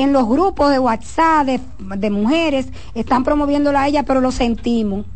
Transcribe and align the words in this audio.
en 0.00 0.12
los 0.12 0.28
grupos 0.28 0.70
de 0.70 0.78
WhatsApp 0.78 1.46
de, 1.46 1.60
de 1.96 2.10
mujeres, 2.10 2.66
están 2.94 3.24
promoviéndola 3.24 3.82
a 3.82 3.88
ella, 3.88 4.02
pero 4.02 4.20
lo 4.20 4.32
sentimos 4.32 5.06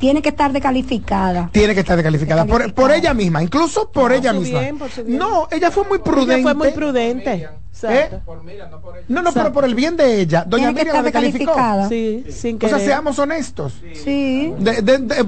tiene 0.00 0.22
que 0.22 0.30
estar 0.30 0.50
descalificada. 0.50 1.50
Tiene 1.52 1.74
que 1.74 1.80
estar 1.80 1.94
descalificada, 1.94 2.46
Por, 2.46 2.72
por, 2.72 2.90
ella 2.90 3.12
misma, 3.12 3.42
incluso 3.42 3.90
por 3.90 4.12
ella 4.12 4.32
misma. 4.32 4.62
No, 5.06 5.46
ella 5.50 5.70
fue 5.70 5.84
muy 5.86 5.98
prudente. 5.98 6.34
Ella 6.36 6.42
fue 6.42 6.54
muy 6.54 6.70
prudente. 6.70 7.48
¿Eh? 7.82 8.10
no, 9.08 9.22
no, 9.22 9.32
pero 9.32 9.52
por 9.52 9.64
el 9.64 9.74
bien 9.74 9.96
de 9.96 10.20
ella. 10.20 10.44
Doña 10.46 10.72
Miriam 10.72 10.96
la 10.96 11.02
descalificó. 11.02 11.54
Sí, 11.88 12.24
sin 12.30 12.56
O 12.56 12.68
sea, 12.68 12.78
seamos 12.78 13.18
honestos. 13.18 13.74
Sí. 14.02 14.54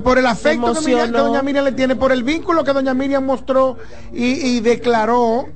por 0.02 0.18
el 0.18 0.26
afecto 0.26 0.72
que, 0.74 1.06
Doña 1.08 1.42
Miriam 1.42 1.64
le 1.64 1.72
tiene, 1.72 1.94
por 1.94 2.10
el 2.10 2.22
vínculo 2.22 2.64
que 2.64 2.72
Doña 2.72 2.94
Miriam 2.94 3.24
mostró 3.24 3.76
y, 4.12 4.60
declaró 4.60 5.48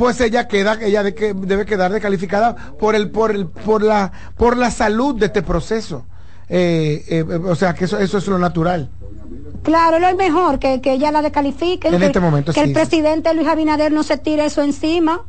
pues 0.00 0.18
ella 0.22 0.48
queda 0.48 0.78
ella 0.80 1.02
de 1.02 1.14
que 1.14 1.34
debe 1.34 1.66
quedar 1.66 1.92
descalificada 1.92 2.56
por 2.56 2.94
el 2.94 3.10
por 3.10 3.30
el 3.32 3.48
por 3.48 3.82
la 3.82 4.10
por 4.34 4.56
la 4.56 4.70
salud 4.70 5.14
de 5.14 5.26
este 5.26 5.42
proceso 5.42 6.06
eh, 6.52 7.04
eh, 7.06 7.22
o 7.22 7.54
sea, 7.54 7.74
que 7.74 7.84
eso, 7.84 7.96
eso 7.98 8.18
es 8.18 8.26
lo 8.26 8.36
natural. 8.36 8.88
Claro, 9.62 10.00
lo 10.00 10.08
es 10.08 10.16
mejor 10.16 10.58
que, 10.58 10.80
ella 10.82 11.12
la 11.12 11.22
descalifique. 11.22 11.86
En 11.86 12.02
este 12.02 12.18
momento, 12.18 12.52
Que 12.52 12.62
el 12.62 12.72
presidente 12.72 13.32
Luis 13.34 13.46
Abinader 13.46 13.92
no 13.92 14.02
se 14.02 14.18
tire 14.18 14.46
eso 14.46 14.60
encima. 14.62 15.20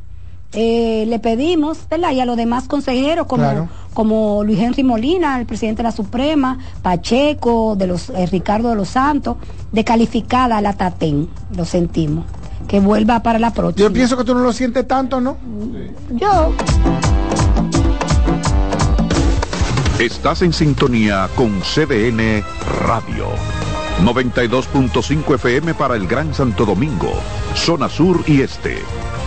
Eh, 0.54 1.06
le 1.08 1.20
pedimos, 1.20 1.88
¿verdad? 1.92 2.12
Y 2.12 2.22
a 2.22 2.26
los 2.26 2.38
demás 2.38 2.68
consejeros, 2.68 3.28
como, 3.28 3.70
como 3.94 4.44
Luis 4.44 4.60
Henry 4.60 4.84
Molina, 4.84 5.40
el 5.40 5.46
presidente 5.46 5.84
de 5.84 5.90
la 5.90 5.92
Suprema, 5.92 6.58
Pacheco, 6.82 7.76
de 7.76 7.86
los 7.86 8.08
Ricardo 8.32 8.70
de 8.70 8.76
los 8.76 8.90
Santos, 8.90 9.38
de 9.72 9.84
calificada 9.84 10.58
a 10.58 10.62
la 10.62 10.74
TATEN, 10.74 11.30
lo 11.56 11.66
sentimos. 11.66 12.26
Que 12.68 12.80
vuelva 12.80 13.22
para 13.22 13.40
la 13.40 13.54
próxima. 13.54 13.88
Yo 13.88 13.94
pienso 13.94 14.18
que 14.18 14.24
tú 14.24 14.34
no 14.34 14.42
lo 14.42 14.54
sientes 14.54 14.88
tanto, 14.88 15.20
¿no? 15.20 15.38
Yo. 16.12 16.54
Estás 20.00 20.42
en 20.42 20.52
sintonía 20.52 21.30
con 21.36 21.62
CDN 21.62 22.44
Radio. 22.88 23.28
92.5 24.04 25.36
FM 25.36 25.76
para 25.76 25.96
el 25.96 26.08
Gran 26.08 26.34
Santo 26.34 26.66
Domingo, 26.66 27.14
zona 27.54 27.88
sur 27.88 28.24
y 28.26 28.42
este. 28.42 28.80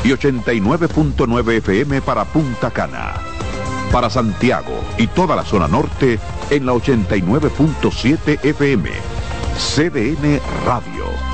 Y 0.02 0.08
89.9 0.08 1.58
FM 1.58 2.02
para 2.02 2.24
Punta 2.24 2.70
Cana. 2.70 3.14
Para 3.92 4.10
Santiago 4.10 4.82
y 4.98 5.06
toda 5.06 5.36
la 5.36 5.44
zona 5.44 5.68
norte 5.68 6.18
en 6.50 6.66
la 6.66 6.72
89.7 6.72 8.44
FM. 8.44 8.90
CDN 9.56 10.40
Radio. 10.66 11.33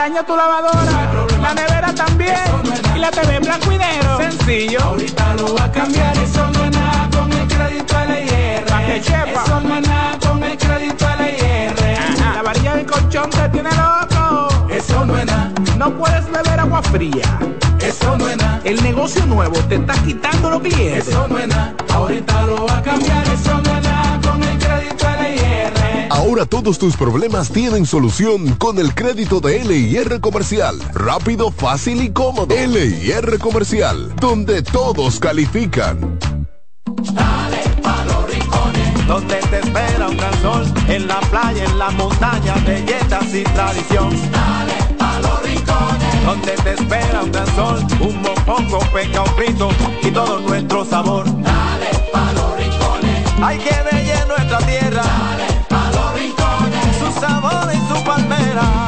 Tu 0.00 0.34
lavadora, 0.34 1.10
la 1.42 1.52
nevera 1.54 1.94
también, 1.94 2.34
y 2.96 2.98
la 2.98 3.10
TV 3.10 3.36
en 3.36 3.42
blanco 3.42 3.70
y 3.70 3.76
negro. 3.76 4.16
Sencillo. 4.16 4.80
Ahorita 4.82 5.34
lo 5.34 5.54
va 5.54 5.64
a 5.64 5.72
cambiar, 5.72 6.16
eso 6.16 6.50
no 6.52 6.64
es 6.64 6.70
nada 6.70 7.08
con 7.12 7.30
el 7.30 7.46
crédito 7.46 7.94
LIR. 8.08 8.64
Pa' 8.64 8.80
que 8.86 9.00
chepa. 9.02 9.42
Eso 9.44 9.60
no 9.60 9.76
es 9.76 9.86
nada 9.86 10.18
con 10.26 10.42
el 10.42 10.56
crédito 10.56 11.06
LIR. 11.18 11.74
La 12.34 12.42
varilla 12.42 12.76
del 12.76 12.86
colchón 12.86 13.28
te 13.28 13.48
tiene 13.50 13.68
loco. 13.72 14.48
Eso 14.70 15.04
no 15.04 15.18
es 15.18 15.26
nada. 15.26 15.52
No 15.76 15.90
puedes 15.90 16.30
beber 16.30 16.60
agua 16.60 16.82
fría. 16.82 17.38
Eso 17.80 18.16
no 18.16 18.26
es 18.26 18.38
nada. 18.38 18.60
El 18.64 18.82
negocio 18.82 19.26
nuevo 19.26 19.58
te 19.68 19.74
está 19.74 19.92
quitando 20.02 20.50
los 20.50 20.62
billetes. 20.62 21.08
Eso 21.08 21.28
no 21.28 21.38
es 21.38 21.48
nada. 21.48 21.74
Ahorita 21.92 22.42
lo 22.42 22.66
va 22.66 22.78
a 22.78 22.82
cambiar, 22.82 23.28
eso 23.28 23.60
no 23.60 23.69
Ahora 26.30 26.46
todos 26.46 26.78
tus 26.78 26.96
problemas 26.96 27.50
tienen 27.50 27.84
solución 27.84 28.54
con 28.54 28.78
el 28.78 28.94
crédito 28.94 29.40
de 29.40 29.64
LIR 29.64 30.20
Comercial. 30.20 30.78
Rápido, 30.94 31.50
fácil 31.50 32.00
y 32.04 32.10
cómodo. 32.10 32.54
LIR 32.54 33.40
Comercial, 33.40 34.14
donde 34.14 34.62
todos 34.62 35.18
califican. 35.18 36.20
Dale 37.12 37.62
pa' 37.82 38.04
los 38.04 38.30
rincones, 38.30 39.06
donde 39.08 39.34
te 39.50 39.58
espera 39.58 40.08
un 40.08 40.16
gran 40.16 40.40
sol, 40.40 40.72
en 40.86 41.08
la 41.08 41.18
playa, 41.18 41.64
en 41.64 41.76
la 41.76 41.90
montaña, 41.90 42.54
belletas 42.64 43.34
y 43.34 43.42
tradición. 43.42 44.10
Dale 44.30 44.94
pa' 44.96 45.18
los 45.18 45.42
rincones, 45.42 46.24
donde 46.24 46.52
te 46.52 46.74
espera 46.74 47.22
un 47.24 47.32
gran 47.32 47.56
sol, 47.56 47.84
un 47.98 48.22
mopongo, 48.22 48.78
peca, 48.94 49.22
un 49.22 49.34
frito 49.34 49.68
y 50.00 50.12
todo 50.12 50.38
nuestro 50.42 50.84
sabor. 50.84 51.24
Dale 51.42 51.90
pa' 52.12 52.32
los 52.34 52.56
rincones, 52.56 53.26
hay 53.42 53.58
que 53.58 53.74
bella 53.90 54.26
nuestra 54.26 54.58
tierra. 54.58 55.49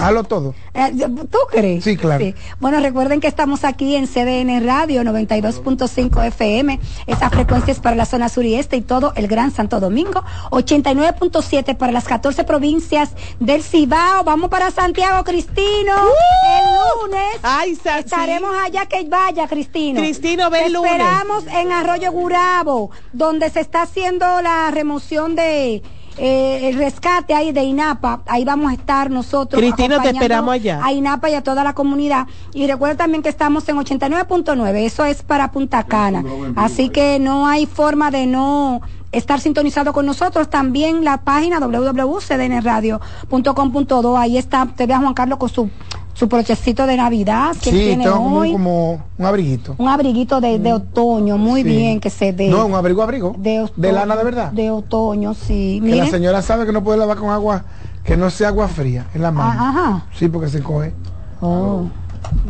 Halo 0.00 0.24
todo. 0.24 0.54
Eh, 0.74 0.92
¿Tú 1.30 1.38
crees? 1.50 1.82
Sí, 1.82 1.96
claro. 1.96 2.24
Bueno, 2.60 2.80
recuerden 2.80 3.20
que 3.20 3.26
estamos 3.26 3.64
aquí 3.64 3.96
en 3.96 4.06
CDN 4.06 4.64
Radio 4.64 5.02
92.5 5.02 6.24
FM. 6.26 6.78
Esa 7.06 7.30
frecuencia 7.30 7.72
es 7.72 7.80
para 7.80 7.96
la 7.96 8.04
zona 8.04 8.28
sur 8.28 8.44
y 8.44 8.54
este 8.54 8.76
y 8.76 8.80
todo 8.80 9.12
el 9.16 9.26
Gran 9.26 9.50
Santo 9.50 9.80
Domingo. 9.80 10.22
89.7 10.50 11.76
para 11.76 11.92
las 11.92 12.04
14 12.04 12.44
provincias 12.44 13.10
del 13.40 13.62
Cibao. 13.62 14.22
Vamos 14.22 14.50
para 14.50 14.70
Santiago, 14.70 15.24
Cristino. 15.24 15.94
El 15.94 17.08
lunes. 17.10 17.38
Ay, 17.42 17.74
Sachi. 17.74 18.04
Estaremos 18.04 18.50
allá 18.64 18.86
que 18.86 19.04
vaya, 19.04 19.48
Cristino. 19.48 20.00
Cristino, 20.00 20.48
ven 20.50 20.64
Te 20.64 20.70
lunes. 20.70 20.92
Esperamos 20.92 21.44
en 21.48 21.72
Arroyo 21.72 22.12
Gurabo, 22.12 22.90
donde 23.12 23.50
se 23.50 23.60
está 23.60 23.82
haciendo 23.82 24.42
la 24.42 24.70
remoción 24.70 25.34
de 25.34 25.82
eh, 26.18 26.68
el 26.68 26.76
rescate 26.76 27.34
ahí 27.34 27.52
de 27.52 27.62
INAPA, 27.62 28.22
ahí 28.26 28.44
vamos 28.44 28.70
a 28.70 28.74
estar 28.74 29.10
nosotros. 29.10 29.60
Cristina, 29.60 29.88
te 29.88 29.94
acompañando 29.94 30.20
esperamos 30.20 30.54
allá. 30.54 30.84
A 30.84 30.92
INAPA 30.92 31.30
y 31.30 31.34
a 31.34 31.42
toda 31.42 31.64
la 31.64 31.74
comunidad. 31.74 32.26
Y 32.52 32.66
recuerda 32.66 32.96
también 32.96 33.22
que 33.22 33.28
estamos 33.28 33.68
en 33.68 33.76
89.9, 33.76 34.84
eso 34.84 35.04
es 35.04 35.22
para 35.22 35.52
Punta 35.52 35.84
Cana. 35.84 36.24
Así 36.56 36.88
que 36.88 37.18
no 37.18 37.46
hay 37.46 37.66
forma 37.66 38.10
de 38.10 38.26
no 38.26 38.80
estar 39.12 39.40
sintonizado 39.40 39.92
con 39.92 40.06
nosotros. 40.06 40.48
También 40.50 41.04
la 41.04 41.18
página 41.18 41.60
www.cdnradio.com.do, 41.60 44.16
ahí 44.16 44.38
está, 44.38 44.66
te 44.66 44.86
ve 44.86 44.94
a 44.94 44.98
Juan 44.98 45.14
Carlos 45.14 45.38
con 45.38 45.48
su 45.48 45.70
su 46.18 46.26
brochecito 46.26 46.84
de 46.86 46.96
Navidad 46.96 47.52
que 47.62 47.70
Sí, 47.70 47.78
tiene 47.78 48.08
hoy. 48.08 48.50
como 48.52 49.00
un 49.16 49.24
abriguito. 49.24 49.76
Un 49.78 49.88
abriguito 49.88 50.40
de, 50.40 50.58
de 50.58 50.72
otoño, 50.72 51.38
muy 51.38 51.62
Sí. 51.62 51.68
bien 51.68 52.00
que 52.00 52.10
se 52.10 52.32
ve. 52.32 52.48
No, 52.48 52.66
un 52.66 52.74
abrigo 52.74 53.02
abrigo. 53.04 53.34
de, 53.38 53.70
de 53.76 53.92
lana 53.92 54.16
de 54.16 54.24
verdad. 54.24 54.50
De 54.50 54.70
otoño, 54.70 55.34
sí. 55.34 55.80
Que 55.84 55.94
la 55.94 56.06
señora 56.08 56.42
sabe 56.42 56.66
que 56.66 56.72
no 56.72 56.82
puede 56.82 56.98
lavar 56.98 57.18
con 57.18 57.30
agua, 57.30 57.62
que 58.04 58.16
no 58.16 58.30
sea 58.30 58.48
agua 58.48 58.66
fría 58.66 59.06
en 59.14 59.22
la 59.22 59.30
mano. 59.30 59.52
Ah, 59.54 59.68
Ajá. 59.68 60.06
Sí, 60.18 60.26
porque 60.28 60.48
se 60.48 60.60
coge. 60.60 60.92
Oh. 61.40 61.84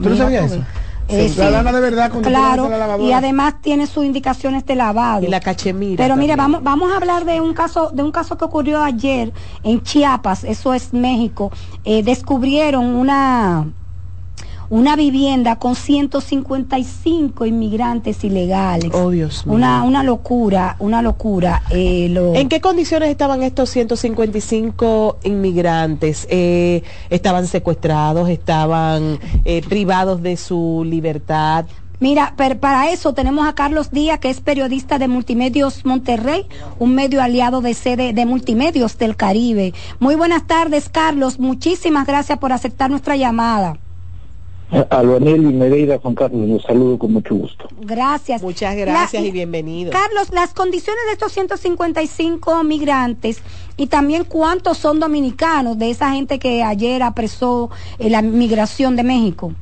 ¿Tú 0.02 0.08
no 0.08 0.16
sabías 0.16 0.50
eso? 0.52 0.62
Eh, 1.10 1.32
La 1.38 1.46
sí. 1.46 1.52
lana 1.52 1.72
de 1.72 1.80
verdad 1.80 2.10
cuando 2.10 2.28
claro 2.28 2.68
la 2.68 2.76
lavadora. 2.78 3.08
y 3.08 3.12
además 3.12 3.54
tiene 3.62 3.86
sus 3.86 4.04
indicaciones 4.04 4.66
de 4.66 4.74
lavado 4.74 5.24
Y 5.24 5.28
la 5.28 5.40
cachemira. 5.40 6.02
pero 6.04 6.16
mire 6.16 6.36
vamos 6.36 6.62
vamos 6.62 6.92
a 6.92 6.96
hablar 6.96 7.24
de 7.24 7.40
un 7.40 7.54
caso 7.54 7.90
de 7.92 8.02
un 8.02 8.12
caso 8.12 8.36
que 8.36 8.44
ocurrió 8.44 8.82
ayer 8.84 9.32
en 9.62 9.82
Chiapas 9.82 10.44
eso 10.44 10.74
es 10.74 10.92
México 10.92 11.50
Eh, 11.84 12.02
descubrieron 12.02 12.84
una 12.84 13.66
una 14.70 14.96
vivienda 14.96 15.56
con 15.56 15.74
155 15.74 17.46
inmigrantes 17.46 18.22
ilegales 18.24 18.90
Oh, 18.94 19.10
Dios 19.10 19.46
mío. 19.46 19.54
una 19.56 19.82
una 19.82 20.02
locura 20.02 20.76
una 20.78 21.00
locura 21.02 21.62
eh, 21.70 22.08
lo- 22.10 22.34
¿En 22.34 22.48
qué 22.48 22.60
condiciones 22.60 23.08
estaban 23.10 23.42
estos 23.42 23.70
155 23.70 25.18
inmigrantes? 25.24 26.26
Eh, 26.30 26.82
¿Estaban 27.10 27.46
secuestrados? 27.46 28.28
¿Estaban 28.28 29.18
eh, 29.44 29.62
privados 29.68 30.22
de 30.22 30.36
su 30.36 30.82
libertad? 30.86 31.64
Mira, 32.00 32.34
pero 32.36 32.58
para 32.60 32.92
eso 32.92 33.12
tenemos 33.12 33.48
a 33.48 33.54
Carlos 33.56 33.90
Díaz, 33.90 34.20
que 34.20 34.30
es 34.30 34.40
periodista 34.40 34.98
de 35.00 35.08
Multimedios 35.08 35.84
Monterrey, 35.84 36.46
un 36.78 36.94
medio 36.94 37.20
aliado 37.20 37.60
de 37.60 37.74
sede 37.74 38.12
de 38.12 38.24
Multimedios 38.24 38.98
del 38.98 39.16
Caribe. 39.16 39.74
Muy 39.98 40.14
buenas 40.14 40.46
tardes, 40.46 40.88
Carlos. 40.88 41.40
Muchísimas 41.40 42.06
gracias 42.06 42.38
por 42.38 42.52
aceptar 42.52 42.88
nuestra 42.90 43.16
llamada. 43.16 43.78
A 44.90 45.02
Luanel 45.02 45.44
y 45.44 45.54
Mereira, 45.54 45.98
Juan 45.98 46.14
Carlos, 46.14 46.46
los 46.46 46.62
saludo 46.62 46.98
con 46.98 47.14
mucho 47.14 47.34
gusto. 47.34 47.68
Gracias. 47.80 48.42
Muchas 48.42 48.76
gracias 48.76 49.22
La- 49.22 49.28
y 49.28 49.32
bienvenido. 49.32 49.90
Carlos, 49.92 50.30
las 50.30 50.52
condiciones 50.52 51.00
de 51.06 51.12
estos 51.12 51.32
155 51.32 52.62
migrantes 52.64 53.40
y 53.78 53.86
también 53.86 54.24
cuántos 54.24 54.76
son 54.76 55.00
dominicanos 55.00 55.78
de 55.78 55.90
esa 55.90 56.10
gente 56.12 56.38
que 56.38 56.62
ayer 56.62 57.02
apresó 57.02 57.70
eh, 57.98 58.10
la 58.10 58.20
migración 58.20 58.94
de 58.96 59.04
México. 59.04 59.52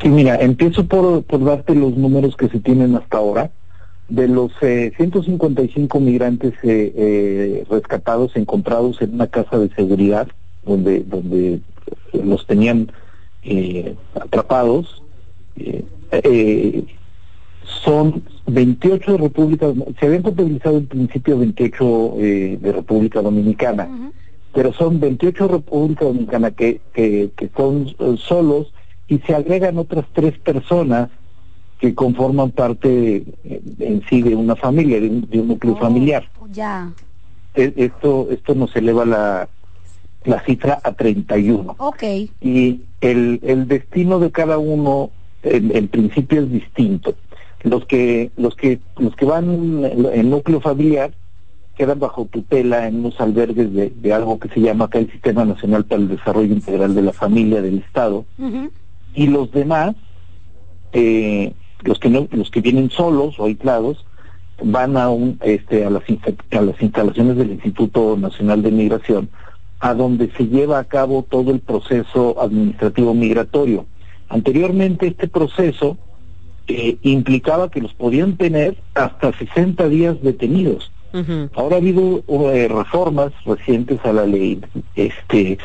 Sí, 0.00 0.08
mira, 0.08 0.36
empiezo 0.36 0.86
por, 0.86 1.22
por 1.24 1.44
darte 1.44 1.74
los 1.74 1.94
números 1.96 2.36
que 2.36 2.48
se 2.48 2.58
tienen 2.60 2.96
hasta 2.96 3.18
ahora. 3.18 3.50
De 4.08 4.28
los 4.28 4.50
eh, 4.62 4.92
155 4.96 6.00
migrantes 6.00 6.54
eh, 6.62 6.92
eh, 6.96 7.66
rescatados, 7.68 8.34
encontrados 8.36 9.02
en 9.02 9.14
una 9.14 9.26
casa 9.26 9.58
de 9.58 9.68
seguridad, 9.74 10.26
donde, 10.64 11.00
donde 11.00 11.60
los 12.12 12.46
tenían 12.46 12.92
eh, 13.46 13.94
atrapados, 14.14 15.02
eh, 15.56 15.84
eh, 16.10 16.84
son 17.84 18.22
28 18.46 19.12
de 19.12 19.18
República, 19.18 19.72
se 19.98 20.06
habían 20.06 20.22
contabilizado 20.22 20.78
en 20.78 20.86
principio 20.86 21.38
28 21.38 22.14
eh, 22.18 22.58
de 22.60 22.72
República 22.72 23.22
Dominicana, 23.22 23.88
pero 24.52 24.72
son 24.72 25.00
28 25.00 25.46
de 25.46 25.52
República 25.54 26.04
Dominicana 26.04 26.50
que, 26.50 26.80
que, 26.92 27.30
que 27.36 27.50
son 27.56 27.94
solos 28.18 28.72
y 29.08 29.18
se 29.18 29.34
agregan 29.34 29.78
otras 29.78 30.06
tres 30.12 30.38
personas 30.38 31.08
que 31.78 31.94
conforman 31.94 32.50
parte 32.52 33.24
en 33.44 34.02
sí 34.08 34.22
de 34.22 34.34
una 34.34 34.56
familia, 34.56 35.00
de 35.00 35.08
un, 35.08 35.28
de 35.28 35.40
un 35.40 35.48
núcleo 35.48 35.76
familiar. 35.76 36.30
Ya. 36.50 36.90
E- 37.54 37.74
Esto, 37.76 38.28
esto 38.30 38.54
nos 38.54 38.74
eleva 38.76 39.04
la, 39.04 39.48
la 40.26 40.40
cifra 40.44 40.80
a 40.82 40.92
31 40.92 41.76
Ok. 41.78 42.02
y 42.40 42.80
el, 43.00 43.40
el 43.42 43.68
destino 43.68 44.18
de 44.18 44.30
cada 44.30 44.58
uno 44.58 45.10
en, 45.42 45.74
en 45.76 45.88
principio 45.88 46.42
es 46.42 46.50
distinto. 46.50 47.14
Los 47.62 47.84
que 47.86 48.30
los 48.36 48.54
que 48.56 48.80
los 48.98 49.14
que 49.16 49.24
van 49.24 49.84
en, 49.84 50.30
núcleo 50.30 50.60
familiar 50.60 51.12
quedan 51.76 51.98
bajo 51.98 52.24
tutela 52.26 52.86
en 52.88 52.96
unos 52.96 53.20
albergues 53.20 53.72
de, 53.72 53.90
de 53.90 54.12
algo 54.12 54.38
que 54.38 54.48
se 54.48 54.60
llama 54.60 54.86
acá 54.86 54.98
el 54.98 55.10
Sistema 55.10 55.44
Nacional 55.44 55.84
para 55.84 56.00
el 56.02 56.08
Desarrollo 56.08 56.52
Integral 56.54 56.94
de 56.94 57.02
la 57.02 57.12
Familia 57.12 57.60
del 57.62 57.78
Estado 57.78 58.24
y 59.14 59.26
los 59.26 59.50
demás 59.52 59.94
eh, 60.92 61.52
los 61.82 61.98
que 61.98 62.08
no 62.08 62.26
los 62.30 62.50
que 62.50 62.60
vienen 62.60 62.90
solos 62.90 63.38
o 63.38 63.44
aislados 63.46 64.04
van 64.62 64.96
a 64.96 65.10
un 65.10 65.38
este 65.42 65.84
a 65.84 65.90
las 65.90 66.02
a 66.52 66.60
las 66.62 66.80
instalaciones 66.82 67.36
del 67.36 67.50
Instituto 67.52 68.16
Nacional 68.16 68.62
de 68.62 68.70
Migración 68.70 69.28
a 69.80 69.94
donde 69.94 70.30
se 70.36 70.46
lleva 70.46 70.78
a 70.78 70.84
cabo 70.84 71.22
todo 71.28 71.50
el 71.50 71.60
proceso 71.60 72.40
administrativo 72.40 73.14
migratorio 73.14 73.86
anteriormente 74.28 75.06
este 75.08 75.28
proceso 75.28 75.96
eh, 76.66 76.96
implicaba 77.02 77.70
que 77.70 77.80
los 77.80 77.94
podían 77.94 78.36
tener 78.36 78.76
hasta 78.94 79.32
60 79.32 79.88
días 79.88 80.16
detenidos. 80.22 80.90
Ahora 81.54 81.76
ha 81.76 81.78
habido 81.78 82.24
eh, 82.52 82.66
reformas 82.68 83.32
recientes 83.46 84.00
a 84.04 84.12
la 84.12 84.26
ley, 84.26 84.60
este, 84.96 85.56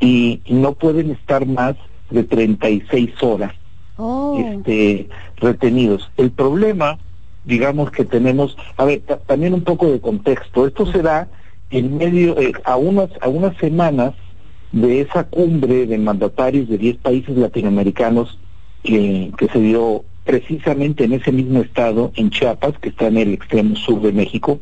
y, 0.00 0.40
no 0.48 0.72
pueden 0.72 1.10
estar 1.10 1.44
más 1.46 1.76
de 2.10 2.24
36 2.24 3.10
horas 3.22 3.52
Oh. 3.98 4.38
este, 4.40 5.08
retenidos. 5.36 6.10
El 6.16 6.30
problema, 6.30 6.98
digamos 7.44 7.90
que 7.90 8.04
tenemos, 8.04 8.56
a 8.76 8.84
ver, 8.86 9.00
ta- 9.00 9.18
también 9.18 9.52
un 9.54 9.62
poco 9.62 9.86
de 9.92 10.00
contexto. 10.00 10.66
Esto 10.66 10.86
se 10.86 11.02
da 11.02 11.28
en 11.70 11.96
medio, 11.98 12.38
eh, 12.40 12.52
a 12.64 12.76
unas, 12.76 13.10
a 13.20 13.28
unas 13.28 13.56
semanas 13.58 14.14
de 14.72 15.00
esa 15.00 15.24
cumbre 15.24 15.86
de 15.86 15.98
mandatarios 15.98 16.68
de 16.68 16.78
10 16.78 16.96
países 16.98 17.36
latinoamericanos 17.36 18.38
eh, 18.84 19.30
que 19.38 19.48
se 19.48 19.58
dio 19.60 20.04
precisamente 20.24 21.04
en 21.04 21.14
ese 21.14 21.32
mismo 21.32 21.60
estado, 21.60 22.12
en 22.16 22.28
Chiapas, 22.30 22.74
que 22.80 22.90
está 22.90 23.06
en 23.06 23.16
el 23.16 23.32
extremo 23.32 23.76
sur 23.76 24.02
de 24.02 24.12
México, 24.12 24.60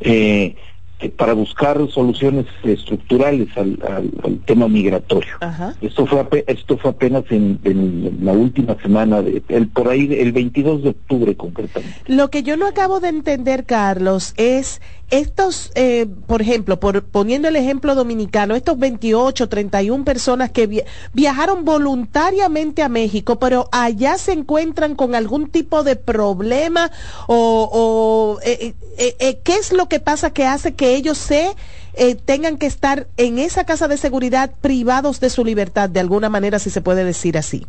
eh, 0.00 0.54
eh, 1.00 1.08
para 1.10 1.32
buscar 1.32 1.78
soluciones 1.90 2.46
estructurales 2.64 3.48
al, 3.56 3.78
al- 3.88 4.10
al 4.24 4.38
tema 4.40 4.66
migratorio. 4.68 5.34
Ajá. 5.40 5.74
Esto 5.80 6.06
fue 6.06 6.44
esto 6.48 6.76
fue 6.76 6.90
apenas 6.90 7.24
en, 7.30 7.60
en 7.62 8.18
la 8.22 8.32
última 8.32 8.76
semana, 8.82 9.22
de, 9.22 9.42
el, 9.48 9.68
por 9.68 9.88
ahí 9.88 10.08
el 10.18 10.32
22 10.32 10.82
de 10.82 10.88
octubre 10.90 11.36
concretamente. 11.36 12.00
Lo 12.08 12.30
que 12.30 12.42
yo 12.42 12.56
no 12.56 12.66
acabo 12.66 12.98
de 12.98 13.08
entender, 13.08 13.64
Carlos, 13.64 14.34
es 14.36 14.80
estos, 15.10 15.70
eh, 15.74 16.06
por 16.26 16.42
ejemplo, 16.42 16.78
por, 16.80 17.04
poniendo 17.04 17.48
el 17.48 17.56
ejemplo 17.56 17.94
dominicano, 17.94 18.54
estos 18.54 18.78
28, 18.78 19.48
31 19.48 20.04
personas 20.04 20.50
que 20.50 20.66
via- 20.66 20.84
viajaron 21.12 21.64
voluntariamente 21.64 22.82
a 22.82 22.88
México, 22.88 23.38
pero 23.38 23.68
allá 23.72 24.18
se 24.18 24.32
encuentran 24.32 24.94
con 24.94 25.14
algún 25.14 25.48
tipo 25.50 25.82
de 25.82 25.96
problema 25.96 26.90
o, 27.26 27.68
o, 27.72 28.40
eh, 28.42 28.74
eh, 28.98 29.16
eh, 29.18 29.38
qué 29.42 29.54
es 29.54 29.72
lo 29.72 29.88
que 29.88 30.00
pasa 30.00 30.30
que 30.30 30.44
hace 30.46 30.74
que 30.74 30.94
ellos 30.94 31.16
se 31.18 31.54
eh, 31.94 32.14
tengan 32.14 32.58
que 32.58 32.66
estar 32.66 33.08
en 33.16 33.38
esa 33.38 33.64
casa 33.64 33.88
de 33.88 33.96
seguridad 33.96 34.52
privados 34.60 35.20
de 35.20 35.30
su 35.30 35.44
libertad, 35.44 35.88
de 35.88 36.00
alguna 36.00 36.28
manera, 36.28 36.58
si 36.58 36.70
se 36.70 36.80
puede 36.80 37.04
decir 37.04 37.38
así. 37.38 37.66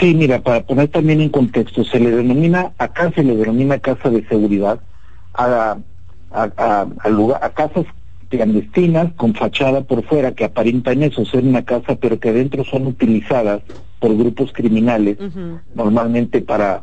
Sí, 0.00 0.14
mira, 0.14 0.40
para 0.40 0.64
poner 0.64 0.88
también 0.88 1.20
en 1.20 1.28
contexto, 1.28 1.84
se 1.84 2.00
le 2.00 2.10
denomina, 2.10 2.72
acá 2.78 3.12
se 3.14 3.22
le 3.22 3.36
denomina 3.36 3.78
casa 3.78 4.08
de 4.08 4.26
seguridad 4.28 4.80
a, 5.34 5.78
a, 6.34 6.50
a- 6.56 6.86
a 7.00 7.08
lugar, 7.08 7.40
a 7.42 7.50
casas 7.50 7.86
clandestinas 8.28 9.12
con 9.14 9.34
fachada 9.34 9.82
por 9.82 10.02
fuera 10.04 10.32
que 10.32 10.44
aparentan 10.44 11.02
eso, 11.02 11.24
ser 11.24 11.44
una 11.44 11.64
casa, 11.64 11.94
pero 11.96 12.18
que 12.18 12.30
adentro 12.30 12.64
son 12.64 12.86
utilizadas 12.86 13.62
por 14.00 14.16
grupos 14.16 14.52
criminales, 14.52 15.16
normalmente 15.74 16.40
para 16.42 16.82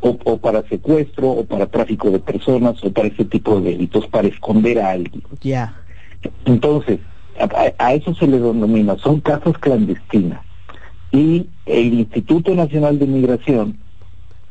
o, 0.00 0.16
o 0.24 0.38
para 0.38 0.62
secuestro 0.68 1.28
o 1.30 1.44
para 1.44 1.66
tráfico 1.66 2.10
de 2.10 2.18
personas 2.18 2.82
o 2.82 2.90
para 2.92 3.08
ese 3.08 3.24
tipo 3.24 3.60
de 3.60 3.70
delitos, 3.72 4.06
para 4.08 4.28
esconder 4.28 4.80
a 4.80 4.90
alguien. 4.90 5.22
Ya. 5.42 5.76
Entonces, 6.44 6.98
a, 7.38 7.72
a 7.78 7.94
eso 7.94 8.14
se 8.14 8.26
le 8.26 8.38
denomina, 8.40 8.96
son 8.98 9.20
casas 9.20 9.56
clandestinas. 9.58 10.40
Y 11.12 11.46
el 11.66 11.94
Instituto 11.94 12.54
Nacional 12.54 12.98
de 12.98 13.06
Migración 13.06 13.78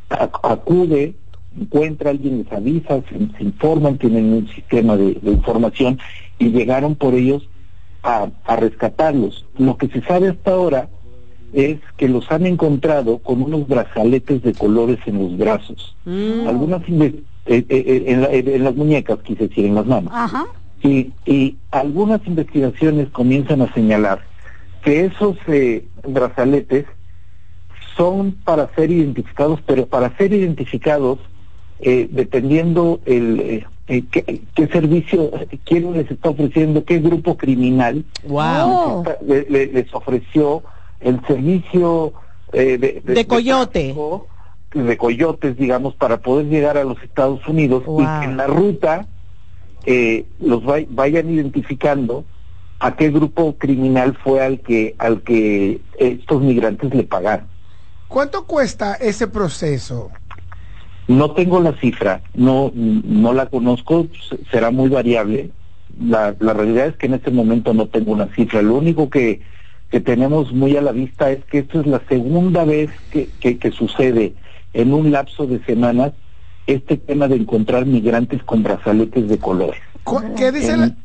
ac- 0.10 0.40
acude, 0.44 1.16
encuentra 1.58 2.12
alguien, 2.12 2.40
les 2.40 2.52
avisa, 2.52 3.02
se, 3.10 3.18
se 3.38 3.44
informan, 3.44 3.98
tienen 3.98 4.34
un 4.34 4.48
sistema 4.50 4.96
de, 4.98 5.14
de 5.16 5.32
información 5.32 6.00
y 6.38 6.50
llegaron 6.50 6.96
por 6.96 7.14
ellos 7.14 7.50
a, 8.04 8.30
a 8.46 8.56
rescatarlos. 8.56 9.46
Lo 9.58 9.78
que 9.78 9.88
se 9.88 10.02
sabe 10.02 10.30
hasta 10.30 10.52
ahora 10.52 10.90
es 11.54 11.80
que 11.98 12.08
los 12.08 12.32
han 12.32 12.46
encontrado 12.46 13.18
con 13.20 13.42
unos 13.42 13.68
brazaletes 13.68 14.42
de 14.44 14.54
colores 14.54 15.00
en 15.06 15.18
los 15.20 15.38
brazos. 15.38 15.96
Algunas 16.48 16.82
inve- 16.84 17.24
eh, 17.46 17.66
eh, 17.68 17.84
eh, 17.88 18.04
en, 18.08 18.22
la- 18.22 18.32
en 18.32 18.64
las 18.64 18.76
muñecas, 18.76 19.20
quise 19.24 19.48
decir, 19.48 19.66
en 19.66 19.76
las 19.76 19.86
manos. 19.88 20.12
Ajá. 20.16 20.46
Y, 20.84 21.12
y 21.26 21.58
algunas 21.72 22.26
investigaciones 22.28 23.10
comienzan 23.10 23.62
a 23.62 23.74
señalar 23.74 24.22
que 24.84 25.06
esos 25.06 25.36
eh, 25.48 25.88
brazaletes 26.08 26.86
son 27.98 28.32
para 28.46 28.74
ser 28.76 28.92
identificados, 28.92 29.60
pero 29.66 29.88
para 29.88 30.16
ser 30.18 30.32
identificados, 30.32 31.20
eh, 31.80 32.08
dependiendo 32.12 33.00
el 33.06 33.40
eh, 33.40 33.66
eh, 33.88 34.04
qué, 34.12 34.42
qué 34.54 34.68
servicio, 34.68 35.32
quién 35.64 35.94
les 35.94 36.10
está 36.12 36.30
ofreciendo, 36.30 36.84
qué 36.86 37.00
grupo 37.00 37.38
criminal 37.38 38.06
Wow. 38.24 39.04
les 39.04 39.14
está- 39.14 39.26
le- 39.26 39.50
le- 39.50 39.74
les 39.74 39.94
ofreció 39.94 40.64
el 41.00 41.20
servicio 41.26 42.14
eh, 42.52 42.78
de, 42.78 43.02
De 43.04 43.26
coyote. 43.28 43.80
tráfico, 43.94 44.28
de 44.74 44.98
coyotes, 44.98 45.58
digamos, 45.58 45.96
para 45.96 46.18
poder 46.18 46.46
llegar 46.48 46.78
a 46.78 46.84
los 46.84 47.02
Estados 47.02 47.48
Unidos 47.48 47.84
y 47.88 48.04
que 48.20 48.26
en 48.26 48.38
la 48.38 48.48
ruta 48.48 49.08
eh, 49.86 50.26
los 50.40 50.64
vay- 50.64 50.88
vayan 50.90 51.30
identificando 51.32 52.26
a 52.80 52.96
qué 52.96 53.10
grupo 53.10 53.56
criminal 53.58 54.18
fue 54.24 54.42
al 54.42 54.60
que 54.62 54.96
al 55.00 55.22
que 55.24 55.82
estos 55.98 56.42
migrantes 56.42 56.94
le 56.94 57.04
pagaron. 57.04 57.48
¿Cuánto 58.08 58.46
cuesta 58.46 58.96
ese 58.96 59.28
proceso? 59.28 60.12
No 61.10 61.32
tengo 61.32 61.60
la 61.60 61.74
cifra, 61.74 62.22
no, 62.36 62.72
no 62.76 63.34
la 63.34 63.48
conozco, 63.48 64.06
será 64.52 64.70
muy 64.70 64.90
variable. 64.90 65.50
La, 66.00 66.36
la 66.40 66.54
realidad 66.54 66.86
es 66.86 66.98
que 66.98 67.08
en 67.08 67.16
este 67.16 67.32
momento 67.32 67.74
no 67.74 67.88
tengo 67.88 68.12
una 68.12 68.28
cifra. 68.36 68.62
Lo 68.62 68.76
único 68.76 69.10
que, 69.10 69.42
que 69.90 70.00
tenemos 70.02 70.54
muy 70.54 70.78
a 70.78 70.84
la 70.84 70.92
vista 70.92 71.32
es 71.32 71.44
que 71.46 71.58
esto 71.60 71.82
es 71.82 71.88
la 71.88 72.00
segunda 72.08 72.64
vez 72.64 72.92
que, 73.10 73.28
que, 73.40 73.58
que 73.58 73.72
sucede 73.72 74.36
en 74.74 74.94
un 74.94 75.12
lapso 75.12 75.48
de 75.48 75.60
semanas 75.66 76.12
este 76.68 76.96
tema 76.98 77.28
de 77.28 77.38
encontrar 77.38 77.88
migrantes 77.88 78.44
con 78.44 78.62
brazaletes 78.62 79.28
de 79.28 79.40
colores. 79.40 79.82
¿Qué 80.38 80.52
dicen, 80.52 80.80
la- 80.82 80.96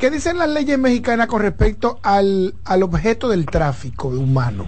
qué 0.00 0.10
dicen 0.10 0.38
las 0.38 0.48
leyes 0.48 0.78
mexicanas 0.78 1.26
con 1.26 1.42
respecto 1.42 2.00
al, 2.02 2.54
al 2.64 2.82
objeto 2.82 3.28
del 3.28 3.44
tráfico 3.44 4.08
humano? 4.08 4.64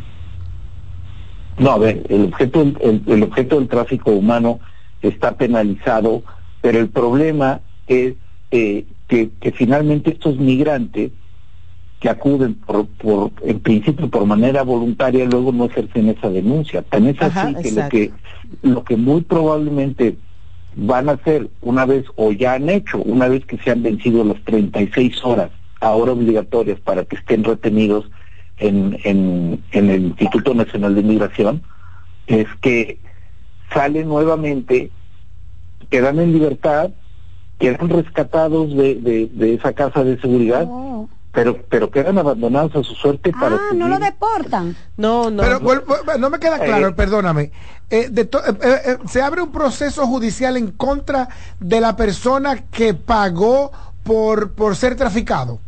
No, 1.56 1.70
a 1.70 1.78
ver, 1.78 2.04
el 2.10 2.24
objeto, 2.26 2.60
el, 2.60 3.02
el 3.06 3.22
objeto 3.22 3.56
del 3.58 3.68
tráfico 3.68 4.10
humano 4.10 4.60
está 5.08 5.36
penalizado, 5.36 6.22
pero 6.60 6.78
el 6.78 6.88
problema 6.88 7.60
es 7.86 8.14
eh, 8.50 8.84
que, 9.08 9.30
que 9.40 9.52
finalmente 9.52 10.10
estos 10.10 10.38
migrantes 10.38 11.10
que 12.00 12.08
acuden 12.10 12.54
por, 12.54 12.86
por, 12.86 13.30
en 13.42 13.60
principio 13.60 14.10
por 14.10 14.26
manera 14.26 14.62
voluntaria, 14.62 15.24
luego 15.24 15.52
no 15.52 15.64
ejercen 15.64 16.10
esa 16.10 16.28
denuncia. 16.28 16.82
Tan 16.82 17.06
es 17.06 17.20
Ajá, 17.20 17.52
así 17.56 17.62
que 17.62 17.70
lo 17.72 17.88
que 17.88 18.10
lo 18.62 18.84
que 18.84 18.96
muy 18.96 19.22
probablemente 19.22 20.16
van 20.76 21.08
a 21.08 21.12
hacer 21.12 21.48
una 21.62 21.86
vez 21.86 22.04
o 22.16 22.32
ya 22.32 22.54
han 22.54 22.68
hecho, 22.68 22.98
una 22.98 23.28
vez 23.28 23.44
que 23.46 23.58
se 23.58 23.70
han 23.70 23.82
vencido 23.82 24.24
las 24.24 24.42
36 24.44 25.24
horas 25.24 25.50
ahora 25.80 26.12
obligatorias 26.12 26.80
para 26.80 27.04
que 27.04 27.16
estén 27.16 27.44
retenidos 27.44 28.10
en, 28.58 28.98
en, 29.04 29.62
en 29.72 29.90
el 29.90 30.04
Instituto 30.06 30.54
Nacional 30.54 30.94
de 30.94 31.02
Migración, 31.02 31.62
es 32.26 32.46
que 32.60 32.98
salen 33.72 34.08
nuevamente, 34.08 34.90
quedan 35.90 36.18
en 36.20 36.32
libertad, 36.32 36.90
quedan 37.58 37.88
rescatados 37.88 38.70
de, 38.76 38.96
de, 38.96 39.30
de 39.32 39.54
esa 39.54 39.72
casa 39.72 40.02
de 40.04 40.20
seguridad, 40.20 40.64
Oh. 40.68 41.08
pero 41.32 41.58
pero 41.68 41.90
quedan 41.90 42.18
abandonados 42.18 42.74
a 42.76 42.82
su 42.82 42.94
suerte 42.94 43.32
para 43.32 43.56
Ah, 43.56 43.74
no 43.74 43.88
lo 43.88 43.98
deportan. 43.98 44.76
No, 44.96 45.30
no. 45.30 45.42
Pero 45.42 45.60
vuel- 45.60 46.18
no 46.18 46.30
me 46.30 46.38
queda 46.38 46.58
claro, 46.58 46.88
Eh. 46.88 46.92
perdóname. 46.92 47.50
Eh, 47.90 48.08
de 48.10 48.24
to- 48.24 48.44
eh, 48.44 48.54
eh, 48.62 48.96
se 49.08 49.20
abre 49.22 49.42
un 49.42 49.50
proceso 49.52 50.06
judicial 50.06 50.56
en 50.56 50.70
contra 50.72 51.28
de 51.60 51.80
la 51.80 51.96
persona 51.96 52.64
que 52.70 52.94
pagó 52.94 53.72
por, 54.04 54.52
por 54.52 54.76
ser 54.76 54.96
traficado. 54.96 55.58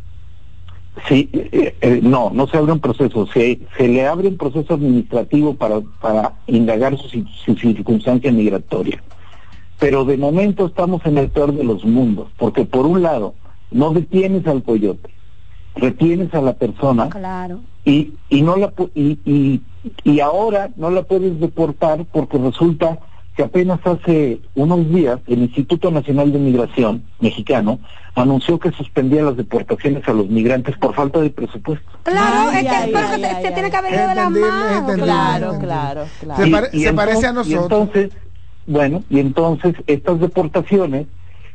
Sí, 1.07 1.29
eh, 1.33 1.75
eh, 1.81 1.99
no, 2.01 2.31
no 2.33 2.47
se 2.47 2.57
abre 2.57 2.71
un 2.71 2.79
proceso, 2.79 3.27
se, 3.27 3.59
se 3.77 3.87
le 3.87 4.05
abre 4.07 4.29
un 4.29 4.37
proceso 4.37 4.73
administrativo 4.73 5.53
para, 5.53 5.79
para 6.01 6.33
indagar 6.47 6.97
su, 6.97 7.23
su 7.45 7.55
circunstancia 7.55 8.31
migratoria. 8.31 9.03
Pero 9.79 10.05
de 10.05 10.17
momento 10.17 10.65
estamos 10.65 11.05
en 11.05 11.19
el 11.19 11.29
peor 11.29 11.53
de 11.53 11.63
los 11.63 11.85
mundos, 11.85 12.29
porque 12.37 12.65
por 12.65 12.87
un 12.87 13.03
lado, 13.03 13.35
no 13.69 13.91
detienes 13.93 14.47
al 14.47 14.63
coyote, 14.63 15.09
retienes 15.75 16.33
a 16.33 16.41
la 16.41 16.53
persona 16.53 17.09
Claro. 17.09 17.59
y, 17.85 18.13
y 18.29 18.41
no 18.41 18.55
la 18.55 18.73
y, 18.95 19.19
y, 19.23 19.61
y 20.03 20.19
ahora 20.19 20.71
no 20.77 20.89
la 20.89 21.03
puedes 21.03 21.39
deportar 21.39 22.05
porque 22.11 22.39
resulta 22.39 22.97
que 23.37 23.43
apenas 23.43 23.79
hace 23.85 24.41
unos 24.55 24.89
días 24.89 25.19
el 25.27 25.43
Instituto 25.43 25.91
Nacional 25.91 26.33
de 26.33 26.39
Migración 26.39 27.03
mexicano 27.19 27.79
anunció 28.15 28.57
que 28.57 28.71
suspendía 28.71 29.21
las 29.21 29.37
deportaciones 29.37 30.07
a 30.07 30.13
los 30.13 30.27
migrantes 30.27 30.75
por 30.77 30.95
falta 30.95 31.19
de 31.21 31.29
presupuesto. 31.29 31.87
Claro, 32.01 32.49
Ay, 32.49 32.65
es 32.65 32.71
que, 32.71 32.75
ay, 32.75 32.91
pero 32.91 33.07
ay, 33.07 33.15
que 33.21 33.21
se, 33.21 33.25
ay, 33.35 33.41
se 33.43 33.47
ay. 33.49 33.53
tiene 33.53 33.69
que 33.69 33.77
haber 33.77 33.93
ido 33.93 34.07
de 34.07 34.15
la 34.15 34.29
mano. 34.31 34.77
entendible. 34.79 35.03
Claro, 35.03 35.59
claro, 35.59 36.05
claro. 36.19 36.41
Se, 36.41 36.47
Y- 36.49 36.51
pare- 36.51 36.69
y 36.73 36.79
se 36.83 36.93
parece 36.93 37.25
a 37.27 37.29
entonces- 37.29 37.51
y 37.51 37.55
nosotros. 37.55 37.81
entonces, 37.83 38.11
bueno, 38.65 39.03
y 39.07 39.19
entonces 39.19 39.75
estas 39.85 40.19
deportaciones 40.19 41.05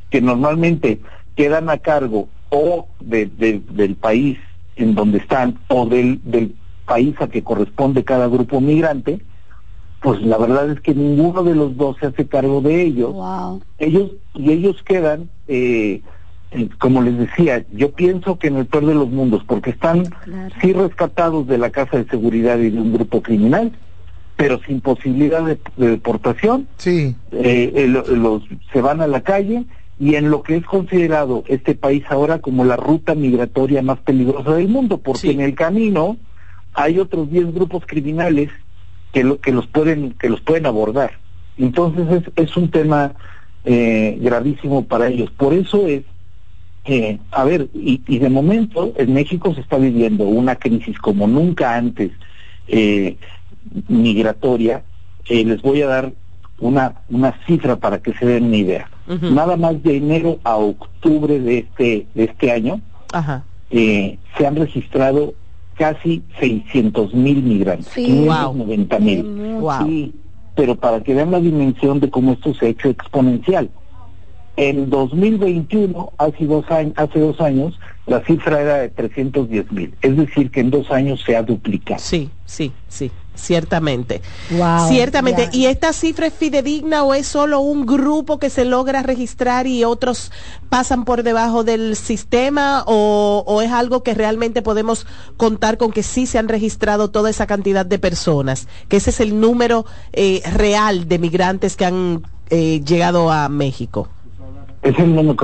que 0.08 0.20
normalmente 0.20 1.00
quedan 1.34 1.68
a 1.68 1.78
cargo 1.78 2.28
o 2.50 2.86
de- 3.00 3.26
de- 3.26 3.60
del 3.70 3.96
país 3.96 4.38
en 4.76 4.94
donde 4.94 5.18
están 5.18 5.58
o 5.66 5.84
del, 5.86 6.20
del 6.22 6.54
país 6.86 7.16
a 7.18 7.26
que 7.26 7.42
corresponde 7.42 8.04
cada 8.04 8.28
grupo 8.28 8.60
migrante, 8.60 9.20
pues 10.02 10.21
la 10.23 10.37
verdad 10.37 10.68
es 10.71 10.80
que 10.80 10.94
ninguno 10.94 11.42
de 11.44 11.54
los 11.54 11.76
dos 11.76 11.97
se 12.00 12.06
hace 12.06 12.26
cargo 12.26 12.61
de 12.61 12.82
ellos. 12.82 13.12
Wow. 13.12 13.62
Ellos 13.78 14.11
y 14.35 14.50
ellos 14.50 14.76
quedan, 14.85 15.30
eh, 15.47 16.00
como 16.78 17.00
les 17.02 17.16
decía, 17.16 17.64
yo 17.73 17.92
pienso 17.92 18.38
que 18.38 18.49
en 18.49 18.56
el 18.56 18.66
peor 18.66 18.87
de 18.87 18.94
los 18.94 19.09
mundos, 19.09 19.42
porque 19.47 19.71
están 19.71 20.04
Claro. 20.25 20.54
sí 20.61 20.73
rescatados 20.73 21.47
de 21.47 21.56
la 21.59 21.71
casa 21.71 21.99
de 21.99 22.04
seguridad 22.06 22.59
y 22.59 22.71
de 22.71 22.80
un 22.80 22.92
grupo 22.92 23.23
criminal, 23.23 23.73
pero 24.37 24.61
sin 24.66 24.80
posibilidad 24.80 25.44
de, 25.44 25.59
de 25.76 25.90
deportación, 25.90 26.66
Sí. 26.78 27.14
eh, 27.30 27.73
eh, 27.75 27.87
lo- 27.87 28.02
los, 28.06 28.42
se 28.73 28.80
van 28.80 29.00
a 29.02 29.06
la 29.06 29.21
calle 29.21 29.64
y 30.00 30.16
en 30.16 30.30
lo 30.30 30.42
que 30.42 30.56
es 30.56 30.64
considerado 30.66 31.44
este 31.47 31.76
país 31.76 32.02
ahora 32.11 32.40
como 32.40 32.64
la 32.64 32.75
ruta 32.76 33.14
migratoria 33.14 33.82
más 33.82 34.00
peligrosa 34.00 34.54
del 34.56 34.68
mundo, 34.68 34.99
porque 34.99 35.21
Sí. 35.21 35.30
en 35.30 35.40
el 35.42 35.54
camino 35.54 36.16
hay 36.75 36.99
otros 36.99 37.30
10 37.30 37.54
grupos 37.54 37.85
criminales 37.87 38.50
que, 39.12 39.25
lo, 39.25 39.40
que 39.40 39.52
los 39.52 39.66
pueden 39.66 40.12
que 40.12 40.28
los 40.28 40.40
pueden 40.40 40.66
abordar. 40.66 41.12
Entonces 41.59 42.23
es, 42.37 42.45
es 42.49 42.57
un 42.57 42.71
tema 42.71 43.12
eh, 43.64 44.19
gravísimo 44.21 44.85
para 44.85 45.09
ellos. 45.09 45.31
Por 45.31 45.52
eso 45.54 45.87
es 45.87 46.02
eh, 46.85 47.19
a 47.31 47.45
ver, 47.45 47.69
y, 47.75 48.02
y 48.09 48.19
de 48.19 48.28
momento 48.28 48.92
en 48.97 49.14
México 49.14 49.54
se 49.54 49.61
está 49.61 49.78
viviendo 49.78 50.25
una 50.25 50.57
crisis 50.57 50.99
como 50.99 51.28
nunca 51.28 51.76
antes 51.76 52.11
eh, 52.66 53.16
migratoria. 53.88 54.83
Eh, 55.28 55.45
les 55.45 55.62
voy 55.62 55.83
a 55.83 55.87
dar 55.87 56.12
una, 56.59 56.95
una 57.09 57.38
cifra 57.47 57.76
para 57.76 57.99
que 58.00 58.12
se 58.14 58.26
den 58.26 58.45
una 58.45 58.57
idea. 58.57 58.90
Nada 59.21 59.57
más 59.57 59.83
de 59.83 59.97
enero 59.97 60.38
a 60.45 60.57
octubre 60.57 61.38
de 61.38 61.59
este, 61.59 62.07
de 62.14 62.25
este 62.25 62.50
año 62.50 62.81
Ajá. 63.12 63.45
eh, 63.71 64.16
se 64.37 64.47
han 64.47 64.57
registrado 64.57 65.35
casi 65.82 66.22
600 66.38 67.12
mil 67.12 67.42
migrantes, 67.42 67.88
Sí. 67.92 68.04
590 68.04 68.98
mil. 69.00 69.24
Wow. 69.60 69.84
Sí, 69.84 70.14
pero 70.54 70.76
para 70.76 71.02
que 71.02 71.12
vean 71.12 71.32
la 71.32 71.40
dimensión 71.40 71.98
de 71.98 72.08
cómo 72.08 72.34
esto 72.34 72.54
se 72.54 72.66
ha 72.66 72.68
hecho 72.68 72.88
exponencial. 72.88 73.68
En 74.56 74.90
2021, 74.90 76.12
hace 76.18 76.46
dos 76.46 76.70
años, 76.70 76.92
hace 76.96 77.18
dos 77.18 77.40
años, 77.40 77.80
la 78.06 78.20
cifra 78.24 78.60
era 78.60 78.76
de 78.76 78.90
310 78.90 79.72
mil. 79.72 79.92
Es 80.02 80.16
decir, 80.16 80.52
que 80.52 80.60
en 80.60 80.70
dos 80.70 80.88
años 80.92 81.20
se 81.26 81.34
ha 81.34 81.42
duplicado. 81.42 81.98
Sí, 81.98 82.30
sí, 82.44 82.70
sí, 82.86 83.10
ciertamente. 83.42 84.22
Wow, 84.50 84.88
ciertamente. 84.88 85.49
¿Y 85.52 85.66
esta 85.66 85.92
cifra 85.92 86.26
es 86.26 86.34
fidedigna 86.34 87.02
o 87.04 87.14
es 87.14 87.26
solo 87.26 87.61
un 87.61 87.87
grupo 87.87 88.38
que 88.38 88.50
se 88.50 88.64
logra 88.64 89.02
registrar 89.02 89.66
y 89.66 89.84
otros 89.84 90.30
pasan 90.68 91.04
por 91.04 91.22
debajo 91.22 91.64
del 91.64 91.96
sistema 91.96 92.84
o, 92.87 93.44
o 93.46 93.62
es 93.62 93.70
algo 93.70 94.02
que 94.02 94.14
realmente 94.14 94.62
podemos 94.62 95.06
contar 95.37 95.76
con 95.76 95.92
que 95.92 96.02
sí 96.02 96.26
se 96.26 96.38
han 96.38 96.49
registrado 96.49 97.11
toda 97.11 97.30
esa 97.30 97.46
cantidad 97.46 97.84
de 97.84 97.99
personas? 97.99 98.68
Que 98.88 98.96
ese 98.99 99.11
es 99.11 99.20
el 99.20 99.40
número 99.40 99.84
eh, 100.12 100.42
real 100.54 101.08
de 101.08 101.18
migrantes 101.18 101.76
que 101.76 101.84
han 101.84 102.22
eh, 102.50 102.80
llegado 102.84 103.30
a 103.30 103.49
México. 103.49 104.08
Es 104.82 104.99
el 104.99 105.14
número, 105.14 105.37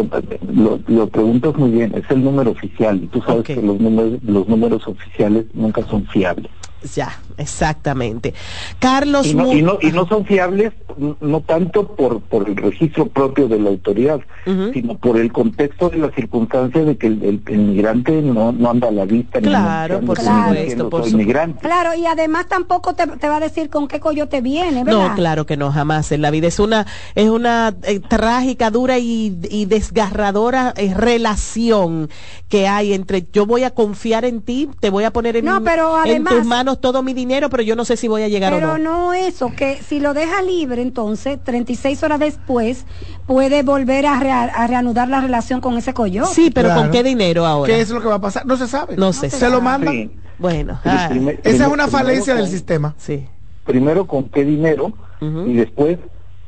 lo, 0.52 0.80
lo 0.88 1.06
preguntas 1.06 1.56
muy 1.56 1.70
bien, 1.70 1.94
es 1.94 2.10
el 2.10 2.24
número 2.24 2.50
oficial. 2.50 3.00
Y 3.02 3.06
tú 3.06 3.22
sabes 3.22 3.44
que 3.44 3.54
los 3.56 3.78
números, 3.78 4.18
los 4.24 4.48
números 4.48 4.86
oficiales 4.88 5.46
nunca 5.54 5.86
son 5.86 6.04
fiables. 6.06 6.50
Ya, 6.94 7.18
exactamente. 7.36 8.34
Carlos 8.78 9.26
Y 9.26 9.34
no, 9.34 9.52
y 9.52 9.62
no, 9.62 9.78
y 9.80 9.90
no 9.90 10.06
son 10.06 10.24
fiables 10.24 10.72
no 11.20 11.40
tanto 11.42 11.94
por, 11.94 12.20
por 12.22 12.48
el 12.48 12.56
registro 12.56 13.06
propio 13.06 13.46
de 13.48 13.58
la 13.60 13.70
autoridad, 13.70 14.20
sino 14.44 14.96
por 14.98 15.16
el 15.18 15.32
contexto 15.32 15.90
de 15.90 15.98
la 15.98 16.10
circunstancia 16.12 16.82
de 16.84 16.96
que 16.96 17.06
el, 17.08 17.22
el- 17.22 17.42
el 17.46 17.58
migrante 17.58 18.20
no, 18.22 18.50
no 18.52 18.70
anda 18.70 18.88
a 18.88 18.90
la 18.92 19.04
vista. 19.04 19.40
ni 19.40 19.46
Claro, 19.48 19.98
anunciando 19.98 20.06
por 20.06 20.18
supuesto, 20.64 20.88
por 20.90 21.12
migrante. 21.14 21.60
Claro, 21.60 21.94
y 21.94 22.06
además 22.06 22.46
tampoco 22.48 22.94
te, 22.94 23.06
te 23.06 23.28
va 23.28 23.36
a 23.36 23.40
decir 23.40 23.70
con 23.70 23.86
qué 23.88 24.00
coyote 24.00 24.40
viene, 24.40 24.84
¿verdad? 24.84 25.08
No, 25.10 25.14
claro 25.14 25.46
que 25.46 25.56
no, 25.56 25.70
jamás 25.72 26.10
en 26.12 26.22
la 26.22 26.30
vida. 26.30 26.46
Es 26.48 26.58
una, 26.58 26.86
es 27.14 27.28
una 27.28 27.74
eh, 27.84 28.00
trágica, 28.00 28.70
dura 28.70 28.98
y, 28.98 29.38
y 29.50 29.66
desgarradora 29.66 30.72
eh, 30.76 30.94
relación 30.94 32.08
que 32.48 32.66
hay 32.66 32.92
entre 32.94 33.26
yo 33.32 33.46
voy 33.46 33.64
a 33.64 33.70
confiar 33.70 34.24
en 34.24 34.40
ti, 34.42 34.68
te 34.80 34.90
voy 34.90 35.04
a 35.04 35.12
poner 35.12 35.36
en, 35.36 35.44
No, 35.44 35.62
pero 35.62 35.96
en 36.04 36.10
además- 36.10 36.34
tus 36.34 36.44
manos 36.46 36.67
todo 36.76 37.02
mi 37.02 37.12
dinero, 37.14 37.50
pero 37.50 37.62
yo 37.62 37.76
no 37.76 37.84
sé 37.84 37.96
si 37.96 38.08
voy 38.08 38.22
a 38.22 38.28
llegar 38.28 38.52
Pero 38.52 38.72
o 38.74 38.78
no. 38.78 38.84
no 39.08 39.12
eso, 39.14 39.52
que 39.56 39.76
si 39.82 40.00
lo 40.00 40.14
deja 40.14 40.42
libre, 40.42 40.82
entonces 40.82 41.38
36 41.42 42.02
horas 42.02 42.20
después 42.20 42.84
puede 43.26 43.62
volver 43.62 44.06
a, 44.06 44.18
rea- 44.20 44.44
a 44.44 44.66
reanudar 44.66 45.08
la 45.08 45.20
relación 45.20 45.60
con 45.60 45.76
ese 45.78 45.94
coyote. 45.94 46.34
Sí, 46.34 46.50
pero 46.50 46.68
Claro. 46.68 46.82
¿con 46.82 46.90
qué 46.90 47.02
dinero 47.02 47.46
ahora? 47.46 47.72
¿Qué 47.72 47.80
es 47.80 47.90
lo 47.90 48.00
que 48.00 48.08
va 48.08 48.14
a 48.16 48.20
pasar? 48.20 48.46
No 48.46 48.56
se 48.56 48.66
sabe. 48.68 48.96
No 48.96 49.12
sé. 49.12 49.30
Se 49.30 49.48
lo 49.50 49.60
mandan. 49.60 49.92
Sí. 49.94 50.10
Bueno, 50.38 50.78
ah, 50.84 51.06
primer- 51.10 51.40
Esa 51.44 51.66
es 51.66 51.72
una 51.72 51.88
falencia 51.88 52.34
del 52.34 52.48
sistema. 52.48 52.94
sí. 52.96 53.26
Primero 53.64 54.06
con 54.06 54.28
qué 54.30 54.44
dinero 54.44 54.92
y 55.20 55.52
después 55.54 55.98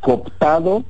cooptado 0.00 0.85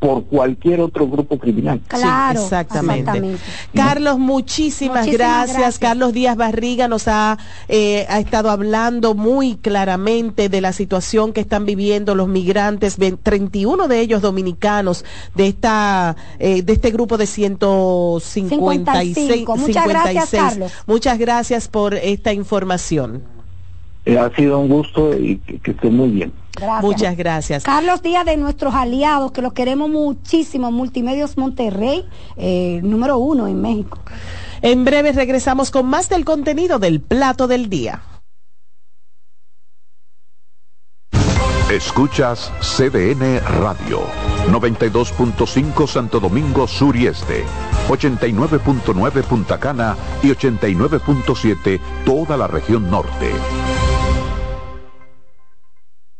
por 0.00 0.24
cualquier 0.24 0.80
otro 0.80 1.06
grupo 1.06 1.38
criminal. 1.38 1.80
Claro, 1.86 2.40
exactamente. 2.40 3.00
exactamente. 3.00 3.42
Carlos, 3.74 4.18
muchísimas, 4.18 5.04
Muchísimas 5.04 5.18
gracias. 5.28 5.56
gracias. 5.58 5.78
Carlos 5.78 6.14
Díaz 6.14 6.36
Barriga 6.38 6.88
nos 6.88 7.06
ha, 7.06 7.36
eh, 7.68 8.06
ha 8.08 8.18
estado 8.18 8.48
hablando 8.50 9.14
muy 9.14 9.56
claramente 9.56 10.48
de 10.48 10.60
la 10.62 10.72
situación 10.72 11.34
que 11.34 11.42
están 11.42 11.66
viviendo 11.66 12.14
los 12.14 12.28
migrantes, 12.28 12.96
Ve- 12.96 13.18
31 13.22 13.88
de 13.88 14.00
ellos 14.00 14.22
dominicanos 14.22 15.04
de 15.34 15.48
esta 15.48 16.16
eh, 16.38 16.62
de 16.62 16.72
este 16.72 16.90
grupo 16.90 17.18
de 17.18 17.26
156. 17.26 19.14
55. 19.14 19.56
Muchas 19.58 19.86
gracias, 19.86 20.30
Carlos. 20.30 20.72
Muchas 20.86 21.18
gracias 21.18 21.68
por 21.68 21.94
esta 21.94 22.32
información. 22.32 23.22
Eh, 24.06 24.16
ha 24.18 24.34
sido 24.34 24.60
un 24.60 24.68
gusto 24.70 25.14
y 25.14 25.36
que, 25.38 25.58
que 25.58 25.72
esté 25.72 25.90
muy 25.90 26.08
bien. 26.08 26.32
Gracias. 26.56 26.82
Muchas 26.82 27.16
gracias. 27.16 27.62
Carlos 27.64 28.02
Díaz 28.02 28.24
de 28.24 28.36
nuestros 28.36 28.74
aliados, 28.74 29.32
que 29.32 29.42
los 29.42 29.52
queremos 29.52 29.88
muchísimo, 29.88 30.70
Multimedios 30.70 31.36
Monterrey, 31.36 32.06
eh, 32.36 32.80
número 32.82 33.18
uno 33.18 33.46
en 33.46 33.60
México. 33.60 33.98
En 34.62 34.84
breve 34.84 35.12
regresamos 35.12 35.70
con 35.70 35.86
más 35.86 36.08
del 36.08 36.24
contenido 36.24 36.78
del 36.78 37.00
plato 37.00 37.46
del 37.46 37.70
día. 37.70 38.02
Escuchas 41.70 42.52
CDN 42.60 43.38
Radio, 43.60 44.00
92.5 44.48 45.86
Santo 45.86 46.18
Domingo 46.18 46.66
Sur 46.66 46.96
y 46.96 47.06
Este, 47.06 47.44
89.9 47.88 49.22
Punta 49.22 49.60
Cana 49.60 49.96
y 50.20 50.30
89.7 50.30 51.80
toda 52.04 52.36
la 52.36 52.48
región 52.48 52.90
norte. 52.90 53.30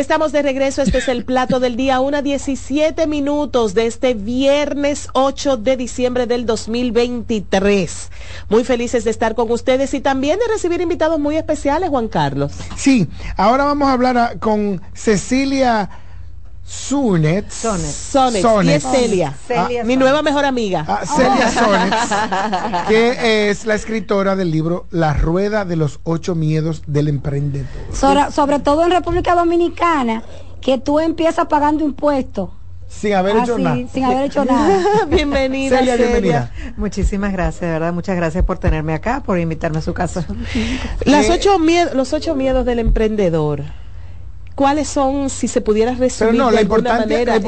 Estamos 0.00 0.32
de 0.32 0.40
regreso, 0.40 0.80
este 0.80 0.96
es 0.96 1.08
el 1.08 1.26
plato 1.26 1.60
del 1.60 1.76
día, 1.76 2.00
una 2.00 2.22
17 2.22 3.06
minutos 3.06 3.74
de 3.74 3.84
este 3.84 4.14
viernes 4.14 5.08
8 5.12 5.58
de 5.58 5.76
diciembre 5.76 6.26
del 6.26 6.46
2023. 6.46 8.10
Muy 8.48 8.64
felices 8.64 9.04
de 9.04 9.10
estar 9.10 9.34
con 9.34 9.50
ustedes 9.50 9.92
y 9.92 10.00
también 10.00 10.38
de 10.38 10.46
recibir 10.50 10.80
invitados 10.80 11.20
muy 11.20 11.36
especiales, 11.36 11.90
Juan 11.90 12.08
Carlos. 12.08 12.52
Sí, 12.76 13.08
ahora 13.36 13.64
vamos 13.64 13.88
a 13.88 13.92
hablar 13.92 14.16
a- 14.16 14.38
con 14.38 14.80
Cecilia 14.94 15.90
Sunet. 16.70 17.50
Sones, 17.50 18.14
y 18.64 18.70
es 18.70 18.84
Celia, 18.84 19.34
mi 19.84 19.96
nueva 19.96 20.22
mejor 20.22 20.44
amiga. 20.44 20.84
Ah, 20.86 21.00
Celia 21.04 21.50
Sones, 21.50 22.86
que 22.88 23.50
es 23.50 23.66
la 23.66 23.74
escritora 23.74 24.36
del 24.36 24.52
libro 24.52 24.86
La 24.92 25.12
Rueda 25.12 25.64
de 25.64 25.74
los 25.74 25.98
Ocho 26.04 26.36
Miedos 26.36 26.84
del 26.86 27.08
Emprendedor. 27.08 27.66
Sobre, 27.92 28.30
sobre 28.30 28.60
todo 28.60 28.84
en 28.84 28.92
República 28.92 29.34
Dominicana, 29.34 30.22
que 30.60 30.78
tú 30.78 31.00
empiezas 31.00 31.46
pagando 31.48 31.84
impuestos. 31.84 32.50
Sin 32.86 33.14
haber 33.14 33.38
hecho 33.38 33.58
nada. 33.58 33.76
Sin 33.92 34.04
haber 34.04 34.26
hecho 34.26 34.44
nada. 34.44 35.04
bienvenida, 35.08 35.76
Celia, 35.76 35.96
bienvenida. 35.96 36.52
Muchísimas 36.76 37.32
gracias, 37.32 37.62
de 37.62 37.66
verdad. 37.66 37.92
Muchas 37.92 38.14
gracias 38.14 38.44
por 38.44 38.58
tenerme 38.58 38.94
acá, 38.94 39.24
por 39.24 39.40
invitarme 39.40 39.78
a 39.78 39.82
su 39.82 39.92
casa. 39.92 40.24
Las 41.04 41.30
ocho 41.30 41.58
miedos, 41.58 41.94
los 41.94 42.12
ocho 42.12 42.36
miedos 42.36 42.64
del 42.64 42.78
emprendedor. 42.78 43.64
¿Cuáles 44.60 44.88
son, 44.88 45.30
si 45.30 45.48
se 45.48 45.62
pudiera 45.62 45.92
Pero 45.92 46.02
resumir 46.04 46.34
no, 46.34 46.48
de 46.50 46.54
la 46.56 46.60
importante, 46.60 47.24
manera? 47.24 47.40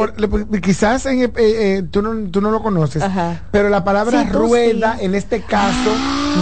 quizás 0.63 1.05
en, 1.05 1.25
eh, 1.25 1.31
eh, 1.37 1.83
tú, 1.91 2.01
no, 2.01 2.31
tú 2.31 2.41
no 2.41 2.51
lo 2.51 2.63
conoces, 2.63 3.05
pero 3.51 3.69
la 3.69 3.85
palabra 3.85 4.23
Sí, 4.23 4.31
rueda 4.31 4.97
sí. 4.99 5.05
en 5.05 5.15
este 5.15 5.43
caso 5.43 5.91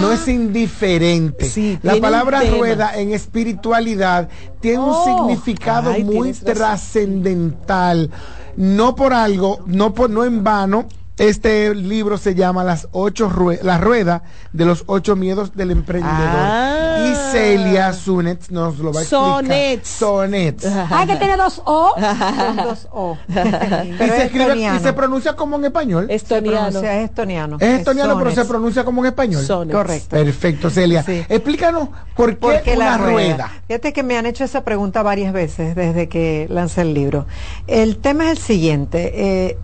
no 0.01 0.13
es 0.13 0.29
indiferente. 0.29 1.81
la 1.83 1.97
palabra 1.97 2.43
rueda 2.57 2.93
en 2.97 3.13
espiritualidad 3.13 4.29
tiene 4.61 4.79
un 4.79 4.91
Oh, 4.95 5.27
significado 5.27 5.91
ay, 5.91 6.05
muy 6.05 6.33
trascendental. 6.35 8.09
No 8.57 8.95
por 8.95 9.13
algo, 9.13 9.59
no 9.67 9.93
por 9.93 10.09
no 10.09 10.25
en 10.25 10.45
vano. 10.45 10.87
Este 11.21 11.75
libro 11.75 12.17
se 12.17 12.35
llama 12.35 12.65
Las 12.65 12.89
ocho 12.93 13.29
rue- 13.29 13.61
La 13.63 13.77
Rueda 13.77 14.23
de 14.55 14.65
los 14.65 14.85
ocho 14.87 15.17
miedos 15.17 15.55
del 15.55 15.71
emprendedor. 15.71 16.17
Ah. 16.19 17.05
Y 17.11 17.15
Celia 17.33 17.93
Sunet 17.93 18.49
nos 18.49 18.79
lo 18.79 18.91
va 18.91 19.01
a 19.01 19.03
explicar. 19.03 19.27
Sonets. 19.37 19.89
Sonets. 19.89 20.67
Ay, 20.91 21.07
que 21.07 21.17
tiene 21.17 21.37
dos 21.37 21.61
O. 21.67 21.95
Son 21.95 22.57
dos 22.65 22.89
O. 22.91 23.19
y, 23.29 23.33
Pero 23.35 24.15
se 24.15 24.17
es 24.19 24.25
escribe, 24.25 24.45
y 24.45 24.49
estoniano. 24.49 24.81
se 24.81 24.93
pronuncia 24.95 25.37
como 25.37 25.57
en 25.57 25.65
español. 25.67 26.07
Se 26.09 26.41
pronuncia- 26.43 26.97
es 27.03 27.05
estoniano. 27.11 27.57
Es 27.61 27.79
estoniano, 27.81 28.19
pero 28.19 28.31
se 28.31 28.45
pronuncia 28.47 28.83
como 28.85 29.03
en 29.03 29.09
español. 29.09 29.45
Sonets. 29.45 29.77
Correcto. 29.77 30.09
Perfecto, 30.17 30.71
Celia. 30.71 31.03
Sí. 31.03 31.23
Explícanos 31.29 31.91
por 32.17 32.31
qué, 32.31 32.37
¿Por 32.37 32.63
qué 32.63 32.77
una 32.77 32.93
la 32.93 32.97
rueda? 32.97 33.13
rueda. 33.13 33.53
Fíjate 33.69 33.93
que 33.93 34.03
me 34.03 34.17
han 34.17 34.25
hecho 34.25 34.45
esa 34.45 34.65
pregunta 34.65 35.03
varias 35.03 35.35
veces 35.35 35.75
desde 35.77 36.09
que 36.09 36.47
lancé 36.49 36.81
el 36.81 36.95
libro. 36.95 37.27
El 37.67 37.99
tema 37.99 38.25
es 38.25 38.31
el 38.31 38.39
siguiente. 38.39 39.13
eh, 39.15 39.59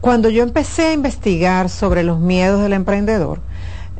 cuando 0.00 0.28
yo 0.30 0.42
empecé 0.42 0.88
a 0.88 0.92
investigar 0.92 1.68
sobre 1.68 2.02
los 2.02 2.18
miedos 2.18 2.62
del 2.62 2.72
emprendedor, 2.72 3.40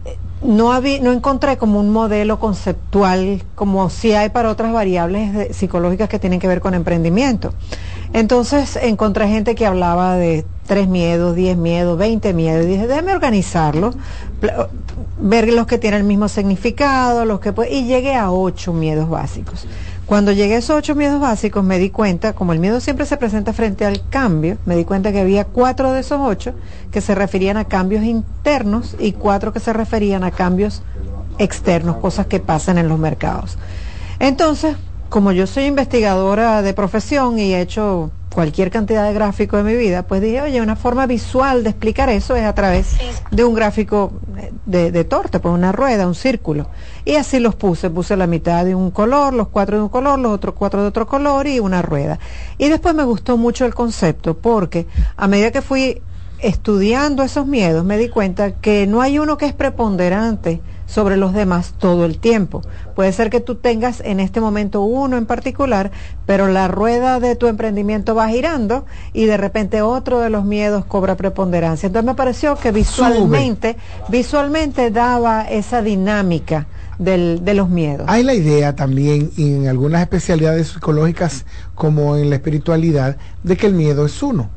eh, 0.04 0.16
no, 0.42 0.80
no 0.80 1.12
encontré 1.12 1.58
como 1.58 1.78
un 1.78 1.90
modelo 1.90 2.38
conceptual 2.38 3.42
como 3.54 3.90
si 3.90 4.12
hay 4.12 4.30
para 4.30 4.50
otras 4.50 4.72
variables 4.72 5.56
psicológicas 5.56 6.08
que 6.08 6.18
tienen 6.18 6.40
que 6.40 6.48
ver 6.48 6.60
con 6.60 6.74
emprendimiento. 6.74 7.52
Entonces 8.12 8.76
encontré 8.76 9.28
gente 9.28 9.54
que 9.54 9.66
hablaba 9.66 10.16
de 10.16 10.44
tres 10.66 10.88
miedos, 10.88 11.36
diez 11.36 11.56
miedos, 11.56 11.98
veinte 11.98 12.32
miedos. 12.32 12.64
Y 12.64 12.68
dije, 12.68 12.86
déjame 12.86 13.12
organizarlo, 13.12 13.92
ver 15.20 15.52
los 15.52 15.66
que 15.66 15.78
tienen 15.78 16.00
el 16.00 16.06
mismo 16.06 16.28
significado, 16.28 17.24
los 17.24 17.40
que 17.40 17.52
y 17.70 17.84
llegué 17.84 18.14
a 18.14 18.32
ocho 18.32 18.72
miedos 18.72 19.08
básicos. 19.08 19.66
Cuando 20.10 20.32
llegué 20.32 20.56
a 20.56 20.58
esos 20.58 20.76
ocho 20.76 20.96
miedos 20.96 21.20
básicos 21.20 21.62
me 21.62 21.78
di 21.78 21.88
cuenta, 21.88 22.32
como 22.32 22.52
el 22.52 22.58
miedo 22.58 22.80
siempre 22.80 23.06
se 23.06 23.16
presenta 23.16 23.52
frente 23.52 23.86
al 23.86 24.08
cambio, 24.08 24.58
me 24.66 24.74
di 24.74 24.84
cuenta 24.84 25.12
que 25.12 25.20
había 25.20 25.44
cuatro 25.44 25.92
de 25.92 26.00
esos 26.00 26.18
ocho 26.20 26.52
que 26.90 27.00
se 27.00 27.14
referían 27.14 27.56
a 27.56 27.66
cambios 27.66 28.02
internos 28.02 28.96
y 28.98 29.12
cuatro 29.12 29.52
que 29.52 29.60
se 29.60 29.72
referían 29.72 30.24
a 30.24 30.32
cambios 30.32 30.82
externos, 31.38 31.98
cosas 31.98 32.26
que 32.26 32.40
pasan 32.40 32.76
en 32.76 32.88
los 32.88 32.98
mercados. 32.98 33.56
Entonces, 34.18 34.74
como 35.10 35.30
yo 35.30 35.46
soy 35.46 35.66
investigadora 35.66 36.60
de 36.62 36.74
profesión 36.74 37.38
y 37.38 37.54
he 37.54 37.60
hecho 37.60 38.10
cualquier 38.32 38.70
cantidad 38.70 39.06
de 39.06 39.12
gráficos 39.12 39.60
en 39.60 39.66
mi 39.66 39.76
vida, 39.76 40.04
pues 40.04 40.20
dije, 40.20 40.40
oye, 40.40 40.60
una 40.60 40.76
forma 40.76 41.06
visual 41.06 41.64
de 41.64 41.70
explicar 41.70 42.08
eso 42.08 42.36
es 42.36 42.44
a 42.44 42.54
través 42.54 42.96
de 43.30 43.44
un 43.44 43.54
gráfico 43.54 44.12
de, 44.66 44.92
de 44.92 45.04
torta, 45.04 45.40
pues 45.40 45.52
una 45.52 45.72
rueda, 45.72 46.06
un 46.06 46.14
círculo. 46.14 46.68
Y 47.04 47.16
así 47.16 47.40
los 47.40 47.56
puse, 47.56 47.90
puse 47.90 48.16
la 48.16 48.26
mitad 48.26 48.64
de 48.64 48.74
un 48.74 48.90
color, 48.90 49.34
los 49.34 49.48
cuatro 49.48 49.76
de 49.76 49.82
un 49.82 49.88
color, 49.88 50.18
los 50.18 50.32
otros 50.32 50.54
cuatro 50.56 50.82
de 50.82 50.88
otro 50.88 51.06
color 51.06 51.46
y 51.46 51.58
una 51.58 51.82
rueda. 51.82 52.18
Y 52.56 52.68
después 52.68 52.94
me 52.94 53.04
gustó 53.04 53.36
mucho 53.36 53.66
el 53.66 53.74
concepto 53.74 54.36
porque 54.38 54.86
a 55.16 55.26
medida 55.26 55.50
que 55.50 55.62
fui 55.62 56.00
estudiando 56.38 57.22
esos 57.22 57.46
miedos 57.46 57.84
me 57.84 57.98
di 57.98 58.08
cuenta 58.08 58.52
que 58.52 58.86
no 58.86 59.02
hay 59.02 59.18
uno 59.18 59.36
que 59.36 59.46
es 59.46 59.52
preponderante 59.52 60.60
sobre 60.90 61.16
los 61.16 61.32
demás 61.32 61.74
todo 61.78 62.04
el 62.04 62.18
tiempo. 62.18 62.62
Puede 62.96 63.12
ser 63.12 63.30
que 63.30 63.40
tú 63.40 63.54
tengas 63.54 64.00
en 64.04 64.18
este 64.18 64.40
momento 64.40 64.82
uno 64.82 65.16
en 65.16 65.24
particular, 65.24 65.92
pero 66.26 66.48
la 66.48 66.66
rueda 66.66 67.20
de 67.20 67.36
tu 67.36 67.46
emprendimiento 67.46 68.16
va 68.16 68.28
girando 68.28 68.84
y 69.12 69.26
de 69.26 69.36
repente 69.36 69.82
otro 69.82 70.18
de 70.18 70.30
los 70.30 70.44
miedos 70.44 70.84
cobra 70.84 71.16
preponderancia. 71.16 71.86
Entonces 71.86 72.06
me 72.06 72.14
pareció 72.16 72.56
que 72.56 72.72
visualmente, 72.72 73.76
visualmente 74.08 74.90
daba 74.90 75.42
esa 75.48 75.80
dinámica 75.80 76.66
del- 76.98 77.44
de 77.44 77.54
los 77.54 77.68
miedos. 77.70 78.06
Hay 78.08 78.24
la 78.24 78.34
idea 78.34 78.74
también 78.74 79.30
en 79.38 79.68
algunas 79.68 80.02
especialidades 80.02 80.68
psicológicas 80.68 81.46
como 81.76 82.16
en 82.16 82.28
la 82.30 82.36
espiritualidad 82.36 83.16
de 83.44 83.56
que 83.56 83.66
el 83.68 83.74
miedo 83.74 84.04
es 84.06 84.22
uno. 84.22 84.50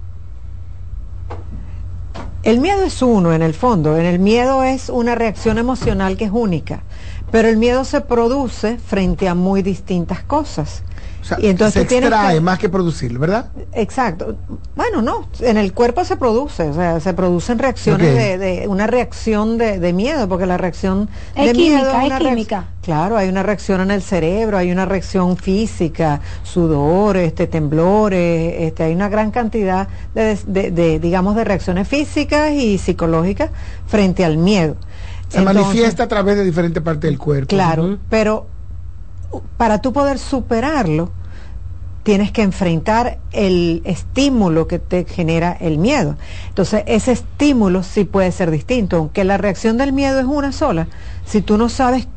El 2.43 2.59
miedo 2.59 2.83
es 2.83 3.01
uno 3.01 3.31
en 3.31 3.41
el 3.41 3.53
fondo, 3.53 3.97
en 3.97 4.05
el 4.05 4.19
miedo 4.19 4.63
es 4.63 4.89
una 4.89 5.15
reacción 5.15 5.57
emocional 5.57 6.17
que 6.17 6.25
es 6.25 6.31
única, 6.33 6.83
pero 7.31 7.47
el 7.47 7.55
miedo 7.55 7.85
se 7.85 8.01
produce 8.01 8.77
frente 8.77 9.29
a 9.29 9.33
muy 9.33 9.61
distintas 9.61 10.23
cosas. 10.23 10.83
O 11.23 11.25
sea, 11.25 11.37
y 11.39 11.47
entonces 11.47 11.87
se 11.87 11.97
extrae 11.99 12.35
que- 12.35 12.41
más 12.41 12.59
que 12.59 12.67
producirlo, 12.67 13.17
¿verdad? 13.17 13.45
Exacto. 13.71 14.35
Bueno, 14.75 15.01
no, 15.01 15.25
en 15.39 15.55
el 15.55 15.71
cuerpo 15.71 16.03
se 16.03 16.17
produce, 16.17 16.63
o 16.63 16.73
sea, 16.73 16.99
se 16.99 17.13
producen 17.13 17.59
reacciones 17.59 18.13
de, 18.13 18.37
de- 18.37 18.67
una 18.67 18.87
reacción 18.87 19.57
de, 19.57 19.79
de 19.79 19.93
miedo, 19.93 20.27
porque 20.27 20.45
la 20.45 20.57
reacción 20.57 21.09
Es 21.33 21.45
de 21.47 21.53
química, 21.53 21.75
miedo 21.77 21.99
es 22.01 22.05
una 22.07 22.19
química. 22.19 22.67
Claro, 22.81 23.15
hay 23.15 23.29
una 23.29 23.41
reacción 23.41 23.79
en 23.79 23.91
el 23.91 24.01
cerebro, 24.01 24.57
hay 24.57 24.69
una 24.73 24.83
reacción 24.85 25.37
física, 25.37 26.19
sudor, 26.43 27.15
este, 27.15 27.47
temblores, 27.47 28.55
este, 28.59 28.83
hay 28.83 28.93
una 28.93 29.07
gran 29.07 29.31
cantidad 29.31 29.87
de, 30.13 30.37
de- 30.45 30.71
de, 30.71 30.99
digamos, 30.99 31.37
de 31.37 31.45
reacciones 31.45 31.87
físicas 31.87 32.51
y 32.51 32.77
psicológicas 32.77 33.49
frente 33.87 34.25
al 34.25 34.37
miedo. 34.37 34.75
Se 35.29 35.39
Entonces, 35.39 35.63
manifiesta 35.63 36.03
a 36.03 36.07
través 36.09 36.35
de 36.35 36.43
diferentes 36.43 36.83
partes 36.83 37.09
del 37.09 37.17
cuerpo. 37.17 37.47
Claro, 37.47 37.97
pero 38.09 38.47
para 39.57 39.81
tú 39.81 39.93
poder 39.93 40.19
superarlo, 40.19 41.11
tienes 42.03 42.31
que 42.31 42.41
enfrentar 42.41 43.19
el 43.31 43.81
estímulo 43.85 44.67
que 44.67 44.79
te 44.79 45.05
genera 45.05 45.53
el 45.53 45.77
miedo. 45.77 46.17
Entonces, 46.49 46.83
ese 46.85 47.13
estímulo 47.13 47.81
sí 47.81 48.03
puede 48.03 48.31
ser 48.31 48.51
distinto, 48.51 48.97
aunque 48.97 49.23
la 49.23 49.37
reacción 49.37 49.77
del 49.77 49.93
miedo 49.93 50.19
es 50.19 50.25
una 50.25 50.51
sola. 50.51 50.87
Si 51.25 51.41
tú 51.41 51.57
no 51.57 51.69
sabes 51.69 52.07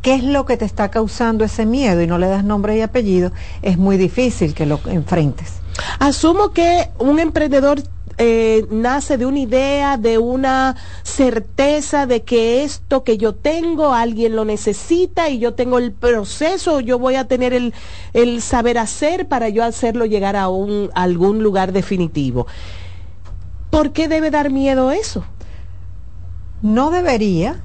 qué 0.00 0.14
es 0.14 0.24
lo 0.24 0.46
que 0.46 0.56
te 0.56 0.64
está 0.64 0.90
causando 0.90 1.44
ese 1.44 1.66
miedo 1.66 2.00
y 2.02 2.06
no 2.06 2.18
le 2.18 2.28
das 2.28 2.44
nombre 2.44 2.76
y 2.76 2.80
apellido, 2.80 3.32
es 3.62 3.76
muy 3.76 3.98
difícil 3.98 4.54
que 4.54 4.66
lo 4.66 4.80
enfrentes. 4.86 5.54
Asumo 5.98 6.52
que 6.52 6.88
un 6.98 7.18
emprendedor 7.18 7.82
eh, 8.18 8.66
nace 8.70 9.16
de 9.16 9.26
una 9.26 9.38
idea, 9.38 9.96
de 9.96 10.18
una 10.18 10.76
certeza 11.04 12.06
de 12.06 12.22
que 12.24 12.64
esto 12.64 13.04
que 13.04 13.16
yo 13.16 13.34
tengo, 13.34 13.94
alguien 13.94 14.34
lo 14.34 14.44
necesita 14.44 15.28
y 15.28 15.38
yo 15.38 15.54
tengo 15.54 15.78
el 15.78 15.92
proceso, 15.92 16.80
yo 16.80 16.98
voy 16.98 17.14
a 17.14 17.28
tener 17.28 17.52
el, 17.52 17.72
el 18.14 18.42
saber 18.42 18.76
hacer 18.78 19.28
para 19.28 19.48
yo 19.48 19.62
hacerlo 19.62 20.04
llegar 20.04 20.34
a, 20.34 20.48
un, 20.48 20.90
a 20.94 21.04
algún 21.04 21.42
lugar 21.42 21.72
definitivo. 21.72 22.48
¿Por 23.70 23.92
qué 23.92 24.08
debe 24.08 24.30
dar 24.30 24.50
miedo 24.50 24.90
eso? 24.90 25.24
No 26.60 26.90
debería, 26.90 27.62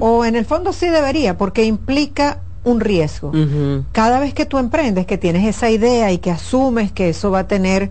o 0.00 0.24
en 0.26 0.36
el 0.36 0.44
fondo 0.44 0.74
sí 0.74 0.88
debería, 0.88 1.38
porque 1.38 1.64
implica 1.64 2.42
un 2.62 2.80
riesgo. 2.80 3.32
Cada 3.92 4.20
vez 4.20 4.34
que 4.34 4.44
tú 4.44 4.58
emprendes, 4.58 5.06
que 5.06 5.16
tienes 5.16 5.46
esa 5.46 5.70
idea 5.70 6.12
y 6.12 6.18
que 6.18 6.30
asumes 6.30 6.92
que 6.92 7.08
eso 7.08 7.30
va 7.30 7.40
a 7.40 7.48
tener 7.48 7.90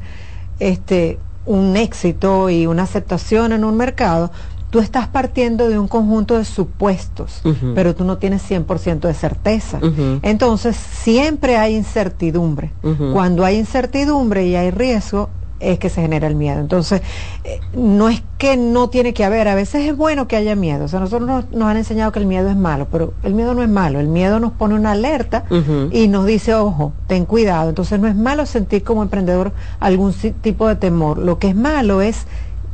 este 0.59 1.17
un 1.45 1.75
éxito 1.77 2.49
y 2.49 2.65
una 2.67 2.83
aceptación 2.83 3.51
en 3.51 3.63
un 3.63 3.75
mercado, 3.75 4.31
tú 4.69 4.79
estás 4.79 5.07
partiendo 5.07 5.69
de 5.69 5.77
un 5.77 5.87
conjunto 5.87 6.37
de 6.37 6.45
supuestos, 6.45 7.41
pero 7.75 7.93
tú 7.93 8.05
no 8.05 8.17
tienes 8.17 8.49
100% 8.49 9.01
de 9.01 9.13
certeza. 9.13 9.79
Entonces, 10.23 10.75
siempre 10.75 11.57
hay 11.57 11.75
incertidumbre. 11.75 12.71
Cuando 13.13 13.45
hay 13.45 13.57
incertidumbre 13.57 14.47
y 14.47 14.55
hay 14.55 14.71
riesgo, 14.71 15.29
es 15.59 15.79
que 15.79 15.89
se 15.89 16.01
genera 16.01 16.27
el 16.27 16.35
miedo. 16.35 16.59
Entonces, 16.59 17.01
eh, 17.43 17.59
no 17.73 18.09
es 18.09 18.23
que 18.37 18.57
no 18.57 18.89
tiene 18.89 19.13
que 19.13 19.23
haber, 19.23 19.47
a 19.47 19.55
veces 19.55 19.89
es 19.89 19.95
bueno 19.95 20.27
que 20.27 20.35
haya 20.35 20.55
miedo. 20.55 20.85
O 20.85 20.87
sea, 20.87 20.99
nosotros 20.99 21.27
nos, 21.27 21.51
nos 21.51 21.69
han 21.69 21.77
enseñado 21.77 22.11
que 22.11 22.19
el 22.19 22.25
miedo 22.25 22.49
es 22.49 22.55
malo, 22.55 22.87
pero 22.91 23.13
el 23.23 23.33
miedo 23.33 23.53
no 23.53 23.63
es 23.63 23.69
malo. 23.69 23.99
El 23.99 24.07
miedo 24.07 24.39
nos 24.39 24.53
pone 24.53 24.75
una 24.75 24.91
alerta 24.91 25.45
y 25.91 26.07
nos 26.07 26.25
dice, 26.25 26.53
ojo, 26.55 26.93
ten 27.07 27.25
cuidado. 27.25 27.69
Entonces, 27.69 27.99
no 27.99 28.07
es 28.07 28.15
malo 28.15 28.45
sentir 28.45 28.83
como 28.83 29.03
emprendedor 29.03 29.53
algún 29.79 30.13
tipo 30.13 30.67
de 30.67 30.75
temor. 30.75 31.17
Lo 31.17 31.39
que 31.39 31.49
es 31.49 31.55
malo 31.55 32.01
es 32.01 32.25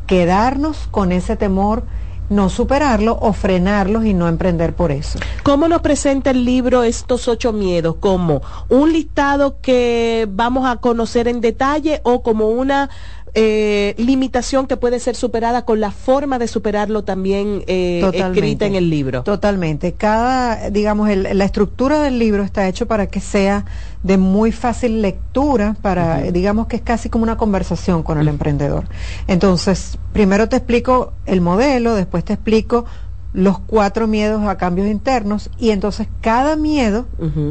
quedarnos 0.08 0.88
con 0.90 1.12
ese 1.12 1.36
temor, 1.36 1.84
no 2.30 2.50
superarlo 2.50 3.18
o 3.22 3.34
frenarlos 3.34 4.06
y 4.06 4.14
no 4.14 4.28
emprender 4.28 4.74
por 4.74 4.92
eso. 4.92 5.20
¿Cómo 5.44 5.68
nos 5.68 5.82
presenta 5.82 6.32
el 6.32 6.46
libro 6.46 6.84
estos 6.84 7.28
ocho 7.28 7.54
miedos? 7.54 7.96
¿Como 8.00 8.42
un 8.70 8.92
listado 8.94 9.58
que 9.62 10.28
vamos 10.32 10.66
a 10.70 10.78
conocer 10.78 11.28
en 11.28 11.42
detalle 11.42 12.02
o 12.04 12.22
como 12.24 12.50
una 12.50 12.90
eh, 13.36 13.94
limitación 13.98 14.66
que 14.66 14.76
puede 14.76 15.00
ser 15.00 15.16
superada 15.16 15.64
con 15.64 15.80
la 15.80 15.92
forma 15.92 16.40
de 16.40 16.48
superarlo 16.48 17.04
también 17.04 17.64
eh, 17.68 18.02
escrita 18.14 18.66
en 18.66 18.76
el 18.76 18.90
libro? 18.90 19.22
Totalmente. 19.24 19.94
Cada, 19.94 20.70
digamos, 20.72 21.10
el- 21.10 21.38
la 21.38 21.46
estructura 21.46 22.02
del 22.02 22.18
libro 22.18 22.44
está 22.44 22.68
hecho 22.68 22.88
para 22.88 23.06
que 23.08 23.20
sea 23.20 23.66
de 24.04 24.18
muy 24.18 24.52
fácil 24.52 25.02
lectura, 25.02 25.76
para, 25.82 26.22
Ujú. 26.24 26.32
digamos 26.32 26.68
que 26.68 26.78
es 26.78 26.82
casi 26.82 27.10
como 27.10 27.24
una 27.24 27.38
conversación 27.38 28.04
con 28.04 28.18
el 28.18 28.28
emprendedor. 28.28 28.86
Entonces, 29.28 29.98
primero 30.14 30.48
te 30.48 30.56
explico 30.56 31.14
el 31.26 31.42
modelo, 31.42 31.96
después 31.96 32.24
te 32.24 32.34
explico 32.34 32.86
los 33.34 33.60
cuatro 33.60 34.08
miedos 34.08 34.48
a 34.48 34.58
cambios 34.58 34.88
internos 34.88 35.52
y 35.60 35.70
entonces 35.70 36.08
cada 36.22 36.56
miedo 36.56 37.06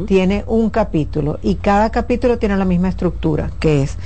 tiene 0.07 0.43
un 0.45 0.69
capítulo 0.69 1.39
y 1.41 1.55
cada 1.55 1.89
capítulo 1.89 2.37
tiene 2.37 2.57
la 2.57 2.65
misma 2.65 2.89
estructura, 2.89 3.49
que 3.59 3.83
es, 3.83 3.97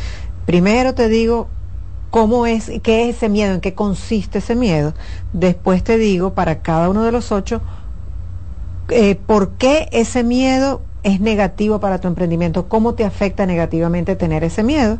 primero 0.45 0.93
te 0.93 1.09
digo 1.09 1.47
cómo 2.11 2.45
es, 2.45 2.71
qué 2.83 3.09
es 3.09 3.15
ese 3.15 3.27
miedo, 3.27 3.55
en 3.55 3.61
qué 3.61 3.73
consiste 3.73 4.37
ese 4.37 4.53
miedo. 4.53 4.93
Después 5.31 5.83
te 5.83 5.97
digo 5.97 6.35
para 6.35 6.59
cada 6.59 6.89
uno 6.89 7.03
de 7.03 7.11
los 7.11 7.31
ocho 7.31 7.59
eh, 8.89 9.15
por 9.15 9.53
qué 9.53 9.89
ese 9.91 10.23
miedo 10.23 10.81
es 11.03 11.19
negativo 11.19 11.79
para 11.79 11.99
tu 11.99 12.07
emprendimiento, 12.07 12.67
cómo 12.67 12.95
te 12.95 13.03
afecta 13.03 13.45
negativamente 13.45 14.15
tener 14.15 14.43
ese 14.43 14.63
miedo. 14.63 14.97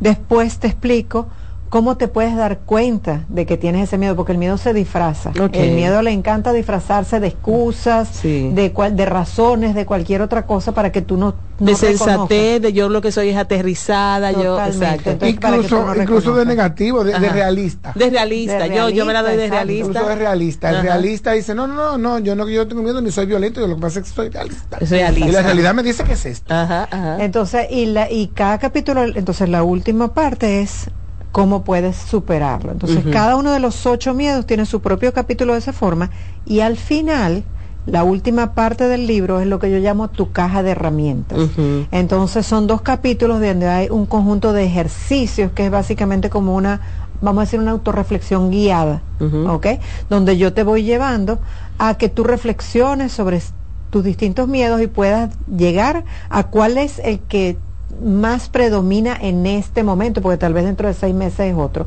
Después 0.00 0.58
te 0.58 0.66
explico 0.66 1.28
¿Cómo 1.74 1.96
te 1.96 2.06
puedes 2.06 2.36
dar 2.36 2.60
cuenta 2.60 3.24
de 3.28 3.46
que 3.46 3.56
tienes 3.56 3.88
ese 3.88 3.98
miedo? 3.98 4.14
Porque 4.14 4.30
el 4.30 4.38
miedo 4.38 4.58
se 4.58 4.72
disfraza. 4.72 5.32
El 5.34 5.72
miedo 5.72 6.02
le 6.02 6.12
encanta 6.12 6.52
disfrazarse 6.52 7.18
de 7.18 7.26
excusas, 7.26 8.10
Sí. 8.12 8.48
de, 8.52 8.70
cual, 8.70 8.94
de 8.94 9.04
razones, 9.06 9.74
de 9.74 9.84
cualquier 9.84 10.22
otra 10.22 10.46
cosa 10.46 10.70
para 10.70 10.92
que 10.92 11.02
tú 11.02 11.16
no, 11.16 11.34
no 11.58 11.66
de 11.66 11.74
sensatez, 11.74 12.62
de 12.62 12.72
yo 12.72 12.88
lo 12.88 13.00
que 13.02 13.10
soy 13.10 13.30
es 13.30 13.36
aterrizada, 13.36 14.30
yo, 14.30 14.54
Totalmente. 14.54 14.84
exacto. 14.86 15.10
Entonces, 15.10 15.40
para 15.40 15.56
que 15.56 15.62
tú 15.62 15.64
Incluso, 15.74 15.94
no 15.96 16.02
incluso 16.02 16.34
de 16.36 16.46
negativo, 16.46 17.02
de, 17.02 17.18
realista. 17.18 17.90
De 17.96 18.08
realista, 18.08 18.68
De 18.68 18.76
yo, 18.76 18.88
yo 18.90 19.04
me 19.04 19.12
la 19.12 19.24
doy 19.24 19.36
de 19.36 19.48
realista. 19.50 19.88
Incluso 19.88 20.08
de 20.08 20.14
realista. 20.14 20.68
El 20.70 20.76
Ajá. 20.76 20.82
realista 20.84 21.32
dice, 21.32 21.56
no, 21.56 21.66
no, 21.66 21.74
no, 21.74 21.98
no, 21.98 22.18
yo 22.20 22.36
no, 22.36 22.48
yo 22.48 22.62
no 22.62 22.68
tengo 22.68 22.82
miedo 22.84 23.00
ni 23.00 23.10
soy 23.10 23.26
violento, 23.26 23.60
yo 23.60 23.66
lo 23.66 23.74
que 23.74 23.80
pasa 23.82 23.98
es 23.98 24.06
que 24.06 24.14
soy 24.14 24.28
realista. 24.28 24.78
Soy 24.78 24.98
realista. 24.98 25.28
Y 25.28 25.32
la 25.32 25.42
realidad 25.42 25.74
me 25.74 25.82
dice 25.82 26.04
que 26.04 26.12
es 26.12 26.24
esto. 26.24 26.54
Ajá, 26.54 26.86
ajá. 26.88 27.16
Entonces, 27.18 27.66
y, 27.68 27.86
la, 27.86 28.08
y 28.08 28.28
cada 28.28 28.58
capítulo, 28.58 29.02
entonces 29.02 29.48
la 29.48 29.64
última 29.64 30.14
parte 30.14 30.62
es 30.62 30.88
cómo 31.34 31.64
puedes 31.64 31.96
superarlo. 31.96 32.70
Entonces, 32.70 33.04
cada 33.10 33.34
uno 33.34 33.50
de 33.50 33.58
los 33.58 33.86
ocho 33.86 34.14
miedos 34.14 34.46
tiene 34.46 34.66
su 34.66 34.80
propio 34.80 35.12
capítulo 35.12 35.54
de 35.54 35.58
esa 35.58 35.72
forma 35.72 36.10
y 36.46 36.60
al 36.60 36.76
final, 36.76 37.42
la 37.86 38.04
última 38.04 38.54
parte 38.54 38.86
del 38.86 39.08
libro 39.08 39.40
es 39.40 39.48
lo 39.48 39.58
que 39.58 39.68
yo 39.68 39.78
llamo 39.78 40.06
tu 40.06 40.30
caja 40.30 40.62
de 40.62 40.70
herramientas. 40.70 41.50
Entonces, 41.90 42.46
son 42.46 42.68
dos 42.68 42.82
capítulos 42.82 43.40
donde 43.40 43.66
hay 43.66 43.88
un 43.90 44.06
conjunto 44.06 44.52
de 44.52 44.64
ejercicios 44.64 45.50
que 45.50 45.64
es 45.66 45.72
básicamente 45.72 46.30
como 46.30 46.54
una, 46.54 46.80
vamos 47.20 47.40
a 47.40 47.44
decir, 47.46 47.58
una 47.58 47.72
autorreflexión 47.72 48.52
guiada. 48.52 49.02
¿ok? 49.48 49.66
Donde 50.08 50.36
yo 50.36 50.52
te 50.52 50.62
voy 50.62 50.84
llevando 50.84 51.40
a 51.78 51.94
que 51.98 52.08
tú 52.08 52.22
reflexiones 52.22 53.10
sobre 53.10 53.42
tus 53.90 54.04
distintos 54.04 54.46
miedos 54.46 54.80
y 54.80 54.86
puedas 54.86 55.34
llegar 55.48 56.04
a 56.30 56.44
cuál 56.44 56.78
es 56.78 57.00
el 57.00 57.18
que 57.18 57.56
más 58.02 58.48
predomina 58.48 59.16
en 59.20 59.46
este 59.46 59.82
momento, 59.82 60.20
porque 60.22 60.38
tal 60.38 60.52
vez 60.52 60.64
dentro 60.64 60.88
de 60.88 60.94
seis 60.94 61.14
meses 61.14 61.52
es 61.52 61.56
otro. 61.56 61.86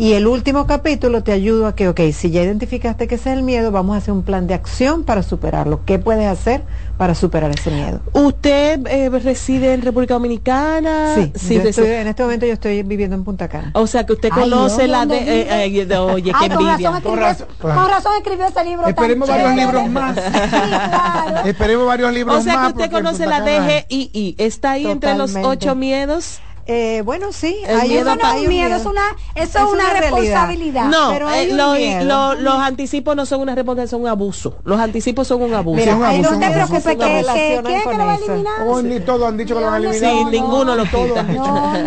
Y 0.00 0.14
el 0.14 0.26
último 0.26 0.66
capítulo 0.66 1.22
te 1.22 1.30
ayuda 1.30 1.68
a 1.68 1.74
que, 1.74 1.86
ok, 1.86 2.00
si 2.14 2.30
ya 2.30 2.40
identificaste 2.42 3.06
que 3.06 3.16
ese 3.16 3.30
es 3.32 3.36
el 3.36 3.42
miedo, 3.42 3.70
vamos 3.70 3.94
a 3.94 3.98
hacer 3.98 4.14
un 4.14 4.22
plan 4.22 4.46
de 4.46 4.54
acción 4.54 5.04
para 5.04 5.22
superarlo. 5.22 5.82
¿Qué 5.84 5.98
puedes 5.98 6.26
hacer 6.26 6.62
para 6.96 7.14
superar 7.14 7.50
ese 7.50 7.70
miedo? 7.70 8.00
¿Usted 8.14 8.80
eh, 8.86 9.10
reside 9.10 9.74
en 9.74 9.82
República 9.82 10.14
Dominicana? 10.14 11.16
Sí, 11.34 11.54
yo 11.56 11.60
estoy- 11.68 11.86
en 11.88 12.06
este 12.08 12.22
momento 12.22 12.46
yo 12.46 12.54
estoy 12.54 12.82
viviendo 12.82 13.14
en 13.14 13.24
Punta 13.24 13.46
Cana. 13.48 13.72
O 13.74 13.86
sea, 13.86 14.06
que 14.06 14.14
usted 14.14 14.30
Ay, 14.32 14.40
conoce 14.44 14.88
la 14.88 15.04
de... 15.04 15.16
¿dónde 15.16 15.40
eh, 15.42 15.66
eh, 15.66 15.84
de- 15.84 15.98
oye, 15.98 16.30
qué 16.32 16.32
Ay, 16.34 16.48
con 16.48 16.64
razón, 16.64 16.70
envidia. 16.70 16.90
escribió, 16.96 17.20
razón, 17.20 17.46
con 17.60 17.70
claro. 17.70 17.88
razón 17.88 18.12
escribió 18.16 18.46
ese 18.46 18.64
libro. 18.64 18.82
tan 18.84 18.88
Esperemos 18.94 19.28
varios 19.28 19.54
libros 19.54 19.88
más. 19.90 20.16
Sí, 20.16 20.22
claro. 20.48 21.36
Esperemos 21.44 21.86
varios 21.86 22.12
libros 22.14 22.36
O 22.38 22.40
sea, 22.40 22.54
más. 22.54 22.72
que 22.72 22.78
usted 22.84 22.90
conoce 22.90 23.26
la 23.26 23.42
DGII. 23.42 24.34
¿Está 24.38 24.70
ahí 24.70 24.86
entre 24.86 25.14
los 25.14 25.34
ocho 25.36 25.74
miedos? 25.74 26.40
Eh, 26.66 27.02
bueno, 27.04 27.32
sí, 27.32 27.56
El 27.66 27.80
hay 27.80 27.88
miedo 27.88 28.14
no 28.14 28.24
hay 28.24 28.36
es 28.36 28.42
un 28.42 28.48
miedo, 28.48 28.76
es 28.76 28.86
una, 28.86 29.00
eso 29.34 29.58
es 29.58 29.64
Es 29.64 29.72
una, 29.72 29.92
responsabilidad. 29.92 30.84
No, 30.86 31.10
pero 31.10 31.28
hay 31.28 31.48
eh, 31.48 31.50
un 31.52 31.56
lo- 31.56 31.72
miedo. 31.74 32.04
lo- 32.04 32.34
los 32.40 32.54
anticipos 32.54 33.16
no 33.16 33.26
son 33.26 33.40
una 33.40 33.54
responsabilidad, 33.54 33.90
son 33.90 34.02
un 34.02 34.08
abuso. 34.08 34.58
Los 34.64 34.78
anticipos 34.78 35.26
son 35.26 35.42
un 35.42 35.54
abuso. 35.54 35.76
Mira, 35.80 35.96
un 35.96 36.22
No 36.22 36.38
te 36.38 36.50
preocupes, 36.50 36.82
que 36.84 36.90
se 36.90 36.96
que, 36.96 36.98
que, 36.98 37.08
relacionan 37.22 37.64
¿quién 37.64 37.76
es 37.76 37.82
que 37.82 37.88
con 37.88 37.98
lo 37.98 38.06
va 38.06 38.12
a 38.12 38.14
eso. 38.16 38.24
eliminar? 38.26 38.52
Oh, 38.66 38.82
ni 38.82 39.00
todos 39.00 39.28
han 39.28 39.36
dicho 39.36 39.54
que 39.54 39.60
lo 39.60 39.66
van 39.66 39.74
a 39.74 39.78
eliminar. 39.88 40.10
Sí, 40.12 40.24
no, 40.24 40.30
ninguno 40.30 40.74
lo 40.76 40.84
Todos 40.86 41.06
quita. 41.08 41.26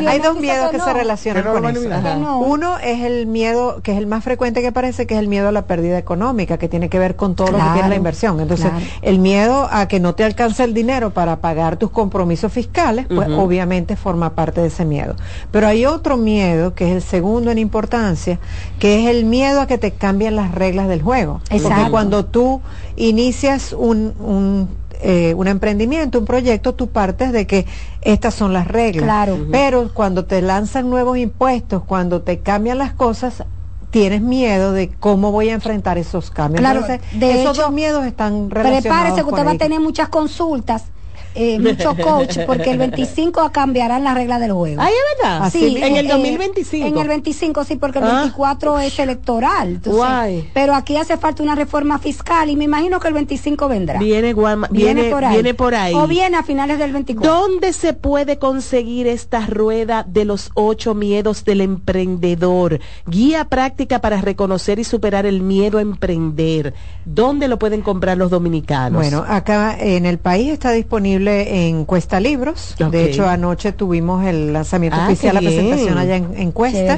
Hay 0.09 0.19
dos 0.19 0.38
miedos 0.39 0.71
que 0.71 0.77
no. 0.79 0.86
se 0.86 0.93
relacionan 0.93 1.43
con 1.43 1.65
eso. 1.65 2.38
Uno 2.39 2.77
es 2.79 3.01
el 3.03 3.27
miedo, 3.27 3.81
que 3.83 3.91
es 3.93 3.97
el 3.97 4.07
más 4.07 4.23
frecuente 4.23 4.62
que 4.62 4.67
aparece, 4.67 5.07
que 5.07 5.13
es 5.13 5.19
el 5.19 5.27
miedo 5.27 5.47
a 5.47 5.51
la 5.51 5.65
pérdida 5.65 5.97
económica, 5.97 6.57
que 6.57 6.67
tiene 6.67 6.89
que 6.89 6.99
ver 6.99 7.15
con 7.15 7.36
todo 7.36 7.51
lo 7.51 7.57
que 7.57 7.63
tiene 7.73 7.89
la 7.89 7.95
inversión. 7.95 8.39
Entonces, 8.39 8.69
claro. 8.69 8.86
el 9.01 9.19
miedo 9.19 9.67
a 9.71 9.88
que 9.88 9.99
no 9.99 10.15
te 10.15 10.23
alcance 10.23 10.63
el 10.63 10.73
dinero 10.73 11.12
para 11.12 11.38
pagar 11.38 11.77
tus 11.77 11.91
compromisos 11.91 12.51
fiscales, 12.51 13.05
pues 13.13 13.29
obviamente 13.29 13.95
forma 13.95 14.31
parte 14.31 14.62
de 14.63 14.69
ese 14.69 14.86
miedo. 14.86 15.15
Pero 15.52 15.67
hay 15.67 15.86
otro 15.86 16.17
miedo, 16.17 16.73
que 16.73 16.89
es 16.89 16.95
el 16.95 17.02
segundo 17.02 17.52
en 17.52 17.60
importancia, 17.60 18.39
que 18.80 19.02
es 19.02 19.10
el 19.10 19.26
miedo 19.26 19.62
a 19.62 19.67
que 19.67 19.78
te 19.78 19.91
cambien 19.91 20.36
las 20.36 20.54
reglas 20.54 20.88
del 20.88 21.02
juego. 21.02 21.39
Porque 21.41 21.58
Exacto. 21.58 21.91
cuando 21.91 22.26
tú 22.26 22.62
inicias 22.95 23.73
un, 23.73 24.13
un 24.19 24.84
eh, 25.06 25.34
un 25.34 25.49
emprendimiento, 25.49 26.17
un 26.17 26.26
proyecto, 26.26 26.76
tú 26.76 26.88
partes 26.88 27.34
de 27.34 27.45
que 27.45 27.65
estas 28.04 28.34
son 28.34 28.54
las 28.54 28.69
reglas. 28.69 29.04
Claro. 29.04 29.38
Pero 29.52 29.93
cuando 29.93 30.23
te 30.23 30.41
lanzan 30.41 30.89
nuevos 30.89 31.17
impuestos, 31.17 31.84
cuando 31.84 32.21
te 32.21 32.39
cambian 32.39 32.78
las 32.78 32.93
cosas, 32.93 33.43
tienes 33.93 34.21
miedo 34.21 34.71
de 34.71 34.89
cómo 34.89 35.34
voy 35.34 35.49
a 35.49 35.54
enfrentar 35.54 35.97
esos 35.97 36.32
cambios. 36.32 36.62
Claro, 36.62 36.80
Entonces, 36.80 37.19
de 37.19 37.41
esos 37.41 37.58
hecho, 37.58 37.63
dos 37.63 37.73
miedos 37.73 38.06
están 38.06 38.49
relacionados. 38.49 38.82
Prepárese 38.82 39.23
que 39.23 39.30
usted 39.30 39.45
va 39.45 39.52
a 39.52 39.58
tener 39.58 39.82
muchas 39.82 40.08
consultas, 40.08 40.86
eh, 41.36 41.60
muchos 41.60 41.96
coach, 42.00 42.38
porque 42.46 42.72
el 42.72 42.78
25 42.78 43.52
cambiarán 43.52 44.04
las 44.04 44.13
reglas 44.15 44.39
del 44.39 44.52
juego. 44.54 44.82
Ay, 44.82 44.93
es 44.93 45.22
verdad. 45.24 45.50
Sí, 45.52 45.78
en 45.82 45.96
el 45.96 46.06
eh, 46.06 46.10
2025. 46.10 46.88
En 46.88 46.98
el 46.98 47.08
25 47.08 47.63
sí, 47.63 47.76
porque 47.76 48.00
el 48.00 48.06
Ah. 48.06 48.19
24 48.22 48.80
es 48.80 49.00
electoral. 49.00 49.67
entonces, 49.69 49.93
Guay. 49.93 50.50
Pero 50.54 50.76
aquí 50.76 50.98
hace 50.98 51.17
falta 51.17 51.43
una 51.43 51.56
reforma 51.56 52.00
fiscal 52.00 52.50
y 52.50 52.56
me 52.56 52.65
imagino 52.65 53.00
que 53.00 53.08
el 53.08 53.13
25 53.13 53.67
vendrá. 53.67 54.00
Viene, 54.00 54.34
Guama- 54.34 54.67
viene, 54.72 55.10
por 55.10 55.26
ahí. 55.26 55.34
viene 55.34 55.54
por 55.54 55.76
ahí. 55.76 55.93
O 55.93 56.08
viene 56.08 56.38
a 56.38 56.43
finales 56.43 56.78
del 56.80 56.91
24. 56.93 57.32
¿Dónde 57.34 57.74
se 57.74 57.93
puede 57.93 58.38
conseguir 58.38 59.08
esta 59.08 59.46
rueda 59.46 60.06
de 60.08 60.26
los 60.26 60.52
ocho 60.54 60.93
miedos 60.93 61.43
del 61.46 61.62
emprendedor? 61.62 62.80
Guía 63.08 63.46
práctica 63.46 64.00
para 64.02 64.22
reconocer 64.22 64.80
y 64.80 64.84
superar 64.84 65.26
el 65.26 65.41
miedo 65.41 65.78
a 65.78 65.82
emprender. 65.82 66.74
¿Dónde 67.06 67.48
lo 67.48 67.58
pueden 67.60 67.82
comprar 67.82 68.17
los 68.17 68.30
dominicanos? 68.30 69.02
Bueno, 69.02 69.24
acá 69.28 69.76
en 69.80 70.06
el 70.06 70.17
país 70.17 70.52
está 70.52 70.72
disponible 70.72 71.22
en 71.27 71.86
Cuesta 71.86 72.19
Libros. 72.19 72.75
De 72.77 73.05
hecho, 73.05 73.27
anoche 73.27 73.71
tuvimos 73.71 74.25
el 74.25 74.53
lanzamiento 74.53 74.97
Ah, 74.99 75.07
oficial, 75.07 75.36
la 75.36 75.41
presentación 75.41 75.97
allá 75.97 76.15
en, 76.15 76.33
en 76.36 76.51
Cuesta. 76.51 76.97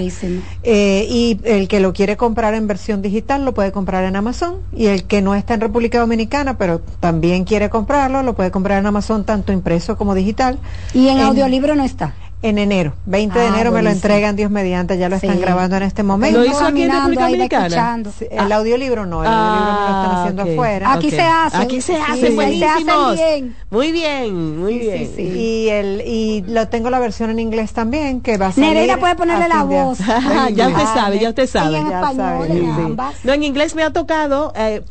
Eh, 0.63 1.07
y 1.09 1.39
el 1.43 1.67
que 1.67 1.79
lo 1.79 1.93
quiere 1.93 2.17
comprar 2.17 2.53
en 2.53 2.67
versión 2.67 3.01
digital 3.01 3.45
lo 3.45 3.53
puede 3.53 3.71
comprar 3.71 4.03
en 4.03 4.15
Amazon. 4.15 4.55
Y 4.75 4.87
el 4.87 5.03
que 5.05 5.21
no 5.21 5.35
está 5.35 5.53
en 5.53 5.61
República 5.61 5.99
Dominicana, 5.99 6.57
pero 6.57 6.81
también 6.99 7.43
quiere 7.43 7.69
comprarlo, 7.69 8.23
lo 8.23 8.35
puede 8.35 8.51
comprar 8.51 8.79
en 8.79 8.85
Amazon 8.85 9.23
tanto 9.23 9.51
impreso 9.51 9.97
como 9.97 10.15
digital. 10.15 10.59
Y 10.93 11.07
en, 11.07 11.19
audiolibro 11.19 11.75
no 11.75 11.83
está. 11.83 12.13
En 12.47 12.59
enero, 12.59 12.93
20 13.07 13.39
de 13.39 13.45
Ah, 13.45 13.49
enero 13.49 13.71
me 13.71 13.81
lo 13.81 13.89
entregan 13.89 14.35
Dios 14.35 14.51
mediante, 14.51 14.97
ya 14.99 15.09
lo 15.09 15.15
están 15.15 15.35
Sí. 15.37 15.41
grabando 15.41 15.77
en 15.77 15.83
este 15.83 16.03
momento. 16.03 16.37
¿Lo 16.39 16.45
hizo 16.45 16.63
aquí 16.63 16.83
en 16.83 16.91
República 16.91 17.25
Dominicana? 17.25 18.03
Sí, 18.19 18.27
El 18.29 18.51
audiolibro 18.51 19.05
no, 19.07 19.23
el 19.23 19.29
audiolibro 19.29 19.73
me 19.73 19.79
lo 19.79 19.85
están 19.85 20.11
Ah, 20.11 20.19
haciendo 20.21 20.43
ok. 20.43 20.49
afuera. 20.51 20.93
Aquí 20.93 21.09
se 21.09 21.21
hace. 21.21 21.57
Aquí 21.57 21.81
se 21.81 21.95
hace, 21.95 22.13
sí, 22.21 22.27
se 22.27 22.35
buenísimos. 22.35 23.15
bien. 23.15 23.55
Muy 23.71 23.91
bien, 23.91 24.59
muy 24.59 24.73
Sí, 24.73 24.79
bien. 24.79 25.07
sí, 25.07 25.13
sí. 25.15 25.21
Y 25.23 25.69
el 25.69 26.01
y 26.05 26.43
lo 26.47 26.67
tengo 26.67 26.91
la 26.91 26.99
versión 26.99 27.31
en 27.31 27.39
inglés 27.39 27.73
también 27.73 28.21
que 28.21 28.37
va 28.37 28.47
a 28.47 28.51
salir. 28.51 28.69
Nereida 28.73 28.97
puede 28.97 29.15
ponerle 29.15 29.47
la 29.47 29.63
voz. 29.63 29.97
ya 30.53 30.67
usted 30.67 30.83
Ah, 30.85 30.91
sabe, 30.93 31.19
ya 31.19 31.29
usted 31.29 31.43
Y 31.45 31.47
sabe. 31.47 31.77
en 31.77 31.89
Ya 31.89 31.99
español, 31.99 32.15
sabe, 32.47 32.47
en 32.59 32.75
sí. 32.75 32.81
ambas. 32.83 33.15
No, 33.23 33.33
en 33.33 33.43
inglés 33.43 33.73
me 33.73 33.81
ha 33.81 33.91
tocado 33.91 34.53
eh, 34.55 34.83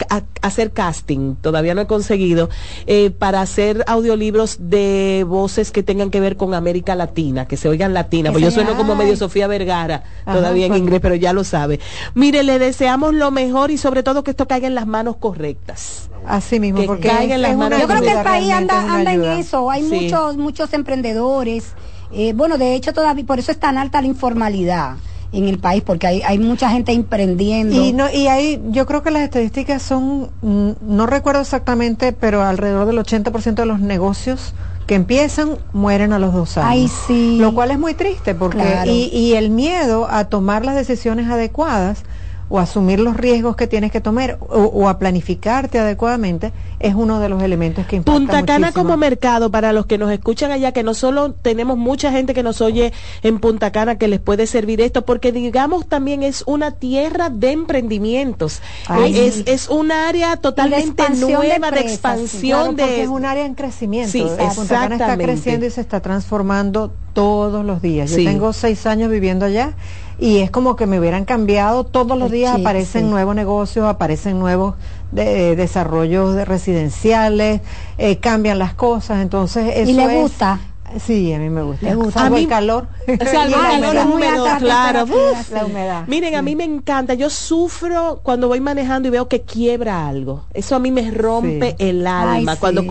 hacer 0.43 0.73
casting, 0.73 1.37
todavía 1.37 1.75
no 1.75 1.83
he 1.83 1.87
conseguido, 1.87 2.51
eh, 2.87 3.11
para 3.11 3.41
hacer 3.41 3.85
audiolibros 3.87 4.57
de 4.59 5.25
voces 5.29 5.71
que 5.71 5.83
tengan 5.85 6.11
que 6.11 6.19
ver 6.21 6.37
con 6.37 6.53
América 6.55 6.95
Latina, 6.97 7.44
que 7.47 7.57
se 7.57 7.69
oigan 7.69 7.95
latinas, 7.95 8.33
Que 8.33 8.41
pues 8.41 8.45
yo 8.45 8.51
sueno 8.51 8.77
como 8.77 8.95
medio 8.95 9.17
Sofía 9.17 9.47
Vergara, 9.47 10.05
Ajá, 10.25 10.37
todavía 10.39 10.67
en 10.67 10.75
inglés, 10.77 11.01
pero 11.03 11.15
ya 11.15 11.33
lo 11.33 11.45
sabe. 11.45 11.81
Mire, 12.15 12.43
le 12.43 12.59
deseamos 12.59 13.15
lo 13.15 13.31
mejor 13.31 13.71
y 13.71 13.79
sobre 13.79 14.03
todo 14.03 14.23
que 14.25 14.31
esto 14.31 14.47
caiga 14.49 14.67
en 14.67 14.75
las 14.75 14.87
manos 14.87 15.17
correctas. 15.17 16.09
Así 16.27 16.59
mismo, 16.61 16.81
Que 16.81 16.87
porque 16.87 17.09
caiga 17.09 17.35
en 17.35 17.43
las 17.43 17.51
es 17.53 17.57
manos 17.59 17.81
Yo 17.81 17.87
creo 17.87 18.01
que 18.01 18.13
el 18.13 18.23
país 18.23 18.51
anda, 18.53 18.81
anda 18.95 19.13
en 19.13 19.25
eso. 19.25 19.71
Hay 19.71 19.83
Sí. 19.89 20.01
muchos, 20.03 20.37
muchos 20.37 20.73
emprendedores. 20.73 21.73
Eh, 22.13 22.33
bueno, 22.35 22.59
de 22.59 22.75
hecho, 22.75 22.93
todavía 22.93 23.25
por 23.27 23.39
eso 23.39 23.51
es 23.53 23.59
tan 23.59 23.77
alta 23.77 24.01
la 24.01 24.07
informalidad 24.07 24.97
en 25.33 25.49
el 25.49 25.59
país, 25.59 25.83
porque 25.85 26.07
hay, 26.07 26.23
hay 26.23 26.39
mucha 26.39 26.71
gente 26.71 26.93
emprendiendo. 26.93 27.75
Y 27.75 27.93
no 27.93 28.09
y 28.09 28.29
ahí 28.29 28.63
yo 28.69 28.87
creo 28.87 29.03
que 29.03 29.11
las 29.11 29.23
estadísticas 29.23 29.83
son 29.83 30.31
mm, 30.43 30.71
no 30.83 31.07
recuerdo 31.07 31.41
exactamente, 31.41 32.13
pero 32.13 32.43
alrededor 32.43 32.87
del 32.87 32.99
80% 32.99 33.55
de 33.55 33.67
los 33.67 33.81
negocios 33.81 34.55
que 34.87 34.95
empiezan 34.95 35.59
mueren 35.73 36.13
a 36.13 36.19
los 36.19 36.33
dos 36.35 36.57
años. 36.59 36.71
Ay, 36.71 36.89
sí. 37.07 37.39
Lo 37.41 37.55
cual 37.55 37.71
es 37.71 37.79
muy 37.79 37.95
triste 37.95 38.35
porque 38.35 38.59
Claro. 38.59 38.91
y, 38.91 39.05
y 39.13 39.35
el 39.35 39.51
miedo 39.51 40.07
a 40.11 40.25
tomar 40.27 40.65
las 40.65 40.75
decisiones 40.75 41.29
adecuadas 41.31 42.03
o 42.49 42.59
asumir 42.59 43.01
los 43.01 43.17
riesgos 43.17 43.57
que 43.57 43.67
tienes 43.67 43.91
que 43.91 44.01
tomar 44.01 44.39
o, 44.41 44.65
o 44.65 44.89
a 44.89 44.99
planificarte 44.99 45.79
adecuadamente 45.79 46.53
es 46.79 46.95
uno 46.95 47.19
de 47.21 47.29
los 47.29 47.43
elementos 47.43 47.87
que 47.87 47.97
impacta 47.97 48.19
Punta 48.19 48.45
Cana 48.45 48.67
muchísimo. 48.67 48.85
como 48.85 48.97
mercado, 48.99 49.51
para 49.51 49.73
los 49.73 49.87
que 49.87 49.97
nos 49.99 50.11
escuchan 50.13 50.51
allá, 50.53 50.73
que 50.73 50.83
no 50.83 50.93
solo 50.95 51.33
tenemos 51.33 51.79
mucha 51.79 52.11
gente 52.13 52.35
que 52.35 52.43
nos 52.43 52.61
oye 52.61 52.93
en 53.23 53.39
Punta 53.39 53.73
Cana 53.73 53.97
que 53.97 54.09
les 54.09 54.21
puede 54.21 54.47
servir 54.47 54.81
esto, 54.81 55.05
porque 55.07 55.33
digamos 55.33 55.87
también 55.89 56.23
es 56.23 56.45
una 56.47 56.73
tierra 56.73 57.31
de 57.31 57.53
emprendimientos. 57.53 58.61
Ay, 58.89 59.19
es, 59.19 59.35
sí. 59.37 59.45
es 59.47 59.69
un 59.69 59.93
área 59.93 60.37
totalmente 60.37 61.03
de 61.03 61.17
nueva 61.17 61.71
de, 61.71 61.81
expansión 61.81 62.75
Claro, 62.75 62.77
porque 62.77 62.97
de... 62.97 63.03
es 63.03 63.09
un 63.09 63.25
área 63.25 63.47
en 63.47 63.55
crecimiento. 63.55 64.13
Sí, 64.13 64.21
Eh, 64.23 64.49
Punta 64.55 64.75
Cana 64.81 64.97
está 64.97 65.17
creciendo 65.17 65.67
y 65.67 65.71
se 65.71 65.81
está 65.81 66.01
transformando 66.01 66.93
todos 67.15 67.65
los 67.65 67.81
días. 67.81 68.11
Yo 68.11 68.17
Sí. 68.17 68.25
tengo 68.25 68.53
seis 68.53 68.87
años 68.87 69.11
viviendo 69.11 69.47
allá 69.47 69.75
y 70.19 70.39
es 70.39 70.51
como 70.51 70.77
que 70.77 70.87
me 70.87 70.99
hubieran 71.01 71.25
cambiado. 71.25 71.85
Todos 71.85 72.19
los 72.19 72.31
días 72.31 72.55
aparecen 72.61 73.03
sí. 73.05 73.09
nuevos 73.11 73.35
negocios, 73.35 73.87
aparecen 73.87 74.39
nuevos 74.39 74.75
de- 75.13 75.57
desarrollos 75.57 76.35
de 76.35 76.45
residenciales, 76.45 77.61
eh, 77.99 78.19
cambian 78.19 78.59
las 78.59 78.75
cosas. 78.75 79.21
Entonces, 79.23 79.73
eso 79.77 79.91
y 79.91 79.95
le 79.95 80.05
es- 80.05 80.21
gusta. 80.23 80.61
Sí, 81.01 81.33
a 81.33 81.39
mí 81.39 81.49
me 81.51 81.63
gusta. 81.63 81.95
Gusta. 81.95 82.21
Salvo 82.21 82.37
A 82.37 82.39
mí- 82.39 82.45
el 82.45 82.49
calor. 82.49 82.87
Salvo 83.07 83.57
Y 83.57 83.75
el 83.75 83.81
la 83.81 83.89
calor 83.91 84.07
humedad. 84.07 84.07
húmedo, 84.35 84.47
claro. 84.59 85.05
Uf. 85.05 85.51
La 85.51 85.65
humedad. 85.67 86.05
Miren, 86.07 86.35
a 86.35 86.43
mí 86.43 86.55
me 86.57 86.65
encanta. 86.65 87.15
Yo 87.15 87.31
sufro 87.31 88.21
cuando 88.23 88.49
voy 88.49 88.61
manejando 88.61 89.09
y 89.09 89.11
veo 89.11 89.29
que 89.29 89.43
quiebra 89.43 90.07
algo. 90.09 90.45
Eso 90.55 90.77
a 90.77 90.79
mí 90.79 90.91
me 90.91 91.11
rompe 91.11 91.71
Sí. 91.79 91.85
el 91.89 92.07
alma. 92.07 92.53
Ay, 92.53 92.59
cuando 92.59 92.83
sí. 92.83 92.89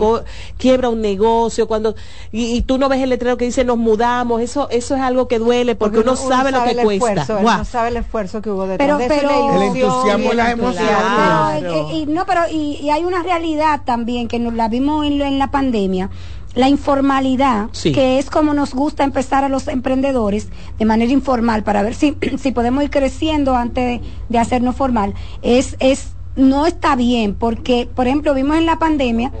quiebra 0.58 0.88
un 0.88 1.00
negocio, 1.00 1.66
cuando 1.68 1.94
y, 2.32 2.56
y 2.56 2.62
tú 2.62 2.78
no 2.78 2.88
ves 2.88 3.00
el 3.02 3.10
letrero 3.10 3.36
que 3.36 3.44
dice 3.46 3.64
nos 3.64 3.78
mudamos. 3.78 4.40
Eso 4.42 4.68
eso 4.70 4.94
es 4.94 5.00
algo 5.00 5.28
que 5.28 5.38
duele 5.38 5.74
porque, 5.74 5.98
uno, 6.00 6.16
sabe 6.16 6.50
lo 6.50 6.62
que 6.64 6.70
el 6.72 6.82
cuesta. 6.82 7.22
esfuerzo, 7.22 7.38
uno 7.40 7.64
sabe 7.64 7.88
el 7.88 7.96
esfuerzo 7.98 8.42
que 8.42 8.50
hubo 8.50 8.66
detrás 8.66 8.86
Pero- 8.86 8.98
de 8.98 9.04
eso, 9.06 9.14
pero- 9.16 9.62
El 9.62 9.62
entusiasmo 9.76 10.32
y 10.32 10.36
las 10.36 10.50
emociones. 10.52 10.80
entusiasmo. 10.90 11.70
No, 11.70 11.90
y, 11.92 11.96
y- 12.02 12.06
no, 12.06 12.26
pero 12.26 12.40
y, 12.50 12.78
y 12.82 12.90
hay 12.90 13.04
una 13.04 13.22
realidad 13.22 13.80
también 13.84 14.28
que 14.28 14.38
nos 14.38 14.54
la 14.54 14.68
vimos 14.68 15.06
en, 15.06 15.18
lo- 15.18 15.24
en 15.24 15.38
la 15.38 15.50
pandemia. 15.50 16.10
La 16.54 16.68
informalidad, 16.68 17.68
Sí. 17.72 17.92
que 17.92 18.18
es 18.18 18.30
como 18.30 18.54
nos 18.54 18.74
gusta 18.74 19.02
empezar 19.04 19.42
a 19.44 19.48
los 19.48 19.66
emprendedores 19.68 20.48
de 20.78 20.84
manera 20.84 21.10
informal 21.12 21.64
para 21.64 21.82
ver 21.82 21.94
si, 21.94 22.16
si 22.38 22.52
podemos 22.52 22.84
ir 22.84 22.90
creciendo 22.90 23.56
antes 23.56 24.00
de, 24.00 24.08
de 24.28 24.38
hacernos 24.38 24.76
formal, 24.76 25.14
es, 25.42 25.76
es, 25.80 26.12
no 26.36 26.66
está 26.66 26.94
bien, 26.96 27.34
porque, 27.34 27.88
por 27.94 28.06
ejemplo, 28.06 28.34
vimos 28.34 28.56
en 28.56 28.66
la 28.66 28.78
pandemia 28.78 29.32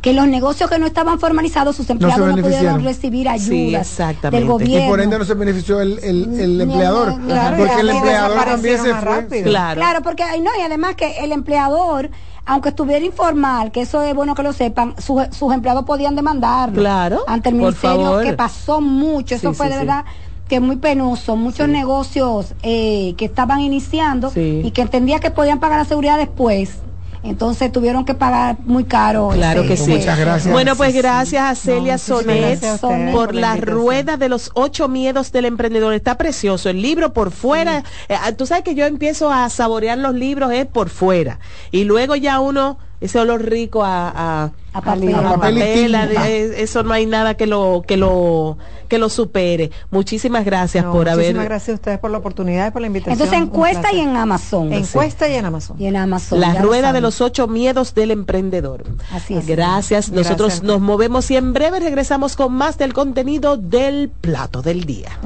que 0.00 0.12
los 0.14 0.26
negocios 0.26 0.68
que 0.68 0.80
no 0.80 0.86
estaban 0.86 1.20
formalizados, 1.20 1.76
sus 1.76 1.88
empleados 1.88 2.18
no, 2.26 2.32
pudieron 2.42 2.42
beneficiaron. 2.80 2.84
recibir 2.84 3.28
Sí, 3.38 3.68
ayudas 3.68 3.88
exactamente. 3.88 4.30
del 4.36 4.42
Y 4.42 4.46
Y 4.46 4.50
gobierno. 4.50 4.88
por 4.90 5.00
ende 5.00 5.18
no 5.18 5.24
se 5.24 5.34
benefició 5.34 5.80
el, 5.80 5.98
el, 6.02 6.40
el 6.40 6.60
empleador. 6.60 7.20
claro, 7.24 7.56
porque 7.56 7.80
el 7.80 7.90
empleador 7.90 8.44
también 8.44 8.78
se 8.82 8.94
fue. 8.94 9.42
Claro. 9.44 9.80
Claro, 9.80 10.02
porque 10.02 10.24
no, 10.42 10.50
y 10.58 10.62
además 10.62 10.96
que 10.96 11.18
el 11.18 11.30
empleador, 11.30 12.10
aunque 12.44 12.70
estuviera 12.70 13.04
informal, 13.04 13.70
que 13.70 13.82
eso 13.82 14.02
es 14.02 14.14
bueno 14.14 14.34
que 14.34 14.42
lo 14.42 14.52
sepan, 14.52 14.94
sus, 14.98 15.22
sus 15.30 15.52
empleados 15.52 15.84
podían 15.84 16.16
demandarlo. 16.16 16.80
Claro, 16.80 17.20
ante 17.26 17.50
el 17.50 17.54
ministerio, 17.56 18.20
que 18.20 18.32
pasó 18.32 18.80
mucho, 18.80 19.34
eso 19.36 19.50
Sí, 19.50 19.56
fue 19.56 19.66
sí, 19.66 19.72
de 19.72 19.78
verdad 19.78 20.04
que 20.48 20.60
muy 20.60 20.76
penoso, 20.76 21.36
muchos 21.36 21.68
negocios 21.68 22.54
eh, 22.62 23.14
que 23.16 23.24
estaban 23.24 23.60
iniciando 23.60 24.28
Sí. 24.30 24.60
y 24.64 24.70
que 24.72 24.82
entendía 24.82 25.18
que 25.18 25.30
podían 25.30 25.60
pagar 25.60 25.78
la 25.78 25.84
seguridad 25.84 26.18
después, 26.18 26.80
entonces 27.22 27.70
tuvieron 27.70 28.04
que 28.04 28.14
pagar 28.14 28.56
muy 28.64 28.84
caro. 28.84 29.30
Claro 29.32 29.60
ese- 29.62 29.68
que 29.68 29.76
sí. 29.76 29.90
Muchas 29.92 30.18
gracias. 30.18 30.52
Bueno, 30.52 30.74
pues 30.76 30.94
gracias 30.94 31.42
a 31.42 31.54
Celia 31.54 31.92
muchísimas 31.94 32.22
Sonet 32.22 32.40
gracias 32.60 32.82
a 32.82 32.86
ustedes 32.88 33.14
por 33.14 33.34
la 33.34 33.56
rueda 33.56 34.16
de 34.16 34.28
los 34.28 34.50
ocho 34.54 34.88
miedos 34.88 35.32
del 35.32 35.44
emprendedor. 35.44 35.94
Está 35.94 36.16
precioso 36.18 36.68
el 36.70 36.82
libro 36.82 37.12
por 37.12 37.30
fuera. 37.30 37.84
Eh, 38.08 38.14
ah, 38.20 38.32
tú 38.32 38.46
sabes 38.46 38.64
que 38.64 38.74
yo 38.74 38.86
empiezo 38.86 39.30
a 39.32 39.48
saborear 39.50 39.98
los 39.98 40.14
libros 40.14 40.52
es 40.52 40.66
por 40.66 40.88
fuera 40.88 41.38
y 41.70 41.84
luego 41.84 42.16
ya 42.16 42.40
uno 42.40 42.78
ese 43.02 43.18
olor 43.18 43.42
rico 43.44 43.84
a, 43.84 44.08
a, 44.08 44.50
A 44.72 44.80
papel. 44.80 45.14
a 45.14 45.18
A 45.18 45.22
papel 45.34 45.56
y 45.56 45.60
papel, 45.60 45.94
a- 45.94 46.06
tinta. 46.06 46.28
eso 46.28 46.82
no 46.84 46.94
hay 46.94 47.04
nada 47.04 47.34
que 47.34 47.46
lo 47.46 47.82
que 47.86 47.96
lo 47.96 48.56
que 48.88 48.98
lo 48.98 49.08
supere. 49.08 49.70
Muchísimas 49.90 50.44
gracias 50.44 50.84
No, 50.84 50.92
por 50.92 51.08
haber 51.08 51.26
muchísimas 51.26 51.44
gracias 51.46 51.70
a 51.70 51.74
ustedes 51.74 51.98
por 51.98 52.10
la 52.10 52.18
oportunidad 52.18 52.68
y 52.68 52.70
por 52.70 52.80
la 52.82 52.86
invitación. 52.86 53.14
Entonces 53.14 53.38
encuesta 53.38 53.92
y 53.92 54.00
en 54.00 54.16
Amazon. 54.16 54.72
Encuesta 54.72 55.28
y 55.28 55.34
en 55.34 55.44
Amazon. 55.46 55.76
Y 55.80 55.86
en 55.86 55.96
Amazon. 55.96 56.40
La 56.40 56.54
lo 56.54 56.60
rueda 56.60 56.92
de 56.92 57.00
los 57.00 57.20
ocho 57.20 57.48
miedos 57.48 57.94
del 57.94 58.10
emprendedor. 58.10 58.84
Así 59.12 59.34
es. 59.34 59.46
Gracias. 59.46 60.10
Nosotros 60.10 60.48
Gracias. 60.48 60.62
nos 60.62 60.80
movemos 60.80 61.30
y 61.30 61.36
en 61.36 61.52
breve 61.52 61.80
regresamos 61.80 62.36
con 62.36 62.52
más 62.52 62.78
del 62.78 62.92
contenido 62.94 63.56
del 63.56 64.10
plato 64.10 64.62
del 64.62 64.84
día. 64.84 65.18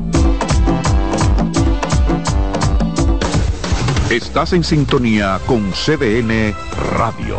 Estás 4.10 4.52
en 4.52 4.62
sintonía 4.62 5.40
con 5.46 5.72
CDN 5.72 6.54
Radio. 6.96 7.38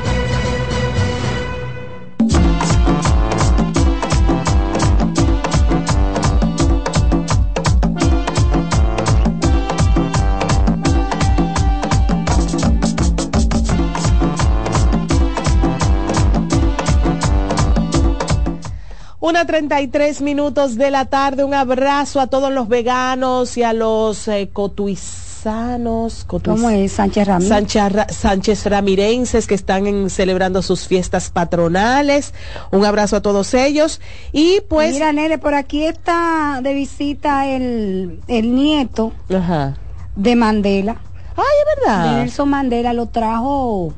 7.33 19.21 20.21
minutos 20.21 20.75
de 20.75 20.89
la 20.91 21.05
tarde. 21.05 21.43
Un 21.43 21.53
abrazo 21.53 22.19
a 22.19 22.27
todos 22.27 22.51
los 22.51 22.67
veganos 22.67 23.55
y 23.57 23.63
a 23.63 23.71
los 23.71 24.27
eh, 24.27 24.49
cotuizanos. 24.51 26.25
cotuiz- 26.27 26.55
¿Cómo 26.55 26.69
es 26.71 26.91
Sánchez 26.93 27.27
Ramírez? 27.27 27.49
Sánchez, 27.49 27.91
Ra- 27.93 28.07
Sánchez 28.09 28.65
Ramirenses 28.65 29.45
que 29.47 29.53
están 29.55 29.85
en- 29.87 30.09
celebrando 30.09 30.61
sus 30.63 30.87
fiestas 30.87 31.29
patronales. 31.29 32.33
Un 32.71 32.83
abrazo 32.83 33.15
a 33.17 33.21
todos 33.21 33.53
ellos. 33.53 34.01
Y 34.31 34.61
pues. 34.67 34.93
Mira, 34.93 35.13
Nere, 35.13 35.37
por 35.37 35.53
aquí 35.53 35.83
está 35.85 36.59
de 36.63 36.73
visita 36.73 37.47
el, 37.47 38.21
el 38.27 38.55
nieto 38.55 39.13
Ajá. 39.33 39.77
de 40.15 40.35
Mandela. 40.35 40.97
Ay, 41.37 41.43
es 41.43 41.79
verdad. 41.85 42.17
Nelson 42.17 42.49
Mandela 42.49 42.93
lo 42.93 43.05
trajo 43.07 43.93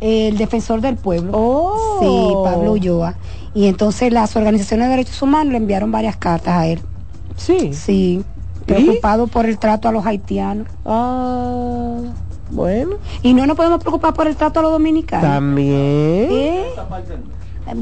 el 0.00 0.36
defensor 0.36 0.80
del 0.80 0.96
pueblo. 0.96 1.30
Oh. 1.34 1.98
Sí, 2.00 2.34
Pablo 2.50 2.72
Ulloa. 2.72 3.14
Y 3.56 3.68
entonces 3.68 4.12
las 4.12 4.36
organizaciones 4.36 4.88
de 4.88 4.90
derechos 4.90 5.22
humanos 5.22 5.50
le 5.50 5.56
enviaron 5.56 5.90
varias 5.90 6.18
cartas 6.18 6.58
a 6.58 6.66
él. 6.66 6.78
Sí. 7.36 7.72
Sí. 7.72 8.22
Preocupado 8.66 9.28
por 9.28 9.46
el 9.46 9.58
trato 9.58 9.88
a 9.88 9.92
los 9.92 10.04
haitianos. 10.04 10.68
Ah, 10.84 12.00
bueno. 12.50 12.96
Y 13.22 13.32
no 13.32 13.46
nos 13.46 13.56
podemos 13.56 13.80
preocupar 13.80 14.12
por 14.12 14.26
el 14.26 14.36
trato 14.36 14.60
a 14.60 14.62
los 14.62 14.72
dominicanos. 14.72 15.26
También. 15.26 16.28
¿Eh? 16.30 16.66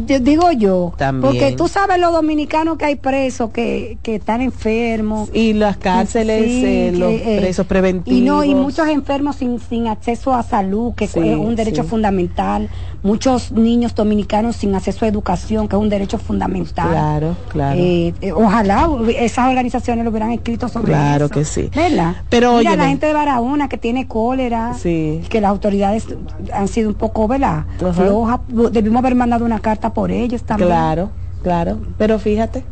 Yo- 0.06 0.20
Digo 0.20 0.50
yo, 0.52 0.92
También. 0.96 1.32
porque 1.32 1.52
tú 1.52 1.68
sabes 1.68 1.98
los 1.98 2.12
dominicanos 2.12 2.78
que 2.78 2.86
hay 2.86 2.96
presos 2.96 3.50
que, 3.50 3.98
que 4.02 4.16
están 4.16 4.40
enfermos. 4.40 5.28
Y 5.32 5.52
las 5.52 5.76
cárceles, 5.76 6.42
eh, 6.46 6.92
los 6.94 7.12
presos 7.40 7.66
preventivos. 7.66 8.18
Y 8.18 8.22
no, 8.22 8.44
y 8.44 8.54
muchos 8.54 8.88
enfermos 8.88 9.36
sin, 9.36 9.60
sin 9.60 9.86
acceso 9.88 10.32
a 10.34 10.42
salud, 10.42 10.94
que 10.94 11.06
Sí, 11.06 11.20
es 11.20 11.36
un 11.36 11.54
derecho 11.56 11.82
sí. 11.82 11.88
fundamental. 11.88 12.68
Muchos 13.02 13.52
niños 13.52 13.94
dominicanos 13.94 14.56
sin 14.56 14.74
acceso 14.74 15.04
a 15.04 15.08
educación, 15.08 15.68
que 15.68 15.76
es 15.76 15.82
un 15.82 15.90
derecho 15.90 16.16
fundamental. 16.18 16.88
Claro, 16.88 17.36
claro. 17.48 17.78
Eh, 17.78 18.14
eh, 18.22 18.32
ojalá 18.32 18.88
esas 19.18 19.48
organizaciones 19.48 20.04
lo 20.04 20.10
hubieran 20.10 20.30
escrito 20.32 20.68
sobre 20.68 20.86
Claro 20.92 21.26
eso. 21.26 21.34
que 21.34 21.44
sí. 21.44 21.70
¿Verdad? 21.74 22.16
Pero, 22.30 22.56
Mira, 22.56 22.70
óyeme. 22.70 22.76
la 22.78 22.88
gente 22.88 23.06
de 23.06 23.12
Barahona 23.12 23.68
que 23.68 23.76
tiene 23.76 24.08
cólera, 24.08 24.72
que 24.82 25.40
las 25.40 25.50
autoridades 25.50 26.06
han 26.52 26.68
sido 26.68 26.88
un 26.88 26.94
poco, 26.94 27.28
¿verdad? 27.28 27.66
Ajá. 27.80 27.92
Flojas. 27.92 28.40
Debimos 28.72 29.00
haber 29.00 29.14
mandado 29.14 29.44
una 29.44 29.58
carta 29.58 29.73
por 29.80 30.10
ellos 30.10 30.42
también. 30.42 30.68
Claro, 30.68 31.10
claro. 31.42 31.78
Pero 31.98 32.18
fíjate. 32.18 32.64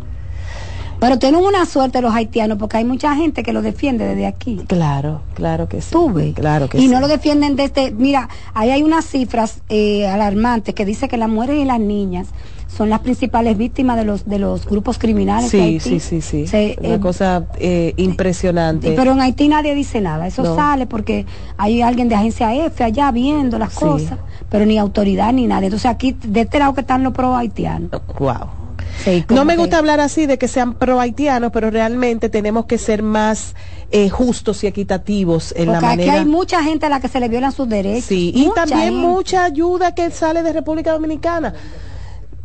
Pero 1.02 1.18
tienen 1.18 1.40
una 1.44 1.66
suerte 1.66 2.00
los 2.00 2.14
haitianos 2.14 2.58
porque 2.58 2.76
hay 2.76 2.84
mucha 2.84 3.16
gente 3.16 3.42
que 3.42 3.52
lo 3.52 3.60
defiende 3.60 4.06
desde 4.06 4.24
aquí. 4.24 4.60
Claro, 4.68 5.22
claro 5.34 5.68
que 5.68 5.80
sí. 5.82 5.92
Claro 6.32 6.68
que 6.68 6.78
y 6.78 6.82
sí. 6.82 6.88
no 6.88 7.00
lo 7.00 7.08
defienden 7.08 7.56
desde, 7.56 7.90
mira, 7.90 8.28
ahí 8.54 8.70
hay 8.70 8.84
unas 8.84 9.04
cifras 9.06 9.62
eh, 9.68 10.06
alarmantes 10.06 10.76
que 10.76 10.84
dice 10.84 11.08
que 11.08 11.16
las 11.16 11.28
mujeres 11.28 11.56
y 11.56 11.64
las 11.64 11.80
niñas 11.80 12.28
son 12.76 12.88
las 12.90 13.00
principales 13.00 13.56
víctimas 13.58 13.96
de 13.96 14.04
los 14.04 14.24
de 14.24 14.38
los 14.38 14.66
grupos 14.66 14.98
criminales. 14.98 15.50
Sí, 15.50 15.60
Haití. 15.60 15.80
sí, 15.80 16.00
sí, 16.00 16.22
sí. 16.22 16.46
Se- 16.46 16.76
Una 16.80 16.94
eh, 16.94 17.00
cosa 17.00 17.44
eh, 17.58 17.92
impresionante. 17.96 18.92
pero 18.96 19.12
en 19.12 19.20
Haití 19.20 19.48
nadie 19.48 19.74
dice 19.74 20.00
nada, 20.00 20.26
eso 20.26 20.42
No. 20.42 20.54
sale 20.56 20.86
porque 20.86 21.26
hay 21.58 21.82
alguien 21.82 22.08
de 22.08 22.14
agencia 22.14 22.54
F 22.54 22.82
allá 22.82 23.10
viendo 23.10 23.58
las 23.58 23.72
Sí. 23.74 23.80
cosas, 23.80 24.18
pero 24.48 24.64
ni 24.66 24.78
autoridad 24.78 25.32
ni 25.32 25.46
nadie. 25.46 25.66
Entonces 25.66 25.90
aquí 25.90 26.16
de 26.24 26.42
este 26.42 26.58
lado 26.58 26.74
que 26.74 26.80
están 26.82 27.02
los 27.02 27.12
pro 27.12 27.36
haitianos. 27.36 27.90
Wow. 28.18 28.62
Sí, 29.04 29.24
No 29.30 29.44
me 29.44 29.54
que- 29.54 29.60
gusta 29.60 29.78
hablar 29.78 30.00
así 30.00 30.26
de 30.26 30.38
que 30.38 30.48
sean 30.48 30.74
pro 30.74 31.00
haitianos, 31.00 31.50
pero 31.52 31.70
realmente 31.70 32.28
tenemos 32.28 32.66
que 32.66 32.78
ser 32.78 33.02
más 33.02 33.54
eh, 33.94 34.08
justos 34.08 34.64
y 34.64 34.66
equitativos 34.66 35.52
en 35.56 35.66
la 35.66 35.72
Porque 35.74 35.86
aquí 35.86 35.96
manera. 35.98 36.14
hay 36.14 36.24
mucha 36.24 36.62
gente 36.62 36.86
a 36.86 36.88
la 36.88 36.98
que 37.00 37.08
se 37.08 37.20
le 37.20 37.28
violan 37.28 37.52
sus 37.52 37.68
derechos. 37.68 38.04
Sí, 38.06 38.32
y 38.34 38.48
también 38.54 38.80
gente. 38.94 39.06
mucha 39.06 39.44
ayuda 39.44 39.94
que 39.94 40.10
sale 40.10 40.42
de 40.42 40.50
República 40.54 40.92
Dominicana. 40.92 41.52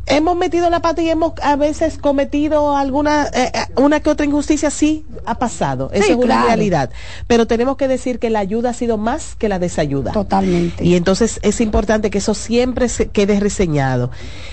Hemos 0.09 0.37
metido 0.37 0.69
la 0.69 0.81
pata 0.81 1.01
y 1.01 1.09
hemos 1.09 1.33
a 1.41 1.55
veces 1.57 1.97
cometido 1.97 2.75
alguna 2.75 3.27
eh, 3.33 3.51
eh, 3.53 3.59
una 3.75 3.99
que 3.99 4.09
otra 4.09 4.25
injusticia, 4.25 4.69
sí, 4.71 5.05
ha 5.25 5.35
pasado. 5.35 5.89
Eso 5.93 6.05
Sí, 6.05 6.11
es 6.11 6.17
una 6.17 6.25
claro. 6.27 6.47
realidad. 6.47 6.89
Pero 7.27 7.45
tenemos 7.45 7.75
que 7.77 7.87
decir 7.87 8.17
que 8.19 8.29
la 8.29 8.39
ayuda 8.39 8.69
ha 8.69 8.73
sido 8.73 8.97
más 8.97 9.35
que 9.35 9.49
la 9.49 9.59
desayuda. 9.59 10.13
Totalmente. 10.13 10.83
Y 10.85 10.95
entonces 10.95 11.39
es 11.43 11.59
importante 11.61 12.09
que 12.09 12.19
eso 12.19 12.33
siempre 12.33 12.87
se 12.89 13.09
quede 13.09 13.39
reseñado. 13.39 14.09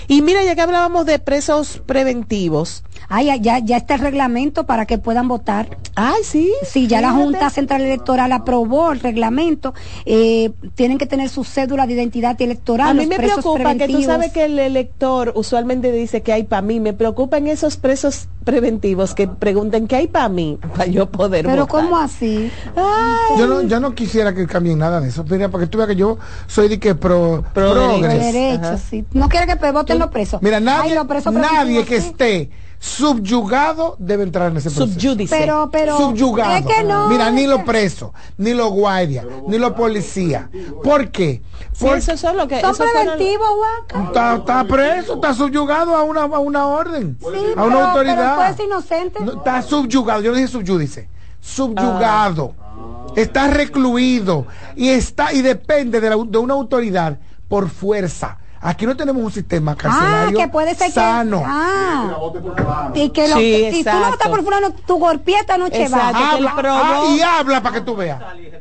Y 0.07 0.21
mira, 0.21 0.43
ya 0.43 0.55
que 0.55 0.61
hablábamos 0.61 1.05
de 1.05 1.19
presos 1.19 1.81
preventivos. 1.85 2.83
Ay, 3.07 3.27
ya, 3.27 3.35
ya, 3.35 3.59
ya 3.59 3.77
está 3.77 3.95
el 3.95 4.01
reglamento 4.01 4.65
para 4.65 4.85
que 4.85 4.97
puedan 4.97 5.27
votar. 5.27 5.77
Ay, 5.95 6.23
sí. 6.23 6.51
Sí, 6.63 6.87
ya 6.87 7.01
la. 7.01 7.11
Junta 7.11 7.49
Central 7.49 7.81
Electoral 7.81 8.31
aprobó 8.31 8.91
el 8.91 8.99
reglamento. 8.99 9.73
Eh, 10.05 10.51
tienen 10.75 10.97
que 10.97 11.05
tener 11.05 11.29
su 11.29 11.43
cédula 11.43 11.87
de 11.87 11.93
identidad 11.93 12.39
electoral. 12.41 12.89
A 12.89 12.93
mí 12.93 13.07
me 13.07 13.17
preocupa 13.17 13.75
que 13.75 13.87
tú 13.87 14.01
sabes 14.03 14.31
que 14.31 14.45
el 14.45 14.59
elector 14.59 15.31
usualmente 15.35 15.91
dice 15.91 16.21
que 16.21 16.33
hay 16.33 16.43
para 16.43 16.61
mí. 16.61 16.79
Me 16.79 16.93
preocupan 16.93 17.47
esos 17.47 17.77
presos 17.77 18.27
preventivos 18.43 19.15
que 19.15 19.27
pregunten 19.27 19.87
qué 19.87 19.95
hay 19.95 20.07
para 20.07 20.29
mí 20.29 20.59
para 20.73 20.85
yo 20.85 21.09
poder 21.09 21.45
Pero 21.45 21.65
votar. 21.65 21.83
¿cómo 21.85 21.97
así? 21.97 22.51
Yo 23.37 23.47
no, 23.47 23.61
yo 23.63 23.79
no 23.79 23.95
quisiera 23.95 24.33
que 24.33 24.45
cambien 24.45 24.79
nada 24.79 25.01
de 25.01 25.09
eso. 25.09 25.23
Mira, 25.23 25.49
para 25.49 25.63
que 25.63 25.69
tú 25.69 25.77
veas 25.77 25.89
que 25.89 25.95
yo 25.95 26.17
soy 26.47 26.67
de 26.67 26.79
que 26.79 26.95
pro, 26.95 27.43
Pro 27.53 27.99
sí. 28.89 29.05
No 29.13 29.29
quiere 29.29 29.47
que 29.47 29.71
voten 29.71 29.99
los 29.99 30.09
presos. 30.09 30.41
Mira, 30.41 30.57
Ay, 30.57 30.63
nadie, 30.63 30.95
los 30.95 31.07
presos 31.07 31.33
nadie 31.33 31.83
que 31.85 32.01
sí. 32.01 32.07
esté 32.07 32.49
subyugado 32.79 33.95
debe 33.99 34.23
entrar 34.23 34.51
en 34.51 34.57
ese 34.57 34.69
proceso. 34.69 34.87
Subjudice. 34.99 35.35
Pero, 35.37 35.69
pero. 35.71 35.97
subyugado. 35.97 36.55
Es 36.55 36.65
que 36.65 36.83
no. 36.83 37.07
Mira, 37.09 37.31
ni 37.31 37.43
es 37.43 37.49
los 37.49 37.63
presos, 37.63 38.11
ni 38.37 38.53
los 38.53 38.69
guardias, 38.69 39.25
ni 39.47 39.57
los 39.57 39.73
policías. 39.73 40.47
¿Por 40.83 41.09
qué? 41.11 41.41
Sí, 41.73 41.83
Porque 41.85 41.97
eso 41.99 42.17
son 42.17 42.37
lo 42.37 42.47
que 42.47 42.61
Son 42.61 42.75
preventivos, 42.75 43.47
Huaca. 43.59 44.03
está, 44.05 44.35
está 44.35 44.63
preso, 44.65 45.15
está 45.15 45.33
subyugado 45.33 45.95
a 45.95 46.03
una, 46.03 46.21
a 46.21 46.39
una 46.39 46.67
orden, 46.67 47.17
Sí, 47.19 47.25
a 47.27 47.29
pero, 47.31 47.65
una 47.65 47.75
pero 47.75 47.85
autoridad. 47.87 48.55
ser 48.55 48.65
inocente. 48.65 49.19
No, 49.23 49.33
está 49.33 49.61
subyugado, 49.61 50.21
yo 50.21 50.31
no 50.31 50.37
dije 50.37 50.47
subyúdice, 50.47 51.09
subyugado, 51.41 52.53
está 53.15 53.47
recluido 53.47 54.45
y 54.75 54.89
está 54.89 55.33
y 55.33 55.41
depende 55.41 55.99
de, 55.99 56.09
la- 56.09 56.17
de 56.25 56.37
una 56.37 56.53
autoridad 56.53 57.17
por 57.49 57.69
fuerza. 57.69 58.37
Aquí 58.67 58.85
no 58.87 58.97
tenemos 58.97 59.21
un 59.23 59.31
sistema 59.31 59.73
ah, 59.73 59.75
carcelario 59.75 60.37
que 60.39 60.47
puede 60.47 60.73
ser 60.75 60.91
sano. 60.91 61.39
que. 61.39 61.45
Ah. 61.47 62.91
Y 62.95 63.09
que 63.09 63.27
lo, 63.27 63.37
Sí, 63.37 63.69
si 63.71 63.83
tú 63.83 63.91
no 63.91 64.09
votas 64.09 64.27
por 64.27 64.43
fulano, 64.43 64.71
tu 64.87 64.97
golpieta 64.97 65.57
no 65.57 65.69
te 65.69 65.83
Exacto. 65.83 66.17
va. 66.19 66.31
Habla, 66.31 66.53
ah, 66.57 67.03
y 67.15 67.21
habla 67.21 67.61
para 67.61 67.75
que 67.75 67.81
tú 67.81 67.95
veas. 67.95 68.19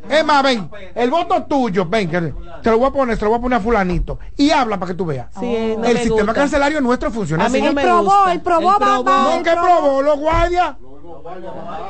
Es 0.08 0.24
más, 0.24 0.42
ven, 0.42 0.70
el 0.94 1.10
voto 1.10 1.42
tuyo, 1.44 1.86
ven, 1.86 2.10
que 2.10 2.34
te 2.62 2.70
lo 2.70 2.78
voy 2.78 2.88
a 2.88 2.90
poner, 2.92 3.16
te 3.18 3.24
lo 3.24 3.30
voy 3.30 3.38
a 3.38 3.42
poner 3.42 3.58
a 3.58 3.62
fulanito. 3.62 4.18
Y 4.36 4.50
habla 4.50 4.78
para 4.78 4.92
que 4.92 4.96
tú 4.98 5.06
veas. 5.06 5.28
Sí, 5.40 5.74
no 5.78 5.84
el 5.84 5.96
sistema 5.96 6.16
gusta. 6.22 6.34
carcelario 6.34 6.80
nuestro 6.82 7.10
funciona 7.10 7.46
A 7.46 7.48
mí 7.48 7.58
así. 7.58 7.62
no 7.62 7.68
Él 7.70 7.74
me 7.74 7.82
probó, 7.82 8.02
gusta. 8.04 8.32
él 8.32 8.40
probó, 8.40 8.60
Él 8.60 8.66
va, 8.74 8.78
probó. 8.78 9.04
va, 9.04 9.22
No, 9.22 9.32
él 9.36 9.42
que 9.42 9.50
probó 9.52 10.02
los 10.02 10.18
guardias. 10.18 10.76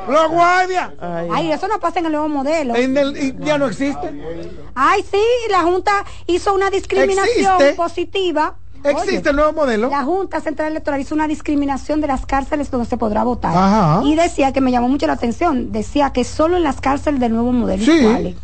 Los 0.09 0.29
guardias. 0.29 0.89
Ay, 0.99 1.27
Ay, 1.31 1.51
eso 1.51 1.67
no 1.67 1.79
pasa 1.79 1.99
en 1.99 2.05
el 2.07 2.11
nuevo 2.11 2.29
modelo. 2.29 2.75
En 2.75 2.97
el- 2.97 3.17
y 3.17 3.35
ya 3.39 3.57
no 3.57 3.67
existe. 3.67 4.11
Ay, 4.75 5.03
sí, 5.09 5.21
la 5.49 5.61
Junta 5.63 5.91
hizo 6.27 6.53
una 6.53 6.69
discriminación 6.69 7.53
Existe. 7.55 7.73
positiva. 7.75 8.55
Existe 8.83 9.17
Oye, 9.17 9.29
el 9.31 9.35
nuevo 9.35 9.53
modelo. 9.53 9.89
La 9.89 10.03
Junta 10.03 10.41
Central 10.41 10.69
Electoral 10.71 11.01
hizo 11.01 11.15
una 11.15 11.27
discriminación 11.27 12.01
de 12.01 12.07
las 12.07 12.25
cárceles 12.27 12.69
donde 12.69 12.85
se 12.87 12.97
podrá 12.97 13.23
votar. 13.23 13.51
Ajá. 13.55 14.01
Y 14.03 14.15
decía 14.15 14.51
que 14.53 14.61
me 14.61 14.71
llamó 14.71 14.87
mucho 14.89 15.07
la 15.07 15.13
atención, 15.13 15.71
decía 15.71 16.11
que 16.11 16.23
solo 16.23 16.55
en 16.57 16.63
las 16.63 16.81
cárceles 16.81 17.19
del 17.19 17.33
nuevo 17.33 17.51
modelo. 17.51 17.81
¿Y 17.81 17.85
Sí. 17.85 17.99
¿Cuáles? 18.03 18.35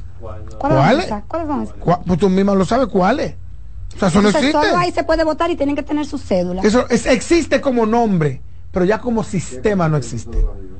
¿Cuáles 0.57 1.07
son 1.07 2.03
Pues 2.07 2.19
tú 2.19 2.29
misma 2.29 2.55
lo 2.55 2.65
sabes 2.65 2.87
cuáles. 2.87 3.35
O 3.95 3.99
sea, 3.99 4.07
eso 4.07 4.21
no 4.21 4.29
Entonces, 4.29 4.49
existe. 4.49 4.67
solo 4.69 4.79
ahí 4.81 4.91
se 4.91 5.03
puede 5.03 5.23
votar 5.23 5.51
y 5.51 5.55
tienen 5.57 5.75
que 5.75 5.83
tener 5.83 6.05
su 6.07 6.17
cédula. 6.17 6.61
Eso 6.63 6.85
es- 6.89 7.05
existe 7.05 7.59
como 7.61 7.85
nombre, 7.85 8.41
pero 8.71 8.85
ya 8.85 8.99
como 8.99 9.23
sistema 9.23 9.87
no 9.89 9.97
existe. 9.97 10.37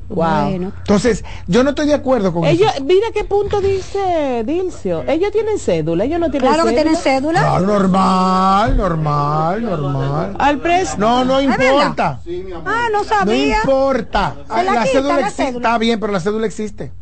Wow. 0.08 0.16
Bueno. 0.16 0.72
Entonces, 0.78 1.24
yo 1.46 1.62
no 1.64 1.70
estoy 1.70 1.86
de 1.86 1.94
acuerdo 1.94 2.34
con 2.34 2.44
Ellos, 2.44 2.70
eso. 2.74 2.84
mira 2.84 3.06
qué 3.14 3.24
punto 3.24 3.62
dice 3.62 4.42
Dilcio. 4.44 5.02
Ellos 5.08 5.30
tienen 5.32 5.58
cédula, 5.58 6.04
ellos 6.04 6.20
no 6.20 6.30
tienen 6.30 6.48
Claro 6.52 6.64
que 6.64 6.70
cédula. 6.74 6.82
tienen 6.82 6.96
cédula. 7.02 7.54
Ah, 7.56 7.60
normal, 7.60 8.76
normal, 8.76 9.62
normal. 9.64 10.36
Al 10.38 10.58
preso. 10.58 10.96
No, 10.98 11.24
no 11.24 11.36
verdad? 11.38 11.58
importa. 11.64 12.20
Ah, 12.66 12.88
no 12.92 12.98
No 12.98 13.04
sabía. 13.04 13.56
importa. 13.58 14.34
Se 14.54 14.64
la 14.64 14.74
la 14.74 14.84
cédula 14.86 15.14
la 15.14 15.20
existe. 15.22 15.44
cédula. 15.46 15.68
Está 15.68 15.78
bien, 15.78 15.98
pero 16.00 16.12
la 16.12 16.20
cédula 16.20 16.46
existe. 16.46 16.92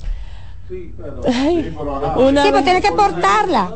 Una 0.70 1.32
Sí, 1.32 1.74
pero 1.74 2.52
vez- 2.52 2.64
tienes 2.64 2.84
que 2.84 2.92
portarla. 2.92 3.74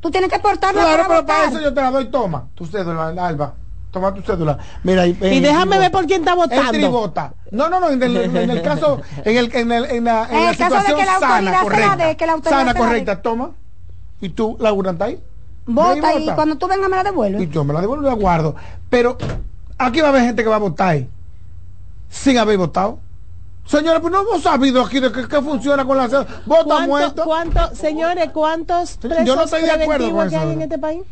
Tú 0.00 0.10
tienes 0.10 0.30
que 0.30 0.38
portarla 0.38 0.80
Claro, 0.82 1.02
para 1.02 1.08
pero 1.08 1.26
para 1.26 1.44
eso 1.48 1.60
yo 1.60 1.74
te 1.74 1.80
la 1.80 1.90
doy. 1.90 2.06
Toma 2.06 2.48
tu 2.54 2.64
cédula, 2.66 3.08
Alba. 3.08 3.54
Toma 3.92 4.12
tu 4.14 4.22
cédula. 4.22 4.56
Mira, 4.82 5.06
y, 5.06 5.10
Y 5.20 5.40
déjame 5.40 5.78
ver 5.78 5.92
por 5.92 6.06
quién 6.06 6.22
está 6.22 6.32
El 6.32 6.38
votando. 6.38 6.72
tribota. 6.72 7.34
No, 7.50 7.68
no, 7.68 7.78
no, 7.78 7.90
en 7.90 8.02
el, 8.02 8.16
en 8.16 8.50
el 8.50 8.62
caso, 8.62 9.00
en, 9.24 9.36
el, 9.36 9.54
en, 9.54 9.70
el, 9.70 9.84
en 9.84 10.04
la, 10.04 10.24
en 10.24 10.34
En 10.34 10.44
la 10.44 10.50
el 10.50 10.56
caso 10.56 10.74
de 10.76 10.80
situación 10.80 10.98
que 10.98 11.04
la 11.06 11.18
sana, 11.20 11.60
correcta. 11.62 11.96
dé, 11.96 12.16
que 12.16 12.26
la 12.26 12.32
autoridad 12.32 12.58
sana, 12.60 12.74
correcta, 12.74 13.22
toma. 13.22 13.50
Y 14.22 14.30
tú, 14.30 14.56
la 14.58 14.72
urna 14.72 14.96
ahí. 15.04 15.20
Vota 15.66 16.14
y 16.18 16.26
cuando 16.30 16.56
tú 16.56 16.66
vengas 16.66 16.88
me 16.88 16.96
la 16.96 17.02
Y 17.02 17.04
devuelves. 17.04 17.50
yo 17.50 17.64
me 17.64 17.74
la 17.74 17.80
devuelvo 17.82 18.04
y 18.06 18.08
la 18.08 18.14
guardo. 18.16 18.56
Pero 18.88 19.18
aquí 19.78 20.00
va 20.00 20.06
a 20.06 20.10
haber 20.10 20.22
gente 20.22 20.42
que 20.42 20.48
va 20.48 20.56
a 20.56 20.60
votar 20.60 20.88
ahí, 20.88 21.08
sin 22.08 22.38
haber 22.38 22.56
votado. 22.58 22.98
Señora, 23.66 24.00
pues 24.00 24.10
no 24.12 24.22
hemos 24.22 24.42
sabido 24.42 24.82
aquí 24.82 24.98
de 25.00 25.12
qué, 25.12 25.28
qué 25.28 25.40
funciona 25.42 25.84
con 25.84 25.96
la 25.98 26.08
cédula. 26.08 26.26
Vota 26.46 26.64
¿Cuánto- 26.64 26.86
muerto. 26.88 27.24
cuánto- 27.24 27.74
señores, 27.74 28.30
¿cuántos 28.32 28.98
Yo 29.24 29.36
no 29.36 29.42
estoy 29.44 29.62
de 29.62 29.70
acuerdo 29.70 30.10
con 30.12 30.28
que 30.30 30.36
hay 30.36 30.52
en 30.52 30.62
este 30.62 30.78
país? 30.78 31.02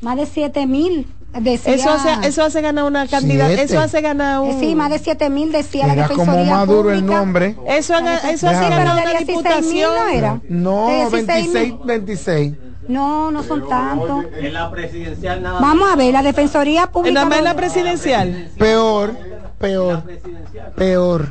Más 0.00 0.16
de 0.16 0.24
siete 0.26 0.66
mil 0.66 1.06
Decía, 1.32 1.74
Eso 1.74 1.90
hace, 1.90 2.26
eso 2.26 2.42
hace 2.42 2.60
ganar 2.60 2.84
una 2.84 3.06
candidata, 3.06 3.48
Siete. 3.54 3.62
eso 3.62 3.78
hace 3.80 4.00
ganar 4.00 4.40
un... 4.40 4.58
Sí, 4.58 4.74
más 4.74 4.90
de 4.90 4.98
7 4.98 5.30
mil 5.30 5.52
decía 5.52 5.86
la 5.86 5.92
Era 5.92 6.08
como 6.08 6.22
Defensoría 6.24 6.54
Maduro 6.56 6.90
el 6.90 6.98
Pública. 7.00 7.18
nombre. 7.20 7.56
Eso, 7.68 7.94
haga- 7.94 8.16
eso 8.30 8.48
hace 8.48 8.68
ganar 8.68 8.82
una 8.82 8.96
de 8.96 9.18
16.000 9.18 9.26
diputación. 9.26 9.94
no 9.94 10.08
era. 10.08 10.40
No, 10.48 10.88
De 10.88 11.04
16.000. 11.06 11.26
26, 11.26 11.74
26. 11.84 12.54
No, 12.88 13.30
no 13.30 13.44
son 13.44 13.68
tantos. 13.68 14.24
En 14.40 14.52
la 14.52 14.68
presidencial 14.72 15.40
nada 15.40 15.60
Vamos 15.60 15.88
a 15.92 15.94
ver, 15.94 16.12
la 16.12 16.22
Defensoría 16.24 16.88
Pública. 16.88 17.22
En 17.22 17.44
la 17.44 17.50
de- 17.52 17.54
presidencial. 17.54 18.50
Peor, 18.58 19.14
peor, 19.60 20.02
peor. 20.74 21.28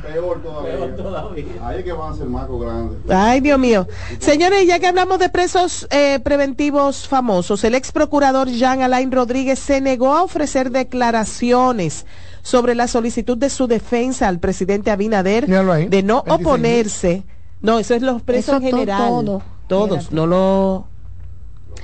Ahí 1.62 1.78
es 1.78 1.84
que 1.84 1.92
van 1.92 2.12
a 2.12 2.16
ser 2.16 2.26
macos 2.26 2.60
grandes. 2.60 2.98
Ay, 3.10 3.40
Dios 3.40 3.58
mío. 3.58 3.86
Señores, 4.20 4.66
ya 4.66 4.78
que 4.78 4.86
hablamos 4.86 5.18
de 5.18 5.28
presos 5.28 5.88
eh, 5.90 6.20
preventivos 6.22 7.08
famosos, 7.08 7.64
el 7.64 7.74
ex 7.74 7.90
procurador 7.90 8.48
Jean 8.48 8.82
Alain 8.82 9.10
Rodríguez 9.10 9.58
se 9.58 9.80
negó 9.80 10.14
a 10.14 10.22
ofrecer 10.22 10.70
declaraciones 10.70 12.06
sobre 12.42 12.74
la 12.74 12.86
solicitud 12.86 13.36
de 13.36 13.50
su 13.50 13.66
defensa 13.66 14.28
al 14.28 14.38
presidente 14.38 14.90
Abinader 14.90 15.44
ahí, 15.52 15.88
de 15.88 16.02
no 16.02 16.24
26.000. 16.24 16.40
oponerse. 16.40 17.22
No, 17.60 17.78
eso 17.78 17.94
es 17.94 18.02
los 18.02 18.22
presos 18.22 18.54
Eso 18.54 18.56
en 18.56 18.62
general. 18.62 19.08
todo. 19.08 19.42
Todos, 19.66 20.12
no 20.12 20.26
lo... 20.26 20.86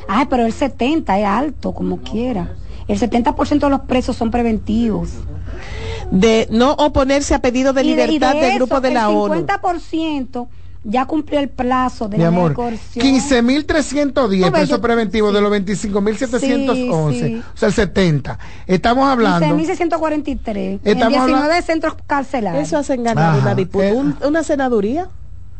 Ay, 0.08 0.26
pero 0.30 0.46
el 0.46 0.52
70 0.52 1.18
es 1.18 1.26
alto, 1.26 1.72
como 1.72 1.98
quiera. 1.98 2.54
El 2.88 2.98
70% 2.98 3.58
de 3.60 3.70
los 3.70 3.80
presos 3.80 4.16
son 4.16 4.30
preventivos. 4.30 5.10
De 6.10 6.46
no 6.50 6.72
oponerse 6.72 7.34
a 7.34 7.40
pedido 7.40 7.72
de 7.72 7.82
Y 7.82 7.94
de- 7.94 8.04
y 8.04 8.06
libertad 8.06 8.34
de 8.34 8.40
del 8.40 8.48
eso, 8.50 8.56
grupo 8.58 8.80
de 8.80 8.90
la 8.94 9.10
el 9.10 9.16
ONU. 9.16 9.34
50% 9.34 10.48
ya 10.88 11.04
cumplió 11.04 11.40
el 11.40 11.48
plazo 11.48 12.08
de 12.08 12.16
Mi 12.16 12.22
la 12.22 12.28
amor, 12.28 12.54
coerción. 12.54 13.04
15.310 13.04 14.40
No, 14.40 14.46
pero 14.46 14.52
pesos 14.52 14.68
yo- 14.76 14.80
preventivos 14.80 15.34
de 15.34 15.40
los 15.40 15.50
25.711, 15.50 17.18
Sí, 17.18 17.34
sí. 17.34 17.42
o 17.54 17.56
sea, 17.56 17.68
el 17.68 17.74
70. 17.74 18.38
Estamos 18.68 19.08
hablando. 19.08 19.46
15.643. 19.46 20.80
En 20.84 20.92
Estamos 20.96 21.08
19 21.18 21.42
hablando- 21.44 21.66
centros 21.66 21.94
carcelarios. 22.06 22.68
Eso 22.68 22.78
hacen 22.78 23.02
ganar 23.02 23.40
una, 23.40 23.52
Eh, 23.52 23.92
un- 23.92 24.16
una 24.24 24.42
senaduría. 24.44 25.08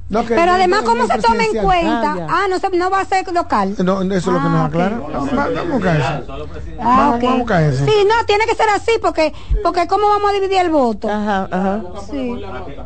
No, 0.09 0.21
que- 0.25 0.35
Pero 0.37 0.47
no, 0.47 0.53
además, 0.53 0.83
no, 0.85 0.91
¿cómo 0.91 1.07
se 1.09 1.19
toma 1.19 1.45
en 1.45 1.63
cuenta? 1.65 2.13
Ah. 2.13 2.27
Ah, 2.31 2.47
no, 2.49 2.61
se, 2.61 2.71
no 2.71 2.91
va 2.91 3.01
a 3.01 3.05
ser 3.07 3.27
local. 3.33 3.75
No, 3.79 4.03
eso 4.03 4.15
es 4.15 4.27
lo 4.27 4.33
que 4.35 4.39
Ah, 4.39 4.49
nos 4.49 4.61
ok. 4.61 4.67
aclara. 4.67 4.99
Vamos, 5.01 5.31
vamos 5.35 5.59
a 5.59 5.63
buscar 5.73 5.97
eso. 5.97 6.07
Ah, 6.79 6.97
Vamos, 6.97 7.21
vamos 7.21 7.25
a 7.35 7.37
buscar 7.39 7.63
eso. 7.65 7.85
Sí, 7.85 7.93
no, 8.07 8.25
tiene 8.27 8.47
que 8.47 8.55
ser 8.55 8.69
así, 8.71 8.93
porque, 9.03 9.33
porque 9.65 9.89
¿cómo 9.89 10.09
vamos 10.09 10.31
a 10.31 10.33
dividir 10.35 10.59
el 10.61 10.71
voto? 10.71 11.09
Ajá, 11.11 11.49
ajá. 11.51 11.83
Sí. 12.09 12.41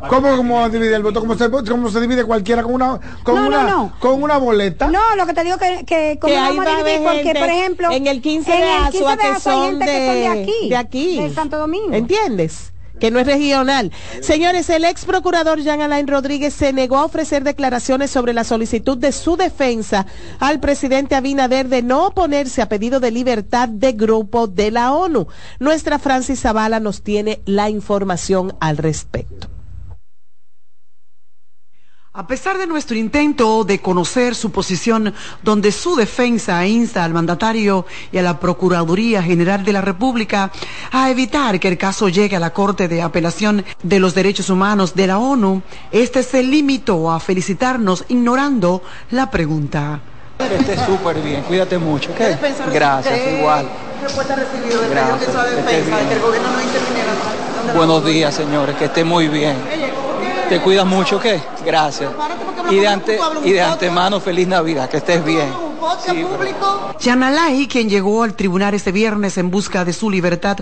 ¿Cómo, 0.09 0.35
cómo 0.35 0.55
va 0.61 0.65
a 0.65 0.69
dividir 0.69 0.93
el 0.93 1.03
voto? 1.03 1.19
¿Cómo 1.19 1.35
se, 1.35 1.51
cómo 1.51 1.89
se 1.89 2.01
divide 2.01 2.25
cualquiera 2.25 2.63
con 2.63 2.73
una, 2.73 2.99
con 3.23 3.37
una, 3.37 3.63
no. 3.69 3.93
con 3.99 4.23
una 4.23 4.37
boleta? 4.37 4.87
No, 4.87 5.15
lo 5.15 5.27
que 5.27 5.33
te 5.35 5.43
digo 5.43 5.57
que, 5.59 5.85
que 5.85 6.17
¿cómo 6.19 6.33
Que 6.33 6.39
vamos 6.39 6.65
va 6.65 6.73
a 6.73 6.77
dividir? 6.83 7.03
Porque, 7.03 7.23
gente 7.23 7.39
por 7.39 7.49
ejemplo, 7.49 7.91
en 7.91 8.07
el 8.07 8.21
15 8.21 8.51
en 8.51 8.61
de 8.61 8.65
el 8.77 8.83
15 8.89 8.97
Azua 8.97 9.11
de 9.11 9.17
que 9.21 9.27
Azua 9.27 9.53
hay 9.53 9.69
gente 9.69 9.85
que 9.85 10.07
son 10.07 10.15
de 10.15 10.27
aquí. 10.27 10.69
de 10.69 10.75
aquí. 10.75 11.21
De 11.21 11.33
Santo 11.35 11.57
Domingo. 11.59 11.93
¿Entiendes? 11.93 12.70
Que 13.01 13.09
no 13.11 13.19
es 13.19 13.25
regional. 13.25 13.91
Señores, 14.21 14.69
el 14.69 14.85
ex 14.85 15.05
procurador 15.05 15.59
Jean 15.59 15.81
Alain 15.81 16.07
Rodríguez 16.07 16.53
se 16.53 16.71
negó 16.71 16.97
a 16.97 17.05
ofrecer 17.05 17.43
declaraciones 17.43 18.11
sobre 18.11 18.31
la 18.31 18.43
solicitud 18.43 18.97
de 18.97 19.11
su 19.11 19.35
defensa 19.35 20.05
al 20.39 20.59
presidente 20.59 21.15
Abinader 21.15 21.67
de 21.67 21.81
no 21.81 22.05
oponerse 22.05 22.61
a 22.61 22.69
pedido 22.69 22.99
de 22.99 23.09
libertad 23.09 23.67
de 23.67 23.93
grupo 23.93 24.45
de 24.47 24.69
la 24.69 24.93
ONU. 24.93 25.27
Nuestra 25.59 25.97
Francis 25.97 26.41
Zavala 26.41 26.79
nos 26.79 27.01
tiene 27.01 27.41
la 27.45 27.69
información 27.69 28.55
al 28.59 28.77
respecto. 28.77 29.50
A 32.13 32.27
pesar 32.27 32.57
de 32.57 32.67
nuestro 32.67 32.97
intento 32.97 33.63
de 33.63 33.79
conocer 33.79 34.35
su 34.35 34.51
posición, 34.51 35.13
donde 35.43 35.71
su 35.71 35.95
defensa 35.95 36.67
insta 36.67 37.05
al 37.05 37.13
mandatario 37.13 37.85
y 38.11 38.17
a 38.17 38.21
la 38.21 38.37
Procuraduría 38.37 39.23
General 39.23 39.63
de 39.63 39.71
la 39.71 39.79
República 39.79 40.51
a 40.91 41.09
evitar 41.09 41.57
que 41.57 41.69
el 41.69 41.77
caso 41.77 42.09
llegue 42.09 42.35
a 42.35 42.41
la 42.41 42.51
Corte 42.51 42.89
de 42.89 43.01
Apelación 43.01 43.63
de 43.81 43.99
los 44.01 44.13
Derechos 44.13 44.49
Humanos 44.49 44.93
de 44.93 45.07
la 45.07 45.19
ONU, 45.19 45.61
este 45.89 46.21
se 46.21 46.43
limitó 46.43 47.09
a 47.09 47.21
felicitarnos 47.21 48.03
ignorando 48.09 48.83
la 49.11 49.31
pregunta. 49.31 50.01
Que 50.37 50.55
estés 50.55 50.81
súper 50.81 51.21
bien, 51.21 51.43
cuídate 51.43 51.77
mucho. 51.77 52.11
Gracias, 52.73 53.19
igual. 53.39 53.69
respuesta 54.03 54.35
recibido 54.35 54.81
Gracias, 54.89 55.17
que 55.17 55.59
estés 55.61 55.85
bien. 55.85 56.07
que 56.09 56.13
el 56.15 56.19
gobierno 56.19 56.51
no 56.51 56.61
interviniera? 56.61 57.13
Buenos 57.73 58.03
días, 58.03 58.35
señores, 58.35 58.75
que 58.75 58.85
esté 58.85 59.05
muy 59.05 59.29
bien. 59.29 59.55
Te 60.51 60.59
cuidas 60.59 60.85
mucho, 60.85 61.15
¿ok? 61.15 61.25
Gracias. 61.65 62.11
Y 62.69 62.75
de, 62.75 62.85
ante- 62.85 63.17
y 63.45 63.51
de 63.51 63.61
antemano, 63.61 64.19
feliz 64.19 64.49
Navidad, 64.49 64.89
que 64.89 64.97
estés 64.97 65.23
bien. 65.23 65.47
Sí, 66.05 66.25
pero- 66.37 66.91
Yanalay, 66.99 67.67
quien 67.69 67.87
llegó 67.87 68.23
al 68.23 68.35
tribunal 68.35 68.73
este 68.73 68.91
viernes 68.91 69.37
en 69.37 69.49
busca 69.49 69.85
de 69.85 69.93
su 69.93 70.09
libertad, 70.11 70.57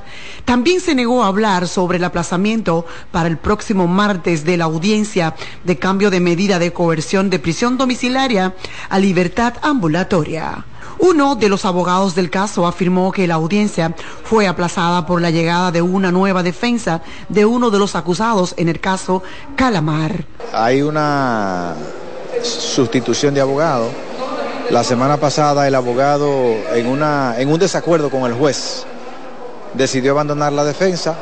también 0.45 0.79
se 0.79 0.93
negó 0.93 1.23
a 1.23 1.27
hablar 1.27 1.67
sobre 1.67 1.97
el 1.97 2.03
aplazamiento 2.03 2.85
para 3.11 3.27
el 3.29 3.39
próximo 3.39 3.87
martes 3.87 4.45
de 4.45 4.57
la 4.57 4.65
audiencia 4.65 5.33
de 5.63 5.79
cambio 5.79 6.11
de 6.11 6.19
medida 6.19 6.59
de 6.59 6.71
coerción 6.71 7.31
de 7.31 7.39
prisión 7.39 7.75
domiciliaria 7.79 8.53
a 8.89 8.99
libertad 8.99 9.55
ambulatoria. 9.63 10.65
Uno 10.99 11.35
de 11.35 11.47
los 11.47 11.63
abogados 11.63 12.13
del 12.13 12.29
caso 12.29 12.67
afirmó 12.67 13.11
que 13.11 13.25
la 13.25 13.35
audiencia 13.35 13.95
fue 14.23 14.47
aplazada 14.47 15.05
por 15.05 15.21
la 15.21 15.31
llegada 15.31 15.71
de 15.71 15.81
una 15.81 16.11
nueva 16.11 16.43
defensa 16.43 17.01
de 17.29 17.45
uno 17.45 17.69
de 17.69 17.79
los 17.79 17.95
acusados 17.95 18.53
en 18.57 18.67
el 18.67 18.81
caso 18.81 19.23
Calamar. 19.55 20.25
Hay 20.51 20.81
una 20.81 21.73
sustitución 22.43 23.33
de 23.33 23.41
abogado. 23.41 23.89
La 24.71 24.83
semana 24.83 25.17
pasada 25.17 25.67
el 25.67 25.75
abogado 25.75 26.29
en, 26.73 26.85
una, 26.85 27.35
en 27.39 27.49
un 27.49 27.59
desacuerdo 27.59 28.09
con 28.09 28.23
el 28.29 28.33
juez 28.33 28.85
decidió 29.73 30.11
abandonar 30.11 30.51
la 30.51 30.65
defensa, 30.65 31.15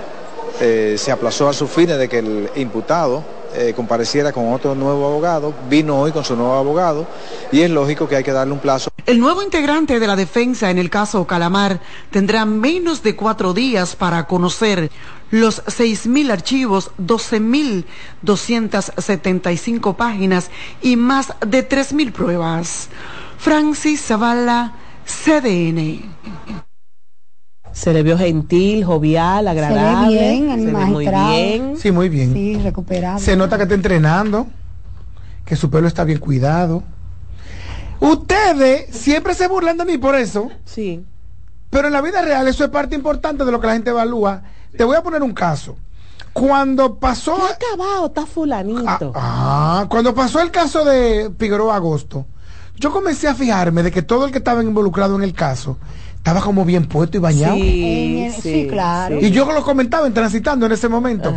eh, 0.59 0.95
se 0.97 1.11
aplazó 1.11 1.49
a 1.49 1.53
sus 1.53 1.69
fines 1.69 1.97
de 1.97 2.09
que 2.09 2.19
el 2.19 2.49
imputado 2.55 3.23
eh, 3.55 3.73
compareciera 3.75 4.31
con 4.31 4.53
otro 4.53 4.75
nuevo 4.75 5.05
abogado, 5.05 5.53
vino 5.69 5.99
hoy 5.99 6.11
con 6.11 6.23
su 6.23 6.35
nuevo 6.35 6.53
abogado 6.53 7.07
y 7.51 7.61
es 7.61 7.69
lógico 7.69 8.07
que 8.07 8.15
hay 8.15 8.23
que 8.23 8.31
darle 8.31 8.53
un 8.53 8.59
plazo. 8.59 8.89
El 9.05 9.19
nuevo 9.19 9.41
integrante 9.41 9.99
de 9.99 10.07
la 10.07 10.15
defensa 10.15 10.69
en 10.69 10.77
el 10.77 10.89
caso 10.89 11.25
Calamar 11.25 11.79
tendrá 12.11 12.45
menos 12.45 13.03
de 13.03 13.15
cuatro 13.15 13.53
días 13.53 13.95
para 13.95 14.27
conocer 14.27 14.91
los 15.31 15.63
6.000 15.65 16.31
archivos, 16.31 16.91
12.275 16.99 19.95
páginas 19.95 20.51
y 20.81 20.95
más 20.95 21.33
de 21.45 21.67
3.000 21.67 22.11
pruebas. 22.11 22.89
Francis 23.37 24.01
Zavala, 24.01 24.73
CDN. 25.05 26.66
Se 27.77 27.93
le 27.93 28.01
vio 28.01 28.17
gentil, 28.17 28.83
jovial, 28.83 29.47
agradable. 29.47 30.17
bien, 30.17 30.49
el 30.49 30.61
se 30.61 30.65
ve 30.73 30.85
muy 30.85 31.07
bien. 31.07 31.77
Sí, 31.77 31.91
muy 31.91 32.09
bien. 32.09 32.33
Sí, 32.33 32.57
recuperado. 32.57 33.19
Se 33.19 33.35
nota 33.35 33.55
que 33.55 33.63
está 33.63 33.75
entrenando, 33.75 34.47
que 35.45 35.55
su 35.55 35.69
pelo 35.69 35.87
está 35.87 36.03
bien 36.03 36.17
cuidado. 36.17 36.81
Ustedes 37.99 38.95
siempre 38.95 39.35
se 39.35 39.47
burlan 39.47 39.77
de 39.77 39.85
mí 39.85 39.99
por 39.99 40.15
eso. 40.15 40.49
Sí. 40.65 41.05
Pero 41.69 41.85
en 41.85 41.93
la 41.93 42.01
vida 42.01 42.23
real 42.23 42.47
eso 42.47 42.63
es 42.63 42.71
parte 42.71 42.95
importante 42.95 43.45
de 43.45 43.51
lo 43.51 43.61
que 43.61 43.67
la 43.67 43.73
gente 43.73 43.91
evalúa. 43.91 44.41
Te 44.75 44.83
voy 44.83 44.95
a 44.95 45.03
poner 45.03 45.21
un 45.21 45.35
caso. 45.35 45.77
Cuando 46.33 46.95
pasó... 46.95 47.37
Está 47.37 47.67
acabado, 47.67 48.07
está 48.07 48.25
fulanito. 48.25 49.11
Ah, 49.13 49.85
cuando 49.87 50.15
pasó 50.15 50.41
el 50.41 50.49
caso 50.49 50.83
de 50.83 51.31
Figueroa 51.37 51.75
Agosto, 51.75 52.25
yo 52.79 52.91
comencé 52.91 53.27
a 53.27 53.35
fijarme 53.35 53.83
de 53.83 53.91
que 53.91 54.01
todo 54.01 54.25
el 54.25 54.31
que 54.31 54.39
estaba 54.39 54.63
involucrado 54.63 55.15
en 55.15 55.21
el 55.21 55.33
caso 55.33 55.77
estaba 56.27 56.41
como 56.45 56.65
bien 56.65 56.85
puesto 56.87 57.15
y 57.17 57.21
bañado. 57.21 57.55
Sí, 57.55 58.29
sí, 58.41 58.67
claro. 58.69 59.17
Y 59.21 59.31
yo 59.31 59.49
lo 59.51 59.63
comentaba 59.63 60.05
en 60.07 60.13
transitando 60.13 60.65
en 60.65 60.73
ese 60.73 60.89
momento. 60.89 61.33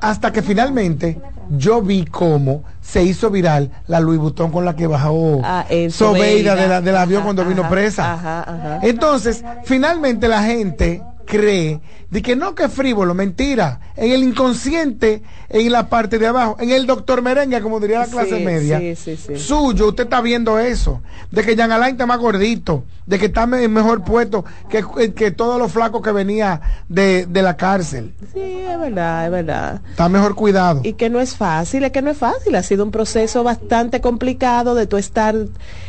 Hasta 0.00 0.32
que 0.32 0.40
finalmente 0.40 1.20
yo 1.50 1.82
vi 1.82 2.06
cómo 2.06 2.62
se 2.80 3.02
hizo 3.02 3.28
viral 3.30 3.70
la 3.86 4.00
Louis 4.00 4.18
Vuitton 4.18 4.50
con 4.50 4.64
la 4.64 4.74
que 4.74 4.86
bajó 4.86 5.40
Ah, 5.44 5.66
Sobeida 5.68 5.90
Sobeida. 5.90 6.54
de 6.56 6.68
la- 6.68 6.80
del 6.80 6.96
avión 6.96 7.18
Ajá, 7.18 7.24
cuando 7.26 7.44
vino 7.44 7.60
ajá, 7.62 7.70
presa. 7.70 8.14
ajá, 8.14 8.40
ajá. 8.42 8.78
Entonces, 8.82 9.44
finalmente 9.64 10.26
la 10.26 10.42
gente 10.42 11.02
cree 11.26 11.80
de 12.10 12.22
que 12.22 12.34
no 12.34 12.54
que 12.56 12.64
es 12.64 12.72
frívolo, 12.72 13.14
mentira. 13.14 13.80
En 13.96 14.10
el 14.10 14.22
inconsciente, 14.24 15.22
en 15.48 15.70
la 15.70 15.88
parte 15.88 16.18
de 16.18 16.26
abajo, 16.26 16.56
en 16.58 16.70
el 16.70 16.86
doctor 16.86 17.22
merengue, 17.22 17.60
como 17.60 17.78
diría 17.78 18.00
la 18.00 18.06
clase 18.06 18.38
Sí, 18.38 18.44
media, 18.44 18.78
sí, 18.80 18.96
sí, 18.96 19.16
sí. 19.16 19.36
suyo, 19.36 19.88
usted 19.88 20.04
está 20.04 20.20
viendo 20.20 20.58
eso, 20.58 21.02
de 21.30 21.42
que 21.44 21.56
Jan 21.56 21.70
Alain 21.70 21.92
está 21.94 22.06
más 22.06 22.18
gordito, 22.18 22.84
de 23.06 23.18
que 23.18 23.26
está 23.26 23.46
me- 23.46 23.68
mejor 23.68 24.02
puesto 24.02 24.44
que, 24.68 25.12
que 25.14 25.30
todos 25.30 25.58
los 25.60 25.70
flacos 25.70 26.02
que 26.02 26.10
venía 26.10 26.60
de, 26.88 27.26
de 27.26 27.42
la 27.42 27.56
cárcel. 27.56 28.12
Sí, 28.34 28.40
es 28.40 28.78
verdad, 28.80 29.26
es 29.26 29.30
verdad. 29.30 29.80
Está 29.90 30.08
mejor 30.08 30.34
cuidado. 30.34 30.80
Y 30.82 30.94
que 30.94 31.10
no 31.10 31.20
es 31.20 31.36
fácil, 31.36 31.84
es 31.84 31.92
que 31.92 32.02
no 32.02 32.10
es 32.10 32.18
fácil, 32.18 32.56
ha 32.56 32.62
sido 32.64 32.82
un 32.84 32.90
proceso 32.90 33.44
bastante 33.44 34.00
complicado 34.00 34.74
de 34.74 34.86
tú 34.86 34.96
estar 34.96 35.36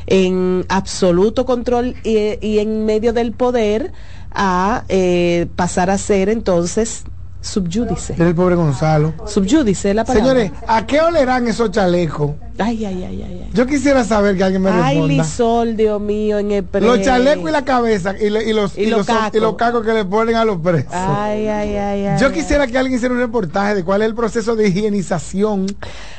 en 0.08 0.66
absoluto 0.70 1.46
control 1.46 1.96
y, 2.04 2.38
y 2.46 2.60
en 2.60 2.86
medio 2.86 3.14
del 3.14 3.32
poder 3.32 3.92
a 4.34 4.84
eh, 4.90 5.48
pasar 5.56 5.90
a 5.90 5.98
ser 5.98 6.30
entonces 6.30 7.04
subyúdice. 7.42 8.14
Era 8.14 8.28
el 8.28 8.36
pobre 8.36 8.56
Gonzalo. 8.56 9.14
Subyúdice 9.26 9.94
la 9.94 10.06
palabra. 10.06 10.30
Señores, 10.30 10.52
¿a 10.68 10.86
qué 10.86 11.02
olerán 11.02 11.48
esos 11.48 11.72
chalecos 11.72 12.32
Ay, 12.58 12.86
ay, 12.86 13.04
ay, 13.04 13.24
ay. 13.24 13.50
Yo 13.54 13.66
quisiera 13.66 14.04
saber 14.04 14.38
que 14.38 14.44
alguien 14.44 14.62
me 14.62 14.70
responda. 14.70 14.90
Ay, 14.90 15.08
Lisol, 15.08 15.76
Dios 15.76 16.00
mío, 16.00 16.38
en 16.38 16.52
el 16.52 16.64
pre... 16.64 16.82
Los 16.82 17.02
chalecos 17.02 17.50
y 17.50 17.52
la 17.52 17.66
cabeza 17.66 18.14
y, 18.20 18.30
le, 18.30 18.48
y 18.48 18.54
los, 18.54 18.78
y, 18.78 18.86
los, 18.86 19.06
cacos. 19.06 19.36
y 19.36 19.40
los 19.40 19.56
cacos 19.56 19.86
que 19.86 19.94
le 19.94 20.06
ponen 20.06 20.36
a 20.36 20.46
los 20.46 20.60
presos. 20.60 20.92
Ay, 20.92 21.48
ay, 21.48 21.76
ay, 21.76 22.20
Yo 22.20 22.32
quisiera 22.32 22.68
que 22.68 22.78
alguien 22.78 22.98
hiciera 22.98 23.14
un 23.14 23.22
reportaje 23.22 23.76
de 23.76 23.84
cuál 23.84 24.02
es 24.02 24.10
el 24.10 24.16
proceso 24.16 24.56
de 24.56 24.68
higienización 24.68 25.68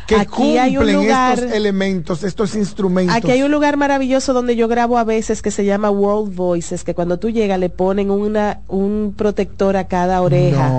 que 0.06 0.16
Aquí 0.16 0.56
lugar, 0.80 1.38
estos 1.38 1.52
elementos, 1.52 2.24
estos 2.24 2.56
instrumentos. 2.56 3.14
Aquí 3.14 3.30
hay 3.30 3.42
un 3.42 3.50
lugar 3.50 3.76
maravilloso 3.76 4.32
donde 4.32 4.56
yo 4.56 4.68
grabo 4.68 4.98
a 4.98 5.04
veces 5.04 5.42
que 5.42 5.50
se 5.50 5.64
llama 5.64 5.90
World 5.90 6.34
Voices, 6.34 6.82
que 6.82 6.94
cuando 6.94 7.18
tú 7.18 7.30
llegas 7.30 7.58
le 7.58 7.70
ponen 7.70 8.10
una 8.10 8.60
un 8.68 9.14
protector 9.16 9.76
a 9.76 9.86
cada 9.86 10.20
oreja. 10.22 10.70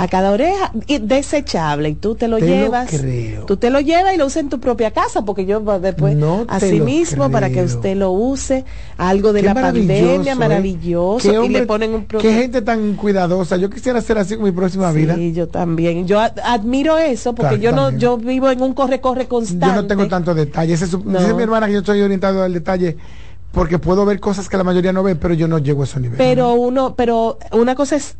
A 0.00 0.06
cada 0.06 0.30
oreja 0.30 0.70
y 0.86 0.98
desechable 0.98 1.88
y 1.88 1.94
tú 1.96 2.14
te 2.14 2.28
lo 2.28 2.38
llevas. 2.38 2.88
Tú 3.46 3.56
te 3.56 3.68
lo 3.68 3.80
llevas 3.80 4.14
y 4.14 4.16
lo 4.16 4.26
usas 4.26 4.44
en 4.44 4.48
tu 4.48 4.60
propia 4.60 4.92
casa 4.92 5.22
porque 5.22 5.44
yo 5.44 5.60
después 5.80 6.16
no 6.16 6.44
así 6.48 6.80
mismo 6.80 7.30
para 7.30 7.50
que 7.50 7.64
usted 7.64 7.96
lo 7.96 8.12
use 8.12 8.64
algo 8.96 9.32
de 9.32 9.42
la 9.42 9.54
pandemia 9.54 10.32
¿eh? 10.32 10.34
maravilloso 10.36 11.44
y 11.44 11.48
le 11.48 11.66
ponen 11.66 11.94
un 11.94 12.04
Qué 12.06 12.32
gente 12.32 12.62
tan 12.62 12.94
cuidadosa. 12.94 13.56
Yo 13.56 13.68
quisiera 13.70 14.00
ser 14.00 14.18
así 14.18 14.36
con 14.36 14.44
mi 14.44 14.52
próxima 14.52 14.92
vida. 14.92 15.16
Sí, 15.16 15.32
yo 15.32 15.48
también. 15.48 16.06
Yo 16.06 16.20
admiro 16.20 16.96
eso 16.96 17.34
porque 17.34 17.58
yo 17.58 17.72
no 17.72 17.90
yo 17.90 18.16
vivo 18.18 18.50
en 18.50 18.62
un 18.62 18.74
corre 18.74 19.00
corre 19.00 19.26
constante. 19.26 19.66
Yo 19.66 19.82
no 19.82 19.86
tengo 19.86 20.06
tantos 20.06 20.36
detalles. 20.36 20.80
Dice 20.80 21.34
mi 21.34 21.42
hermana 21.42 21.66
que 21.66 21.72
yo 21.72 21.78
estoy 21.80 22.00
orientado 22.00 22.42
al 22.42 22.52
detalle 22.52 22.96
porque 23.52 23.78
puedo 23.78 24.04
ver 24.04 24.20
cosas 24.20 24.48
que 24.48 24.56
la 24.56 24.64
mayoría 24.64 24.92
no 24.92 25.02
ve, 25.02 25.16
pero 25.16 25.34
yo 25.34 25.48
no 25.48 25.58
llego 25.58 25.82
a 25.82 25.84
ese 25.84 26.00
nivel. 26.00 26.18
Pero 26.18 26.52
uno, 26.52 26.94
pero 26.94 27.38
una 27.52 27.74
cosa 27.74 27.96
es 27.96 28.16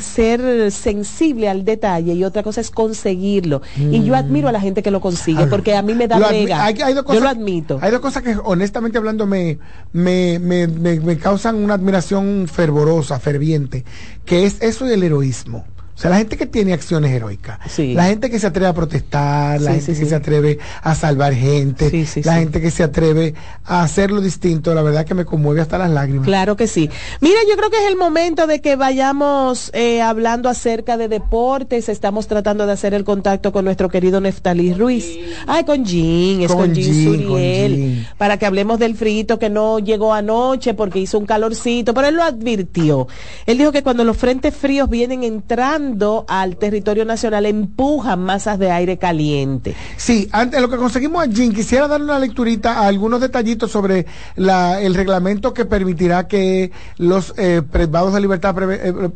ser 0.00 0.70
sensible 0.70 1.48
al 1.48 1.64
detalle 1.64 2.14
y 2.14 2.24
otra 2.24 2.42
cosa 2.42 2.60
es 2.60 2.70
conseguirlo. 2.70 3.62
Y 3.76 4.04
yo 4.04 4.14
admiro 4.14 4.48
a 4.48 4.52
la 4.52 4.60
gente 4.60 4.82
que 4.82 4.90
lo 4.90 5.00
consigue, 5.00 5.46
porque 5.46 5.74
a 5.74 5.82
mí 5.82 5.94
me 5.94 6.08
da 6.08 6.18
mega. 6.18 6.70
yo 6.70 7.20
lo 7.20 7.28
admito. 7.28 7.78
Hay 7.82 7.90
dos 7.90 8.00
cosas 8.00 8.22
que 8.22 8.36
honestamente 8.42 8.98
hablando 8.98 9.26
me, 9.26 9.58
me, 9.92 10.38
me, 10.38 10.66
me, 10.66 11.18
causan 11.18 11.56
una 11.56 11.74
admiración 11.74 12.48
fervorosa, 12.50 13.18
ferviente, 13.18 13.84
que 14.24 14.46
es 14.46 14.62
eso 14.62 14.84
del 14.84 15.02
heroísmo. 15.02 15.64
O 16.02 16.04
sea, 16.04 16.10
la 16.10 16.18
gente 16.18 16.36
que 16.36 16.46
tiene 16.46 16.72
acciones 16.72 17.12
heroicas, 17.12 17.60
la 17.78 18.06
gente 18.06 18.28
que 18.28 18.40
se 18.40 18.48
atreve 18.48 18.66
a 18.66 18.72
protestar, 18.72 19.60
la 19.60 19.74
gente 19.74 19.94
que 19.94 20.04
se 20.04 20.14
atreve 20.16 20.58
a 20.82 20.96
salvar 20.96 21.32
gente, 21.32 22.06
la 22.24 22.34
gente 22.34 22.60
que 22.60 22.72
se 22.72 22.82
atreve 22.82 23.34
a 23.64 23.84
hacerlo 23.84 24.20
distinto, 24.20 24.74
la 24.74 24.82
verdad 24.82 25.06
que 25.06 25.14
me 25.14 25.24
conmueve 25.24 25.60
hasta 25.60 25.78
las 25.78 25.92
lágrimas. 25.92 26.26
Claro 26.26 26.56
que 26.56 26.66
sí. 26.66 26.90
Mira, 27.20 27.38
yo 27.48 27.56
creo 27.56 27.70
que 27.70 27.76
es 27.76 27.88
el 27.88 27.94
momento 27.94 28.48
de 28.48 28.60
que 28.60 28.74
vayamos 28.74 29.70
eh, 29.74 30.02
hablando 30.02 30.48
acerca 30.48 30.96
de 30.96 31.06
deportes. 31.06 31.88
Estamos 31.88 32.26
tratando 32.26 32.66
de 32.66 32.72
hacer 32.72 32.94
el 32.94 33.04
contacto 33.04 33.52
con 33.52 33.64
nuestro 33.64 33.88
querido 33.88 34.20
Neftalí 34.20 34.74
Ruiz. 34.74 35.06
Ay, 35.46 35.62
con 35.62 35.84
Jean, 35.84 36.42
es 36.42 36.52
con, 36.52 36.74
Jean, 36.74 37.04
Suriel, 37.04 38.08
para 38.18 38.38
que 38.38 38.46
hablemos 38.46 38.80
del 38.80 38.96
frito 38.96 39.38
que 39.38 39.50
no 39.50 39.78
llegó 39.78 40.12
anoche 40.12 40.74
porque 40.74 40.98
hizo 40.98 41.16
un 41.20 41.26
calorcito, 41.26 41.94
pero 41.94 42.08
él 42.08 42.16
lo 42.16 42.24
advirtió. 42.24 43.06
Él 43.46 43.58
dijo 43.58 43.70
que 43.70 43.84
cuando 43.84 44.02
los 44.02 44.16
frentes 44.16 44.52
fríos 44.52 44.90
vienen 44.90 45.22
entrando, 45.22 45.91
al 46.28 46.56
territorio 46.56 47.04
nacional 47.04 47.46
empujan 47.46 48.20
masas 48.20 48.58
de 48.58 48.70
aire 48.70 48.98
caliente. 48.98 49.74
Sí, 49.96 50.28
antes 50.32 50.60
lo 50.60 50.68
que 50.68 50.76
conseguimos 50.76 51.22
allí, 51.22 51.50
quisiera 51.50 51.88
darle 51.88 52.06
una 52.06 52.18
lecturita 52.18 52.80
a 52.80 52.86
algunos 52.86 53.20
detallitos 53.20 53.70
sobre 53.70 54.06
el 54.36 54.94
reglamento 54.94 55.54
que 55.54 55.64
permitirá 55.64 56.26
que 56.26 56.72
los 56.98 57.34
eh, 57.36 57.62
privados 57.70 58.14
de 58.14 58.20
libertad 58.20 58.54
eh, 58.70 59.10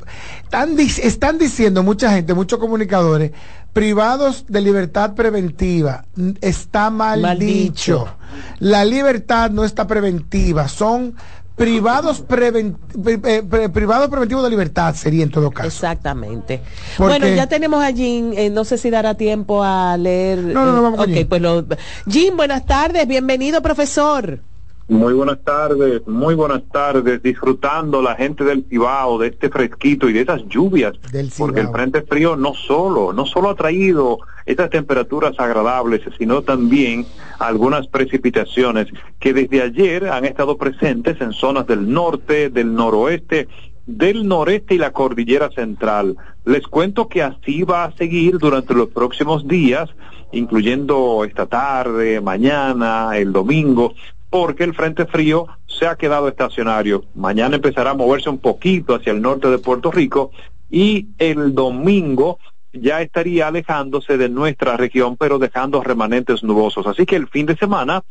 están, 0.51 1.39
diciendo 1.39 1.83
mucha 1.83 2.11
gente, 2.11 2.35
muchos 2.35 2.59
comunicadores, 2.59 3.33
privados 3.73 4.45
de 4.49 4.61
libertad 4.61 5.15
preventiva. 5.15 6.05
Está 6.41 6.91
mal, 6.91 7.39
dicho. 7.39 8.09
La 8.59 8.85
libertad 8.85 9.51
no 9.51 9.65
está 9.65 9.87
preventiva, 9.87 10.69
son 10.69 11.15
privados, 11.57 12.21
privados 12.21 14.11
preventivos 14.11 14.45
de 14.45 14.51
libertad 14.51 14.95
sería 14.95 15.25
en 15.25 15.31
todo 15.31 15.51
caso. 15.51 15.69
Exactamente. 15.69 16.61
bueno, 16.99 17.27
ya 17.27 17.47
tenemos 17.47 17.83
a 17.83 17.93
Jim, 17.93 18.33
eh, 18.37 18.51
no 18.51 18.65
sé 18.65 18.79
si 18.79 18.91
dará 18.91 19.15
tiempo 19.15 19.65
a 19.65 19.97
leer. 19.97 20.39
No, 20.39 20.67
no, 20.67 20.73
no, 20.73 20.83
vamos 20.83 21.09
eh, 21.09 21.25
pues 21.27 21.41
lo... 21.41 21.65
Jim, 22.09 22.37
buenas 22.37 22.67
tardes, 22.67 23.09
bienvenido 23.09 23.63
profesor. 23.63 24.41
Muy 24.89 25.15
buenas 25.15 25.43
tardes, 25.43 26.07
muy 26.07 26.37
buenas 26.37 26.63
tardes, 26.71 27.21
disfrutando 27.21 28.01
la 28.01 28.15
gente 28.15 28.45
del 28.45 28.65
Cibao, 28.71 29.19
de 29.19 29.29
este 29.29 29.49
fresquito 29.49 30.09
y 30.09 30.13
de 30.13 30.21
esas 30.21 30.47
lluvias, 30.47 30.95
porque 31.37 31.61
el 31.61 31.69
frente 31.71 32.03
frío 32.03 32.37
no 32.37 32.55
solo, 32.55 33.13
no 33.13 33.27
solo 33.27 33.51
ha 33.51 33.57
traído 33.57 34.19
estas 34.45 34.71
temperaturas 34.71 35.35
agradables, 35.39 36.03
sino 36.17 36.43
también 36.43 37.05
algunas 37.41 37.89
precipitaciones 37.89 38.87
que 39.19 39.35
desde 39.35 39.63
ayer 39.63 40.09
han 40.09 40.25
estado 40.25 40.57
presentes 40.57 41.21
en 41.21 41.33
zonas 41.33 41.67
del 41.67 41.93
norte, 41.93 42.49
del 42.49 42.73
noroeste, 42.73 43.49
del 43.87 44.29
noreste 44.29 44.77
y 44.77 44.79
la 44.79 44.93
cordillera 44.93 45.51
central. 45.51 46.17
Les 46.45 46.65
cuento 46.69 47.09
que 47.09 47.25
así 47.25 47.65
va 47.65 47.87
a 47.87 47.93
seguir 47.97 48.39
durante 48.39 48.73
los 48.73 48.91
próximos 48.91 49.49
días, 49.49 49.91
incluyendo 50.31 51.25
esta 51.25 51.47
tarde, 51.47 52.21
mañana, 52.21 53.17
el 53.17 53.33
domingo, 53.33 53.95
porque 54.39 54.65
el 54.65 54.75
frente 54.75 55.07
frío 55.07 55.47
se 55.67 55.87
ha 55.87 55.97
quedado 55.97 56.29
estacionario. 56.29 57.07
Mañana 57.15 57.57
empezará 57.57 57.93
a 57.93 57.95
moverse 57.95 58.29
un 58.29 58.37
poquito 58.37 58.95
hacia 58.95 59.11
el 59.11 59.23
norte 59.23 59.49
de 59.49 59.57
Puerto 59.57 59.91
Rico 59.91 60.31
y 60.69 61.07
el 61.17 61.55
domingo 61.55 62.39
ya 62.71 63.01
estaría 63.01 63.49
alejándose 63.49 64.19
de 64.19 64.29
nuestra 64.29 64.77
región, 64.77 65.17
pero 65.17 65.39
dejando 65.39 65.83
remanentes 65.83 66.45
nubosos. 66.45 66.87
Así 66.87 67.07
que 67.07 67.17
el 67.17 67.29
fin 67.29 67.47
de 67.47 67.57
semana 67.57 68.03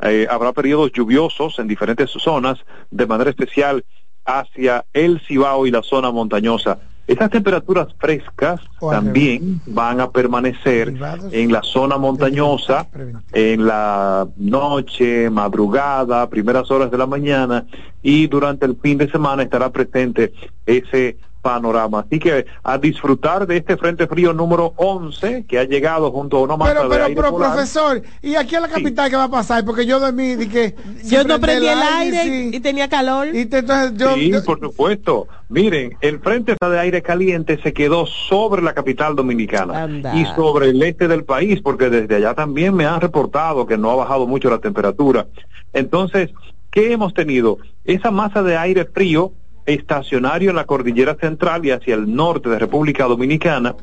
eh, 0.00 0.26
habrá 0.30 0.54
periodos 0.54 0.90
lluviosos 0.90 1.58
en 1.58 1.68
diferentes 1.68 2.08
zonas, 2.12 2.60
de 2.90 3.06
manera 3.06 3.28
especial 3.28 3.84
hacia 4.24 4.86
el 4.94 5.20
Cibao 5.20 5.66
y 5.66 5.70
la 5.70 5.82
zona 5.82 6.10
montañosa. 6.10 6.78
Estas 7.06 7.30
temperaturas 7.30 7.88
frescas 7.98 8.60
también 8.80 9.60
van 9.66 10.00
a 10.00 10.10
permanecer 10.10 10.94
en 11.32 11.52
la 11.52 11.62
zona 11.62 11.98
montañosa 11.98 12.88
en 13.32 13.66
la 13.66 14.26
noche, 14.36 15.28
madrugada, 15.28 16.28
primeras 16.30 16.70
horas 16.70 16.90
de 16.90 16.96
la 16.96 17.06
mañana 17.06 17.66
y 18.02 18.26
durante 18.26 18.64
el 18.64 18.76
fin 18.76 18.96
de 18.96 19.10
semana 19.10 19.42
estará 19.42 19.70
presente 19.70 20.32
ese 20.64 21.18
panorama. 21.44 22.00
Así 22.00 22.18
que 22.18 22.46
a 22.62 22.78
disfrutar 22.78 23.46
de 23.46 23.58
este 23.58 23.76
Frente 23.76 24.06
Frío 24.06 24.32
número 24.32 24.72
11 24.76 25.44
que 25.46 25.58
ha 25.58 25.64
llegado 25.64 26.10
junto 26.10 26.38
a 26.38 26.42
una 26.42 26.56
masa 26.56 26.72
pero, 26.72 26.88
pero, 26.88 27.06
pero, 27.14 27.36
profesor, 27.36 28.02
¿y 28.22 28.34
aquí 28.34 28.56
a 28.56 28.60
la 28.60 28.68
capital 28.68 29.10
qué 29.10 29.16
va 29.16 29.24
a 29.24 29.30
pasar? 29.30 29.62
Porque 29.64 29.84
yo 29.84 30.00
dormí 30.00 30.32
y 30.32 30.48
que... 30.48 30.74
Yo 31.04 31.22
no 31.24 31.38
prendí 31.38 31.66
el 31.66 31.78
aire, 31.78 32.50
y 32.56 32.60
tenía 32.60 32.88
calor. 32.88 33.28
Y 33.34 33.42
entonces 33.42 33.92
yo, 33.94 34.14
sí, 34.14 34.32
por 34.44 34.58
supuesto. 34.58 35.28
Miren, 35.50 35.98
el 36.00 36.18
Frente 36.20 36.56
de 36.58 36.80
Aire 36.80 37.02
Caliente 37.02 37.60
se 37.62 37.74
quedó 37.74 38.06
sobre 38.06 38.62
la 38.62 38.72
capital 38.72 39.14
dominicana 39.14 39.86
y 40.14 40.24
sobre 40.34 40.70
el 40.70 40.82
este 40.82 41.06
del 41.08 41.24
país, 41.24 41.60
porque 41.60 41.90
desde 41.90 42.16
allá 42.16 42.34
también 42.34 42.74
me 42.74 42.86
han 42.86 43.02
reportado 43.02 43.66
que 43.66 43.76
no 43.76 43.90
ha 43.90 43.96
bajado 43.96 44.26
mucho 44.26 44.48
la 44.48 44.58
temperatura. 44.58 45.26
Entonces, 45.74 46.30
¿qué 46.70 46.92
hemos 46.92 47.12
tenido? 47.12 47.58
Esa 47.84 48.10
masa 48.10 48.42
de 48.42 48.56
aire 48.56 48.86
frío 48.86 49.32
estacionario 49.66 50.50
en 50.50 50.56
la 50.56 50.64
cordillera 50.64 51.14
central 51.14 51.64
y 51.64 51.70
hacia 51.70 51.94
el 51.94 52.14
norte 52.14 52.48
de 52.48 52.58
República 52.58 53.04
Dominicana, 53.04 53.74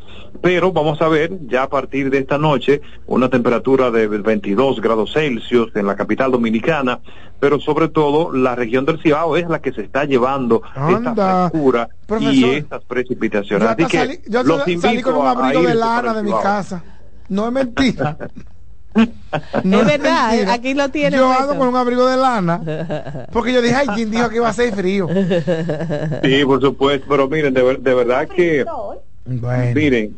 pero 0.42 0.72
vamos 0.72 1.02
a 1.02 1.08
ver 1.08 1.32
ya 1.48 1.64
a 1.64 1.70
partir 1.70 2.10
de 2.10 2.20
esta 2.20 2.38
noche 2.38 2.82
una 3.08 3.30
temperatura 3.30 3.92
de 3.92 4.08
22 4.08 4.82
grados 4.82 5.14
Celsius 5.14 5.76
en 5.76 5.88
la 5.88 5.96
capital 5.96 6.32
dominicana, 6.32 7.00
pero 7.40 7.60
sobre 7.60 7.88
todo 7.88 8.32
la 8.32 8.56
región 8.56 8.86
del 8.86 9.02
Cibao 9.02 9.38
es 9.38 9.50
la 9.50 9.60
que 9.60 9.72
se 9.74 9.82
está 9.82 10.06
llevando 10.06 10.62
esta 10.90 11.50
frescura 11.50 11.90
y 12.20 12.44
estas 12.46 12.84
precipitaciones. 12.84 13.68
Así 13.68 13.86
que 13.86 14.22
yo 14.28 14.44
los 14.44 14.64
salí 14.80 15.02
con 15.02 15.16
un 15.16 15.28
abrigo 15.28 15.64
de 15.64 15.76
lana 15.76 16.14
de 16.14 16.24
mi 16.24 16.32
casa. 16.32 16.84
No 17.30 17.48
es 17.48 17.54
mentira. 17.54 18.18
no 19.64 19.82
es 19.82 19.86
verdad, 19.86 20.50
aquí 20.50 20.74
lo 20.74 20.90
tiene. 20.90 21.18
Yo 21.18 21.32
ando 21.32 21.58
con 21.58 21.68
un 21.68 21.76
abrigo 21.76 22.06
de 22.08 22.18
lana. 22.18 23.28
Porque 23.32 23.54
yo 23.54 23.62
dije, 23.62 23.76
ay, 23.76 23.88
¿quién 23.96 24.12
dijo 24.12 24.30
que 24.30 24.38
iba 24.38 24.50
a 24.50 24.54
ser 24.54 24.74
frío? 24.74 25.08
Sí, 26.24 26.46
por 26.46 26.62
supuesto, 26.62 27.06
pero 27.10 27.28
miren, 27.28 27.54
de, 27.54 27.94
verdad 27.94 28.28
que. 28.28 28.66
Miren, 29.26 30.16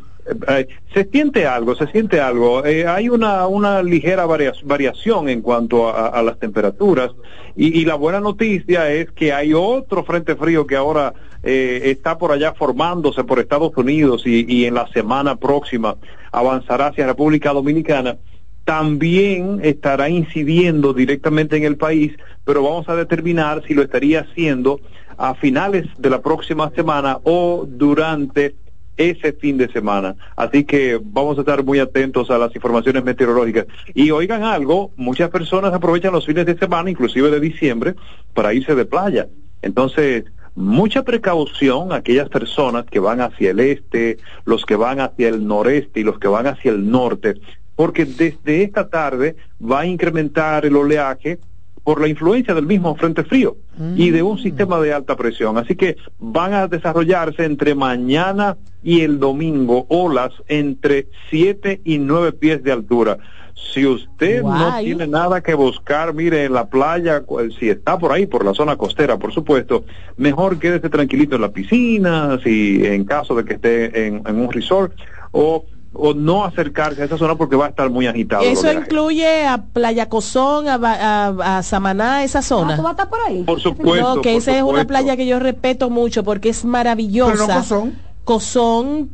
eh, 0.47 0.67
se 0.93 1.05
siente 1.05 1.45
algo, 1.45 1.75
se 1.75 1.87
siente 1.87 2.19
algo. 2.19 2.65
Eh, 2.65 2.87
hay 2.87 3.09
una, 3.09 3.47
una 3.47 3.83
ligera 3.83 4.25
variación 4.25 5.29
en 5.29 5.41
cuanto 5.41 5.89
a, 5.89 6.21
las 6.21 6.39
temperaturas 6.39 7.11
y, 7.55 7.85
la 7.85 7.95
buena 7.95 8.19
noticia 8.19 8.91
es 8.91 9.11
que 9.11 9.33
hay 9.33 9.53
otro 9.53 10.03
frente 10.03 10.35
frío 10.35 10.65
que 10.65 10.75
ahora 10.75 11.13
eh, 11.43 11.81
está 11.85 12.17
por 12.17 12.31
allá 12.31 12.53
formándose 12.53 13.23
por 13.23 13.39
Estados 13.39 13.71
Unidos 13.75 14.23
y, 14.25 14.45
y 14.47 14.65
en 14.65 14.75
la 14.75 14.87
semana 14.87 15.35
próxima 15.35 15.97
avanzará 16.31 16.87
hacia 16.87 17.05
República 17.05 17.51
Dominicana 17.51 18.17
también 18.65 19.59
estará 19.63 20.09
incidiendo 20.09 20.93
directamente 20.93 21.57
en 21.57 21.63
el 21.63 21.77
país, 21.77 22.13
pero 22.45 22.63
vamos 22.63 22.87
a 22.89 22.95
determinar 22.95 23.63
si 23.67 23.73
lo 23.73 23.81
estaría 23.81 24.21
haciendo 24.21 24.79
a 25.17 25.35
finales 25.35 25.87
de 25.97 26.09
la 26.09 26.21
próxima 26.21 26.71
semana 26.71 27.19
o 27.23 27.65
durante 27.67 28.55
ese 28.97 29.33
fin 29.33 29.57
de 29.57 29.71
semana. 29.71 30.15
Así 30.35 30.63
que 30.63 30.99
vamos 31.01 31.37
a 31.37 31.41
estar 31.41 31.63
muy 31.63 31.79
atentos 31.79 32.29
a 32.29 32.37
las 32.37 32.55
informaciones 32.55 33.03
meteorológicas. 33.03 33.65
Y 33.93 34.11
oigan 34.11 34.43
algo, 34.43 34.91
muchas 34.95 35.29
personas 35.29 35.73
aprovechan 35.73 36.13
los 36.13 36.25
fines 36.25 36.45
de 36.45 36.57
semana, 36.57 36.89
inclusive 36.89 37.29
de 37.29 37.39
diciembre, 37.39 37.95
para 38.33 38.53
irse 38.53 38.75
de 38.75 38.85
playa. 38.85 39.27
Entonces, 39.61 40.25
mucha 40.55 41.03
precaución 41.03 41.91
aquellas 41.91 42.29
personas 42.29 42.85
que 42.85 42.99
van 42.99 43.21
hacia 43.21 43.51
el 43.51 43.59
este, 43.59 44.17
los 44.45 44.65
que 44.65 44.75
van 44.75 44.99
hacia 44.99 45.29
el 45.29 45.47
noreste 45.47 46.01
y 46.01 46.03
los 46.03 46.19
que 46.19 46.27
van 46.27 46.47
hacia 46.47 46.71
el 46.71 46.89
norte, 46.89 47.35
porque 47.75 48.05
desde 48.05 48.63
esta 48.63 48.89
tarde 48.89 49.35
va 49.61 49.81
a 49.81 49.85
incrementar 49.85 50.65
el 50.65 50.75
oleaje 50.75 51.39
por 51.83 51.99
la 51.99 52.07
influencia 52.07 52.53
del 52.53 52.65
mismo 52.65 52.95
frente 52.95 53.23
frío 53.23 53.57
y 53.95 54.11
de 54.11 54.23
un 54.23 54.35
mm. 54.35 54.43
sistema 54.43 54.79
de 54.79 54.93
alta 54.93 55.17
presión. 55.17 55.57
Así 55.57 55.75
que 55.75 55.97
van 56.17 56.53
a 56.53 56.67
desarrollarse 56.67 57.43
entre 57.43 57.75
mañana 57.75 58.57
y 58.81 59.01
el 59.01 59.19
domingo 59.19 59.85
olas 59.89 60.31
entre 60.47 61.07
7 61.29 61.81
y 61.83 61.97
9 61.97 62.33
pies 62.33 62.63
de 62.63 62.71
altura. 62.71 63.17
Si 63.55 63.85
usted 63.85 64.43
no 64.43 64.77
tiene 64.79 65.07
nada 65.07 65.41
que 65.41 65.53
buscar, 65.53 66.13
mire, 66.13 66.45
en 66.45 66.53
la 66.53 66.69
playa, 66.69 67.23
si 67.59 67.69
está 67.69 67.97
por 67.97 68.11
ahí, 68.11 68.25
por 68.25 68.43
la 68.45 68.53
zona 68.53 68.75
costera, 68.75 69.17
por 69.17 69.33
supuesto, 69.33 69.85
mejor 70.17 70.59
quédese 70.59 70.89
tranquilito 70.89 71.35
en 71.35 71.41
la 71.41 71.51
piscina, 71.51 72.39
si 72.43 72.85
en 72.85 73.05
caso 73.05 73.35
de 73.35 73.45
que 73.45 73.53
esté 73.53 74.07
en, 74.07 74.21
en 74.25 74.39
un 74.39 74.51
resort, 74.51 74.93
o 75.31 75.65
o 75.93 76.13
no 76.13 76.43
acercarse 76.43 77.01
a 77.03 77.05
esa 77.05 77.17
zona 77.17 77.35
porque 77.35 77.55
va 77.55 77.67
a 77.67 77.69
estar 77.69 77.89
muy 77.89 78.07
agitado. 78.07 78.43
¿Eso 78.43 78.71
incluye 78.71 79.45
a 79.45 79.63
Playa 79.63 80.09
Cozón, 80.09 80.65
a, 80.67 81.61
Samaná, 81.63 82.23
esa 82.23 82.41
zona? 82.41 82.73
Ah, 82.73 82.77
¿Tú 82.77 82.83
vas 82.83 82.89
a 82.89 82.93
estar 82.93 83.09
por 83.09 83.19
ahí? 83.27 83.43
Por 83.43 83.59
supuesto. 83.59 84.15
No, 84.15 84.21
que 84.21 84.35
esa 84.35 84.57
es 84.57 84.63
una 84.63 84.85
playa 84.85 85.15
que 85.15 85.25
yo 85.25 85.39
respeto 85.39 85.89
mucho 85.89 86.23
porque 86.23 86.49
es 86.49 86.65
maravillosa. 86.65 87.31
Pero 87.33 87.47
no 87.47 87.53
Cozón 87.53 88.12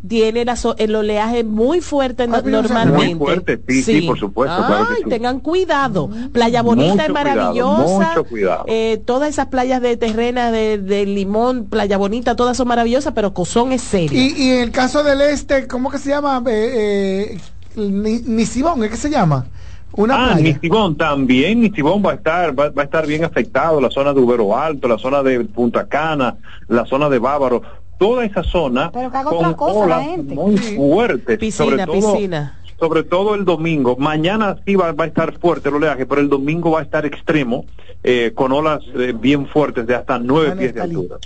tiene 0.07 0.45
el 0.78 0.95
oleaje 0.95 1.43
muy 1.43 1.82
fuerte 1.82 2.28
normalmente. 2.28 3.16
Muy 3.16 3.16
fuerte, 3.16 3.60
sí, 3.68 3.82
sí, 3.84 4.01
por 4.01 4.20
supuesto. 4.20 4.55
Ay, 4.68 5.03
tengan 5.10 5.39
cuidado. 5.39 6.10
Playa 6.32 6.62
Bonita 6.62 7.05
es 7.05 7.12
maravillosa. 7.12 8.10
mucho 8.10 8.24
cuidado. 8.26 8.66
Eh, 8.68 9.01
todas 9.05 9.30
esas 9.30 9.47
playas 9.47 9.82
de 9.82 9.97
terrena, 9.97 10.51
de, 10.51 11.05
Limón, 11.05 11.66
Playa 11.66 11.97
Bonita, 11.97 12.36
todas 12.36 12.57
son 12.57 12.68
maravillosas, 12.68 13.14
pero 13.14 13.34
Cozón 13.34 13.72
es 13.72 13.82
serio. 13.82 14.20
Y, 14.20 14.49
en 14.51 14.64
el 14.64 14.72
caso 14.72 15.03
del 15.03 15.22
este, 15.22 15.68
¿cómo 15.68 15.89
que 15.89 15.97
se 15.97 16.10
llama? 16.10 16.43
Eh, 16.47 17.38
eh, 17.76 17.82
Nisibón, 17.88 18.82
¿qué 18.82 18.95
se 18.97 19.10
llama? 19.10 19.45
Una 19.93 20.34
ah, 20.34 20.36
Nisibón 20.36 20.95
también, 20.95 21.62
Nisibón 21.62 22.03
va 22.05 22.12
a 22.12 22.16
estar, 22.16 22.57
va, 22.57 22.70
va, 22.70 22.84
a 22.84 22.86
estar 22.86 23.07
bien 23.07 23.24
afectado, 23.24 23.82
la 23.82 23.89
zona 23.89 24.14
de 24.14 24.20
Ubero 24.20 24.55
Alto, 24.55 24.88
la 24.88 24.99
zona 24.99 25.24
de 25.24 25.39
Punta 25.45 25.88
Cana, 25.88 26.38
la 26.68 26.86
zona 26.86 27.10
de 27.10 27.18
Bávaro, 27.18 27.64
toda 28.00 28.26
esa 28.26 28.43
zona 28.43 28.91
con 28.91 29.78
olas 29.78 30.18
muy 30.18 30.58
fuertes. 30.58 31.38
Piscina, 31.38 31.86
sobre 31.86 31.86
todo, 31.86 32.14
piscina. 32.14 32.60
Sobre 32.80 33.04
todo 33.04 33.36
el 33.36 33.45
domingo. 33.45 33.97
Mañana 33.97 34.58
sí 34.66 34.76
va, 34.76 34.95
a 34.97 35.06
estar 35.06 35.38
fuerte 35.38 35.70
el 35.70 35.76
oleaje, 35.76 36.08
pero 36.08 36.22
el 36.22 36.30
domingo 36.30 36.72
va 36.72 36.80
a 36.80 36.84
estar 36.84 37.06
extremo, 37.06 37.66
eh, 38.04 38.32
con 38.34 38.54
olas 38.54 38.82
eh, 38.95 39.14
bien 39.16 39.45
fuertes 39.45 39.86
de 39.86 39.95
hasta 39.95 40.18
nueve 40.18 40.56
pies 40.56 40.74
de 40.74 40.82
altura. 40.82 41.18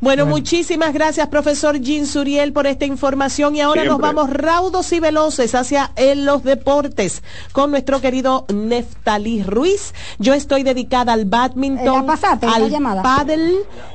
Bueno, 0.00 0.26
muchísimas 0.26 0.92
gracias, 0.92 1.28
profesor 1.28 1.78
Jean 1.80 2.06
Suriel, 2.06 2.52
por 2.52 2.66
esta 2.66 2.84
información. 2.84 3.56
Y 3.56 3.60
ahora 3.60 3.84
nos 3.84 3.98
vamos 3.98 4.30
raudos 4.30 4.92
y 4.92 5.00
veloces 5.00 5.54
hacia 5.54 5.92
en 5.96 6.24
los 6.24 6.42
deportes 6.44 7.22
con 7.52 7.70
nuestro 7.70 8.00
querido 8.00 8.46
Neftalí 8.52 9.42
Ruiz. 9.42 9.94
Yo 10.18 10.34
estoy 10.34 10.62
dedicada 10.62 11.12
al 11.12 11.24
badminton, 11.24 12.08
al 12.42 13.02
paddle, 13.02 13.54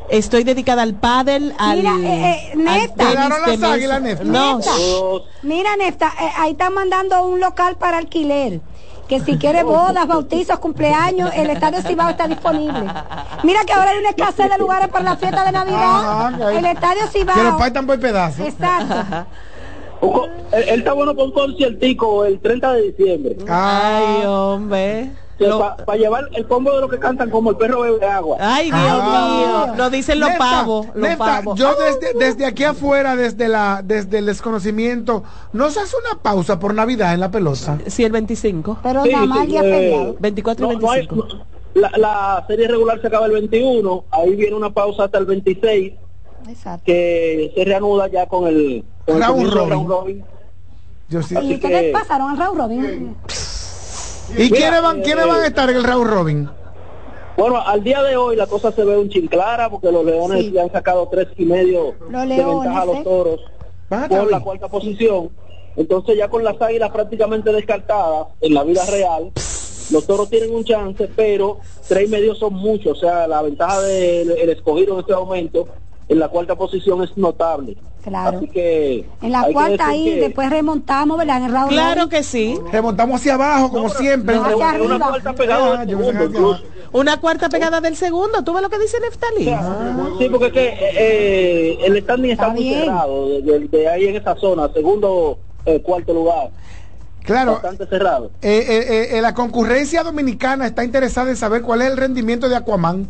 estoy 0.09 0.43
dedicada 0.43 0.83
al 0.83 0.95
paddle, 0.95 1.53
al. 1.57 1.77
Mira, 1.77 1.95
eh, 2.01 2.51
eh 2.51 2.55
Nefta. 2.55 4.23
No. 4.23 4.59
Mira, 5.43 5.75
Nefta, 5.75 6.13
eh, 6.21 6.29
ahí 6.37 6.51
está 6.51 6.69
mandando 6.69 7.25
un 7.25 7.39
local 7.39 7.77
para 7.77 7.97
alquiler 7.97 8.61
que 9.07 9.19
si 9.19 9.37
quiere 9.37 9.63
bodas, 9.63 10.07
bautizos, 10.07 10.59
cumpleaños, 10.59 11.31
el 11.35 11.49
Estadio 11.49 11.81
Cibao 11.81 12.09
está 12.09 12.27
disponible. 12.27 12.85
Mira 13.43 13.63
que 13.65 13.73
ahora 13.73 13.91
hay 13.91 13.99
una 13.99 14.09
escasez 14.09 14.49
de 14.49 14.57
lugares 14.57 14.87
para 14.87 15.03
la 15.03 15.17
fiesta 15.17 15.45
de 15.45 15.51
Navidad. 15.51 16.51
el 16.51 16.65
Estadio 16.65 17.07
Cibao. 17.07 17.35
Que 17.35 17.43
los 17.43 17.57
faltan 17.57 17.85
por 17.85 17.99
pedazos. 17.99 18.47
Exacto. 18.47 19.27
él, 20.51 20.79
está 20.79 20.93
bueno 20.93 21.15
con 21.15 21.25
un 21.25 21.33
conciertico 21.33 22.25
el 22.25 22.39
30 22.39 22.73
de 22.73 22.81
diciembre. 22.81 23.37
Ay, 23.47 24.25
hombre 24.25 25.24
para 25.37 25.97
llevar 25.97 26.25
el 26.33 26.47
combo 26.47 26.73
de 26.73 26.81
los 26.81 26.89
que 26.89 26.99
cantan 26.99 27.29
como 27.29 27.51
el 27.51 27.57
perro 27.57 27.81
bebe 27.81 28.05
agua. 28.05 28.37
Ay, 28.39 28.65
Dios 28.65 28.77
ah. 28.79 29.65
mío. 29.67 29.75
Lo 29.77 29.89
dicen 29.89 30.19
los 30.19 30.31
pavos. 30.31 30.87
Yo 31.55 31.75
desde, 31.75 32.13
desde 32.17 32.45
aquí 32.45 32.63
afuera, 32.63 33.15
desde 33.15 33.47
la 33.47 33.81
desde 33.83 34.19
el 34.19 34.25
desconocimiento, 34.25 35.23
¿no 35.53 35.69
se 35.69 35.79
hace 35.79 35.95
una 35.97 36.21
pausa 36.21 36.59
por 36.59 36.73
Navidad 36.73 37.13
en 37.13 37.19
la 37.19 37.31
pelota? 37.31 37.77
Sí, 37.87 38.03
el 38.03 38.11
25. 38.11 38.79
Pero 38.83 39.05
nada 39.05 39.25
más 39.25 39.47
ya 39.47 39.61
eh, 39.63 40.15
24 40.19 40.65
y 40.65 40.75
25. 40.75 41.27
la, 41.75 41.91
la, 41.97 42.43
serie 42.47 42.67
regular 42.67 42.99
se 43.01 43.07
acaba 43.07 43.25
el 43.25 43.33
21, 43.33 44.05
ahí 44.11 44.35
viene 44.35 44.55
una 44.55 44.69
pausa 44.69 45.05
hasta 45.05 45.17
el 45.17 45.25
26. 45.25 45.93
Exacto. 46.47 46.83
Que 46.85 47.51
se 47.55 47.65
reanuda 47.65 48.07
ya 48.07 48.27
con 48.27 48.47
el, 48.47 48.83
con 49.05 49.19
Raúl 49.19 49.51
Robin. 49.51 50.23
Yo 51.09 51.21
sí. 51.21 51.35
¿Y 51.41 51.59
qué 51.59 51.91
pasaron 51.93 52.31
al 52.31 52.37
Raúl 52.37 52.57
Robin? 52.57 53.15
¿Y 54.37 54.49
quiénes 54.49 54.81
van, 54.81 55.01
quiénes 55.01 55.27
van 55.27 55.41
a 55.41 55.47
estar 55.47 55.69
en 55.69 55.77
el 55.77 55.83
round 55.83 56.07
robin? 56.07 56.49
Bueno, 57.37 57.59
al 57.59 57.83
día 57.83 58.01
de 58.01 58.15
hoy 58.15 58.35
la 58.35 58.47
cosa 58.47 58.71
se 58.71 58.85
ve 58.85 58.97
un 58.97 59.09
chin 59.09 59.27
clara 59.27 59.69
porque 59.69 59.91
los 59.91 60.05
leones 60.05 60.51
le 60.51 60.61
han 60.61 60.71
sacado 60.71 61.07
tres 61.11 61.27
y 61.37 61.45
medio 61.45 61.95
de 62.09 62.43
ventaja 62.45 62.81
a 62.81 62.85
los 62.85 62.97
¿eh? 62.97 63.03
toros 63.03 63.41
por 63.89 64.31
la 64.31 64.39
cuarta 64.39 64.67
posición. 64.69 65.29
Entonces 65.75 66.17
ya 66.17 66.29
con 66.29 66.43
las 66.43 66.61
águilas 66.61 66.91
prácticamente 66.91 67.51
descartadas 67.51 68.27
en 68.39 68.53
la 68.53 68.63
vida 68.63 68.85
real, 68.85 69.31
los 69.91 70.07
toros 70.07 70.29
tienen 70.29 70.55
un 70.55 70.63
chance, 70.63 71.09
pero 71.15 71.59
tres 71.87 72.07
y 72.07 72.11
medio 72.11 72.35
son 72.35 72.53
muchos. 72.53 72.97
O 72.97 73.01
sea, 73.01 73.27
la 73.27 73.41
ventaja 73.41 73.81
del 73.81 74.49
escogido 74.49 74.93
en 74.93 74.99
este 75.01 75.13
momento 75.13 75.67
en 76.07 76.19
la 76.19 76.27
cuarta 76.29 76.55
posición 76.55 77.03
es 77.03 77.17
notable. 77.17 77.77
Claro. 78.03 78.37
Así 78.37 78.47
que 78.47 79.05
en 79.21 79.31
la 79.31 79.47
cuarta 79.51 79.87
ahí, 79.87 80.19
después 80.19 80.49
remontamos, 80.51 81.17
¿verdad? 81.17 81.37
En 81.37 81.43
el 81.45 81.51
round 81.51 81.69
claro 81.69 82.07
que 82.07 82.21
sí. 82.21 82.59
Remontamos 82.71 83.19
hacia 83.19 83.33
abajo, 83.33 83.71
como 83.71 83.89
siempre. 83.89 84.37
una 84.37 84.99
cuarta 84.99 85.33
pegada 85.33 85.85
del 85.85 85.89
segundo, 85.89 86.59
Una 86.91 87.19
cuarta 87.19 87.49
pegada 87.49 87.81
del 87.81 87.95
segundo. 87.95 88.43
¿Tú 88.43 88.53
ves 88.53 88.61
lo 88.61 88.69
que 88.69 88.77
dice 88.77 88.97
Neftali? 88.99 89.45
Sí, 90.19 90.29
porque 90.29 90.45
es 90.47 90.53
que 90.53 90.77
eh, 90.79 91.77
el 91.83 91.99
standing 92.03 92.31
está, 92.31 92.49
muy 92.49 92.69
cerrado, 92.69 93.29
de, 93.39 93.89
ahí 93.89 94.05
en 94.05 94.15
esa 94.17 94.35
zona, 94.35 94.69
segundo, 94.71 95.39
eh, 95.65 95.81
cuarto 95.81 96.13
lugar. 96.13 96.51
Claro. 97.23 97.53
Bastante 97.53 97.87
cerrado. 97.87 98.29
Eh, 98.43 99.09
eh, 99.13 99.21
la 99.21 99.33
concurrencia 99.33 100.03
dominicana 100.03 100.67
está 100.67 100.83
interesada 100.83 101.31
en 101.31 101.37
saber 101.37 101.63
cuál 101.63 101.81
es 101.81 101.89
el 101.89 101.97
rendimiento 101.97 102.49
de 102.49 102.55
Aquaman. 102.55 103.07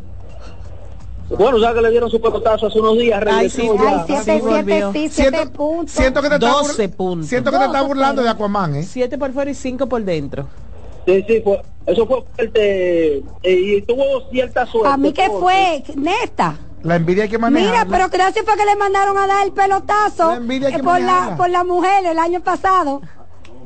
Bueno, 1.30 1.58
ya 1.58 1.74
que 1.74 1.82
le 1.82 1.90
dieron 1.90 2.10
su 2.10 2.22
pelotazo 2.22 2.68
hace 2.68 2.80
unos 2.80 2.98
días, 2.98 3.24
Ay, 3.26 3.50
sí, 3.50 3.68
Ay, 3.80 4.04
siete, 4.06 4.42
siete, 4.44 4.84
sí, 4.94 5.10
siete 5.10 5.48
puntos. 5.48 5.92
Siento 5.96 6.22
que 6.22 6.30
te 6.30 6.38
12 6.38 6.90
puntos. 6.90 7.30
Siento 7.30 7.52
que 7.52 7.58
te 7.58 7.66
está 7.66 7.82
burlando 7.82 8.22
de 8.22 8.30
Aquaman, 8.30 8.76
¿eh? 8.76 8.84
7 8.84 9.18
por 9.18 9.34
fuera 9.34 9.50
y 9.50 9.56
5 9.56 9.88
por 9.88 10.04
dentro. 10.04 10.48
Sí, 11.08 11.24
sí, 11.28 11.42
fue, 11.44 11.62
eso 11.88 12.06
fue 12.06 12.24
fuerte. 12.36 13.18
Eh, 13.18 13.24
y 13.44 13.82
tuvo 13.82 14.30
cierta 14.30 14.66
suerte. 14.68 14.90
A 14.90 14.98
mí 14.98 15.14
que 15.14 15.30
fue, 15.30 15.84
neta. 15.96 16.58
La 16.84 16.96
envidia 16.96 17.24
hay 17.24 17.30
que 17.30 17.40
manejar. 17.40 17.72
Mira, 17.72 17.86
pero 17.90 18.10
gracias 18.10 18.46
fue 18.46 18.56
que 18.56 18.66
le 18.66 18.76
mandaron 18.76 19.18
a 19.18 19.26
dar 19.26 19.44
el 19.44 19.52
pelotazo 19.52 20.30
la 20.30 20.36
envidia 20.36 20.68
hay 20.68 20.76
que 20.76 20.84
por, 20.84 21.02
la, 21.02 21.36
por 21.36 21.50
la 21.50 21.64
mujer 21.64 22.06
el 22.06 22.20
año 22.20 22.42
pasado. 22.42 23.02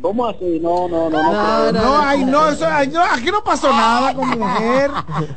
¿Cómo 0.01 0.25
así? 0.25 0.59
No, 0.61 0.87
no, 0.87 1.09
no. 1.09 1.21
No, 1.21 1.71
no, 1.73 1.81
no, 1.81 1.99
ay, 1.99 2.23
no, 2.23 2.47
eso, 2.47 2.65
ay, 2.65 2.87
no 2.87 3.01
aquí 3.01 3.29
no 3.31 3.43
pasó 3.43 3.69
nada 3.69 4.13
con 4.13 4.29
mujer, 4.29 4.91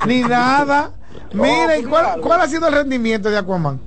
ni 0.07 0.21
nada. 0.21 0.93
Mira, 1.33 1.79
¿y 1.79 1.85
cuál, 1.85 2.21
cuál 2.21 2.41
ha 2.41 2.49
sido 2.49 2.69
el 2.69 2.75
rendimiento 2.75 3.31
de 3.31 3.39
Aquaman? 3.39 3.81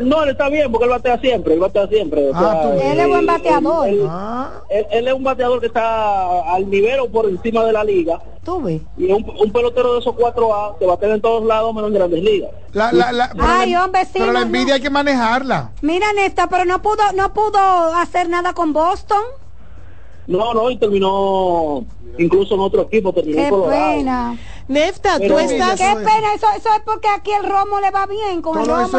No, 0.00 0.22
él 0.22 0.30
está 0.30 0.48
bien 0.48 0.70
porque 0.70 0.84
él 0.84 0.90
batea 0.90 1.18
siempre, 1.18 1.54
él 1.54 1.60
batea 1.60 1.86
siempre. 1.88 2.30
Ah, 2.34 2.72
él 2.82 3.00
es 3.00 3.08
buen 3.08 3.26
bateador. 3.26 3.88
Ah. 4.08 4.50
Él, 4.70 5.08
es 5.08 5.12
un 5.12 5.24
bateador 5.24 5.60
que 5.60 5.66
está 5.66 6.54
al 6.54 6.70
nivel 6.70 7.00
o 7.00 7.08
por 7.08 7.28
encima 7.28 7.64
de 7.64 7.72
la 7.72 7.84
liga. 7.84 8.20
¿Tú 8.44 8.62
ves? 8.62 8.80
Y 8.96 9.12
un, 9.12 9.24
un 9.38 9.52
pelotero 9.52 9.94
de 9.94 10.00
esos 10.00 10.14
4A 10.14 10.78
que 10.78 10.86
batea 10.86 11.14
en 11.14 11.20
todos 11.20 11.44
lados 11.44 11.74
menos 11.74 11.88
en 11.88 11.94
grandes 11.94 12.22
ligas. 12.22 12.50
La, 12.72 12.92
la, 12.92 13.12
la, 13.12 13.30
Ay, 13.38 13.74
hombre, 13.76 14.04
sí, 14.06 14.12
pero 14.14 14.32
la 14.32 14.42
envidia 14.42 14.74
hay 14.74 14.80
que 14.80 14.90
manejarla. 14.90 15.72
Mira, 15.82 16.12
Nesta, 16.14 16.48
pero 16.48 16.64
no 16.64 16.80
pudo, 16.80 17.02
no 17.14 17.32
pudo 17.34 17.58
hacer 17.94 18.28
nada 18.28 18.54
con 18.54 18.72
Boston. 18.72 19.22
No, 20.26 20.52
no, 20.52 20.70
y 20.70 20.76
terminó 20.76 21.84
incluso 22.18 22.54
en 22.54 22.60
otro 22.60 22.82
equipo, 22.82 23.12
terminó 23.12 23.36
Qué 23.36 23.70
pena. 23.70 24.36
Nefta, 24.68 25.18
tú 25.18 25.38
estás. 25.38 25.78
Qué 25.78 25.94
pena, 25.96 26.34
eso, 26.34 26.46
eso 26.56 26.68
es 26.76 26.82
porque 26.84 27.08
aquí 27.08 27.30
el 27.32 27.48
romo 27.48 27.80
le 27.80 27.90
va 27.90 28.06
bien 28.06 28.42
con 28.42 28.58
el 28.60 28.66
romo. 28.66 28.98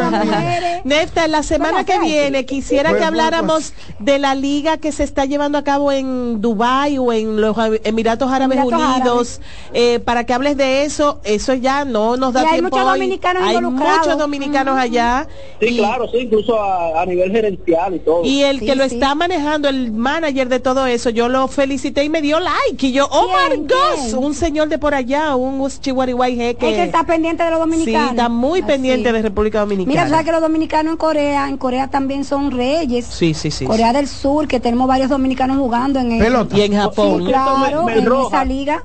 Nefta, 0.84 1.28
la 1.28 1.44
semana 1.44 1.84
que 1.84 2.00
viene 2.00 2.44
quisiera 2.44 2.96
que 2.96 3.04
habláramos 3.04 3.72
de 4.00 4.18
la 4.18 4.34
liga 4.34 4.78
que 4.78 4.90
se 4.90 5.04
está 5.04 5.26
llevando 5.26 5.58
a 5.58 5.64
cabo 5.64 5.92
en 5.92 6.40
Dubai 6.40 6.98
o 6.98 7.12
en 7.12 7.40
los 7.40 7.56
Emiratos 7.84 8.32
Árabes 8.32 8.58
Unidos, 8.64 9.40
eh, 9.72 10.00
para 10.00 10.24
que 10.24 10.34
hables 10.34 10.56
de 10.56 10.82
eso. 10.82 11.20
Eso 11.22 11.54
ya 11.54 11.84
no 11.84 12.16
nos 12.16 12.32
da 12.32 12.42
y 12.42 12.48
tiempo. 12.48 12.76
Hay 12.76 12.82
muchos 12.82 12.92
dominicanos 12.92 13.42
Hay 13.44 13.60
muchos 13.60 14.18
dominicanos 14.18 14.76
allá. 14.76 15.28
Sí, 15.60 15.76
claro, 15.76 16.08
sí, 16.08 16.18
incluso 16.18 16.60
a, 16.60 17.06
nivel 17.06 17.30
gerencial 17.30 17.94
y 17.94 17.98
todo. 18.00 18.24
Y 18.24 18.42
el 18.42 18.58
que 18.58 18.74
lo 18.74 18.82
está 18.82 19.14
manejando, 19.14 19.68
el 19.68 19.92
manager 19.92 20.48
de 20.48 20.58
todo 20.58 20.86
eso, 20.86 21.10
yo 21.10 21.28
lo 21.28 21.46
felicité 21.46 22.02
y 22.02 22.08
me 22.08 22.22
dio 22.22 22.40
like. 22.40 22.88
Y 22.88 22.92
yo, 22.92 23.06
oh 23.10 23.28
my 23.28 23.56
God, 23.56 24.18
un 24.18 24.34
señor 24.34 24.68
de 24.68 24.78
por 24.78 24.94
allá, 24.94 25.36
un 25.36 25.59
chihuahuay 25.68 26.36
que... 26.36 26.50
Es 26.50 26.56
que 26.76 26.82
está 26.84 27.04
pendiente 27.04 27.42
de 27.44 27.50
los 27.50 27.60
dominicanos. 27.60 28.02
Sí, 28.02 28.10
está 28.10 28.28
muy 28.28 28.62
pendiente 28.62 29.12
de 29.12 29.22
República 29.22 29.60
Dominicana. 29.60 29.92
Mira, 29.92 30.08
sabes 30.08 30.24
que 30.24 30.32
los 30.32 30.40
dominicanos 30.40 30.92
en 30.92 30.96
Corea, 30.96 31.48
en 31.48 31.56
Corea 31.56 31.88
también 31.88 32.24
son 32.24 32.50
reyes. 32.50 33.04
Sí, 33.06 33.34
sí, 33.34 33.50
sí. 33.50 33.64
Corea 33.64 33.92
del 33.92 34.08
Sur, 34.08 34.48
que 34.48 34.60
tenemos 34.60 34.88
varios 34.88 35.10
dominicanos 35.10 35.58
jugando 35.58 35.98
en 36.00 36.12
el, 36.12 36.48
Y 36.54 36.60
en 36.62 36.74
Japón. 36.74 37.26
claro, 37.26 37.88
en 37.88 38.12
esa 38.26 38.44
liga. 38.44 38.84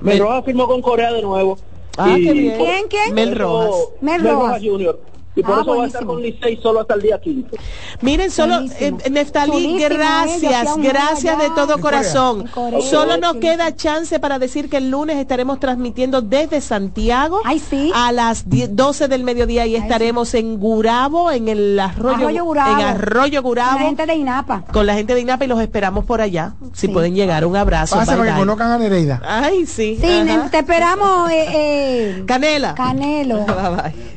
Mel 0.00 0.18
Rojas 0.18 0.44
firmó 0.44 0.66
con 0.66 0.82
Corea 0.82 1.12
de 1.12 1.22
nuevo. 1.22 1.58
Ah, 1.96 2.14
qué 2.16 2.32
bien. 2.32 2.56
¿Quién, 2.58 2.88
quién? 2.88 3.14
Mel 3.14 3.36
Rojas. 3.36 3.70
Mel 4.00 4.22
Rojas 4.22 4.60
Junior 4.62 5.13
y 5.36 5.42
por 5.42 5.58
ah, 5.58 5.62
eso 5.62 5.76
va 5.76 5.84
a 5.84 5.86
estar 5.86 6.04
con 6.04 6.22
Licey 6.22 6.58
solo 6.62 6.80
hasta 6.80 6.94
el 6.94 7.02
día 7.02 7.20
15. 7.20 7.56
Miren, 8.02 8.30
solo, 8.30 8.60
eh, 8.78 8.92
Neftalí, 9.10 9.78
gracias, 9.78 10.76
gracias 10.76 11.38
de 11.38 11.50
todo 11.50 11.78
corazón. 11.78 12.48
Solo 12.82 13.16
nos 13.16 13.36
queda 13.36 13.74
chance 13.74 14.20
para 14.20 14.38
decir 14.38 14.68
que 14.68 14.76
el 14.76 14.90
lunes 14.90 15.16
estaremos 15.16 15.58
transmitiendo 15.58 16.22
desde 16.22 16.60
Santiago 16.60 17.40
a 17.94 18.12
las 18.12 18.44
12 18.46 19.08
del 19.08 19.24
mediodía 19.24 19.66
y 19.66 19.74
estaremos 19.76 20.34
en 20.34 20.58
Gurabo, 20.58 21.30
en 21.30 21.48
el 21.48 21.78
Arroyo, 21.80 22.44
Gurabo. 22.44 22.80
en 22.80 22.86
Arroyo 22.86 23.42
Gurabo. 23.42 23.72
Con 23.72 23.80
la 23.80 23.86
gente 23.86 24.06
de 24.06 24.14
INAPA. 24.14 24.64
Con 24.72 24.86
la 24.86 24.94
gente 24.94 25.14
de 25.14 25.20
INAPA 25.20 25.44
y 25.44 25.48
los 25.48 25.60
esperamos 25.60 26.04
por 26.04 26.20
allá. 26.20 26.54
Si 26.72 26.88
pueden 26.88 27.14
llegar, 27.14 27.44
un 27.44 27.56
abrazo. 27.56 27.96
Pasa 27.96 28.16
para 28.16 28.32
que 28.32 28.38
conozcan 28.38 28.70
a 28.70 28.78
Nereida. 28.78 29.20
Ay, 29.26 29.66
sí. 29.66 29.98
Sí, 30.00 30.24
te 30.50 30.58
esperamos. 30.58 31.30
Eh, 31.30 31.46
eh, 31.52 32.24
Canela. 32.26 32.74
Canelo. 32.74 33.44
bye 33.46 33.70
bye. 33.70 34.13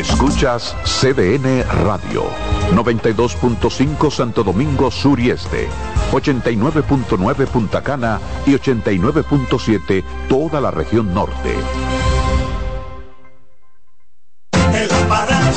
Escuchas 0.00 0.74
CDN 0.84 1.62
Radio, 1.84 2.24
92.5 2.72 4.10
Santo 4.10 4.42
Domingo 4.42 4.90
Sur 4.90 5.20
y 5.20 5.28
Este, 5.28 5.68
89.9 6.10 7.46
Punta 7.46 7.82
Cana 7.82 8.18
y 8.46 8.52
89.7 8.52 10.02
toda 10.26 10.58
la 10.62 10.70
región 10.70 11.12
norte. 11.12 11.54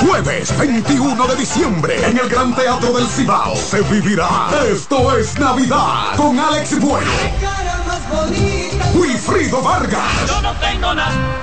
Jueves 0.06 0.60
21 0.60 1.28
de 1.28 1.36
diciembre 1.38 2.06
en 2.06 2.18
el 2.18 2.28
Gran 2.28 2.54
Teatro 2.54 2.92
del 2.92 3.08
Cibao 3.08 3.56
se 3.56 3.82
vivirá 3.84 4.50
Esto 4.70 5.18
es 5.18 5.40
Navidad 5.40 6.18
con 6.18 6.38
Alex 6.38 6.82
Bueno. 6.82 7.12
Wilfrido 8.94 9.62
Vargas. 9.62 10.28
Yo 10.28 10.42
no 10.42 10.52
tengo 10.60 10.94
nada 10.94 11.43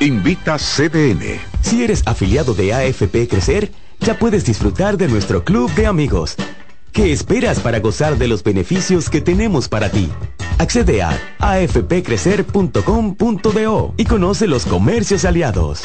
Invita 0.00 0.56
CDN. 0.58 1.38
Si 1.60 1.84
eres 1.84 2.02
afiliado 2.06 2.54
de 2.54 2.72
AFP 2.72 3.28
Crecer, 3.28 3.70
ya 4.00 4.18
puedes 4.18 4.44
disfrutar 4.44 4.96
de 4.96 5.08
nuestro 5.08 5.44
club 5.44 5.70
de 5.74 5.86
amigos. 5.86 6.36
¿Qué 6.96 7.12
esperas 7.12 7.60
para 7.60 7.78
gozar 7.80 8.16
de 8.16 8.26
los 8.26 8.42
beneficios 8.42 9.10
que 9.10 9.20
tenemos 9.20 9.68
para 9.68 9.90
ti? 9.90 10.08
Accede 10.56 11.02
a 11.02 11.10
afpcrecer.com.do 11.40 13.94
y 13.98 14.04
conoce 14.06 14.46
los 14.46 14.64
comercios 14.64 15.26
aliados. 15.26 15.82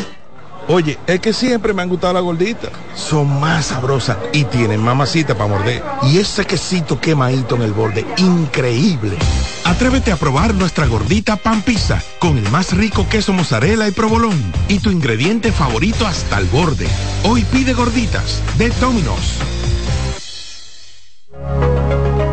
Oye, 0.69 0.97
es 1.07 1.19
que 1.19 1.33
siempre 1.33 1.73
me 1.73 1.81
han 1.81 1.89
gustado 1.89 2.13
las 2.13 2.23
gorditas. 2.23 2.71
Son 2.95 3.41
más 3.41 3.65
sabrosas 3.65 4.19
y 4.31 4.45
tienen 4.45 4.81
mamacita 4.81 5.35
para 5.35 5.49
morder. 5.49 5.83
Y 6.03 6.19
ese 6.19 6.45
quesito 6.45 7.01
quemadito 7.01 7.57
en 7.57 7.63
el 7.63 7.73
borde, 7.73 8.05
increíble. 8.15 9.17
Atrévete 9.65 10.13
a 10.13 10.15
probar 10.15 10.55
nuestra 10.55 10.87
gordita 10.87 11.35
pan 11.35 11.61
pizza 11.61 12.01
con 12.19 12.37
el 12.37 12.49
más 12.51 12.71
rico 12.71 13.05
queso 13.09 13.33
mozzarella 13.33 13.85
y 13.85 13.91
provolón 13.91 14.41
y 14.69 14.79
tu 14.79 14.89
ingrediente 14.89 15.51
favorito 15.51 16.07
hasta 16.07 16.37
el 16.37 16.45
borde. 16.45 16.87
Hoy 17.25 17.43
pide 17.51 17.73
gorditas 17.73 18.41
de 18.57 18.69
Domino's. 18.79 19.41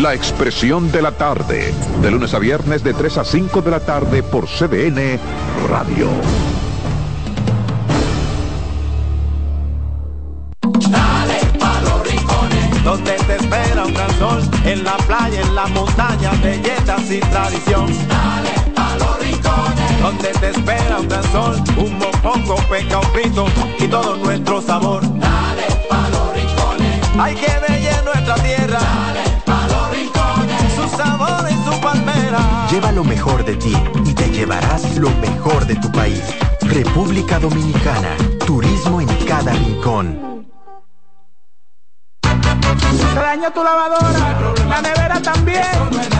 La 0.00 0.14
expresión 0.14 0.90
de 0.90 1.02
la 1.02 1.12
tarde, 1.12 1.72
de 2.00 2.10
lunes 2.10 2.32
a 2.32 2.38
viernes 2.38 2.82
de 2.82 2.94
3 2.94 3.18
a 3.18 3.24
5 3.24 3.60
de 3.60 3.70
la 3.70 3.78
tarde 3.78 4.22
por 4.22 4.46
CDN 4.46 5.20
Radio. 5.68 6.08
Dale 10.88 11.40
pa 11.60 11.80
los 11.82 12.10
rincones, 12.10 12.84
donde 12.84 13.12
te 13.12 13.36
espera 13.36 13.84
un 13.84 13.92
gran 13.92 14.18
sol, 14.18 14.40
en 14.64 14.82
la 14.82 14.96
playa, 14.96 15.40
en 15.42 15.54
la 15.54 15.66
montaña, 15.66 16.30
belletas 16.42 17.10
y 17.10 17.20
tradición. 17.20 17.86
Dale 18.08 18.72
pa 18.74 18.96
los 18.98 19.18
rincones, 19.20 20.02
donde 20.02 20.28
te 20.28 20.48
espera 20.48 21.00
un 21.00 21.08
gran 21.08 21.24
sol, 21.32 21.62
un 21.76 21.98
mopongo, 21.98 22.56
peca, 22.70 22.98
un 22.98 23.12
pito 23.12 23.46
y 23.78 23.86
todo 23.86 24.16
nuestro 24.16 24.62
sabor. 24.62 25.02
Dale 25.02 25.66
pa 25.88 26.08
los 26.08 26.34
rincones, 26.34 27.00
hay 27.18 27.34
que 27.34 27.46
ver 27.46 28.04
nuestra 28.04 28.34
tierra. 28.36 28.61
Lleva 32.72 32.90
lo 32.90 33.04
mejor 33.04 33.44
de 33.44 33.54
ti 33.56 33.76
y 34.02 34.14
te 34.14 34.30
llevarás 34.30 34.96
lo 34.96 35.10
mejor 35.20 35.66
de 35.66 35.74
tu 35.74 35.92
país. 35.92 36.22
República 36.62 37.38
Dominicana, 37.38 38.16
turismo 38.46 38.98
en 39.02 39.08
cada 39.26 39.52
rincón. 39.52 40.46
Se 43.42 43.50
tu 43.50 43.62
lavadora, 43.62 44.54
la 44.70 44.80
nevera 44.80 45.20
también 45.20 45.66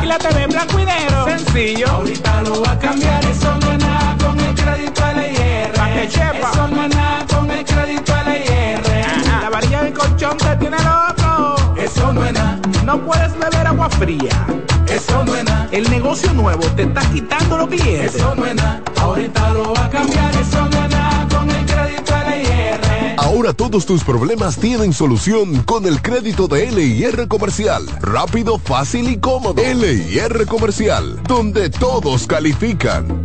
y 0.03 0.07
la 0.07 0.19
TV 0.19 0.43
en 0.43 0.51
blanco 0.51 0.79
y 0.79 0.85
negro. 0.85 1.25
Sencillo. 1.25 1.89
Ahorita 1.89 2.43
lo 2.43 2.63
va 2.63 2.73
a 2.73 2.79
cambiar 2.79 3.25
eso 3.25 3.57
no 3.59 3.73
es 3.73 3.79
nada 3.79 4.17
con 4.23 4.39
el 4.39 4.55
crédito 4.55 5.03
LIR. 5.17 5.73
Pa 5.73 5.89
que 5.89 6.09
chepa. 6.09 6.51
Eso 6.53 6.69
no 6.69 6.83
es 6.85 6.95
nada 6.95 7.27
con 7.35 7.51
el 7.51 7.65
crédito 7.65 8.13
LIR. 8.27 9.41
La 9.41 9.49
varilla 9.49 9.85
del 9.85 9.95
colchón 9.95 10.37
que 10.37 10.57
tiene 10.57 10.77
loco. 10.77 11.75
Eso 11.79 12.13
no 12.13 12.27
es 12.27 12.33
nada 12.35 12.62
puedes 13.05 13.33
beber 13.39 13.67
agua 13.67 13.89
fría. 13.91 14.47
Eso 14.89 15.25
no 15.25 15.35
es 15.35 15.45
nada. 15.45 15.69
El 15.71 15.89
negocio 15.91 16.33
nuevo 16.33 16.65
te 16.77 16.83
está 16.83 17.01
quitando 17.13 17.59
los 17.59 17.69
clientes. 17.69 18.15
Eso 18.15 18.35
no 18.35 18.45
es 18.45 18.55
nada. 18.55 18.83
Ahorita 19.01 19.53
lo 19.55 19.73
va 19.73 19.87
a 19.87 19.91
cambiar. 19.91 20.35
Eso 20.35 20.69
no 20.69 20.85
es 20.85 20.91
nada 20.91 21.29
con 21.29 21.51
el 21.51 21.65
crédito 21.65 22.13
LIR. 22.29 23.15
Ahora 23.19 23.53
todos 23.53 23.87
tus 23.87 24.05
problemas 24.05 24.57
tienen 24.57 24.93
solución 24.93 25.63
con 25.63 25.87
el 25.87 26.03
crédito 26.03 26.49
de 26.49 26.71
LIR 26.71 27.29
Comercial. 27.29 27.87
Rápido, 28.01 28.59
fácil 28.59 29.09
y 29.09 29.17
cómodo. 29.17 29.63
LIR 29.63 30.47
Comercial, 30.47 31.23
donde 31.25 31.71
todos 31.71 32.27
califican. 32.27 33.25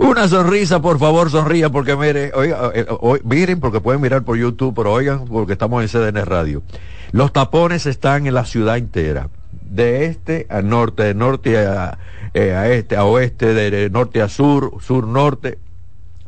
Una 0.00 0.28
sonrisa, 0.28 0.80
por 0.80 0.98
favor, 0.98 1.28
sonría, 1.30 1.70
porque 1.70 1.96
mire, 1.96 2.30
oiga, 2.34 2.70
eh, 2.72 2.86
miren, 3.24 3.58
porque 3.58 3.80
pueden 3.80 4.00
mirar 4.00 4.22
por 4.22 4.36
YouTube, 4.36 4.72
pero 4.74 4.92
oigan, 4.92 5.24
porque 5.26 5.54
estamos 5.54 5.82
en 5.82 5.88
CDN 5.88 6.24
Radio. 6.24 6.62
Los 7.10 7.32
tapones 7.32 7.84
están 7.86 8.26
en 8.26 8.34
la 8.34 8.44
ciudad 8.44 8.76
entera, 8.76 9.28
de 9.62 10.06
este 10.06 10.46
a 10.50 10.62
norte, 10.62 11.02
de 11.02 11.14
norte 11.14 11.58
a, 11.58 11.98
eh, 12.32 12.52
a 12.52 12.68
este, 12.70 12.96
a 12.96 13.04
oeste, 13.04 13.54
de 13.54 13.90
norte 13.90 14.22
a 14.22 14.28
sur, 14.28 14.74
sur-norte. 14.80 15.58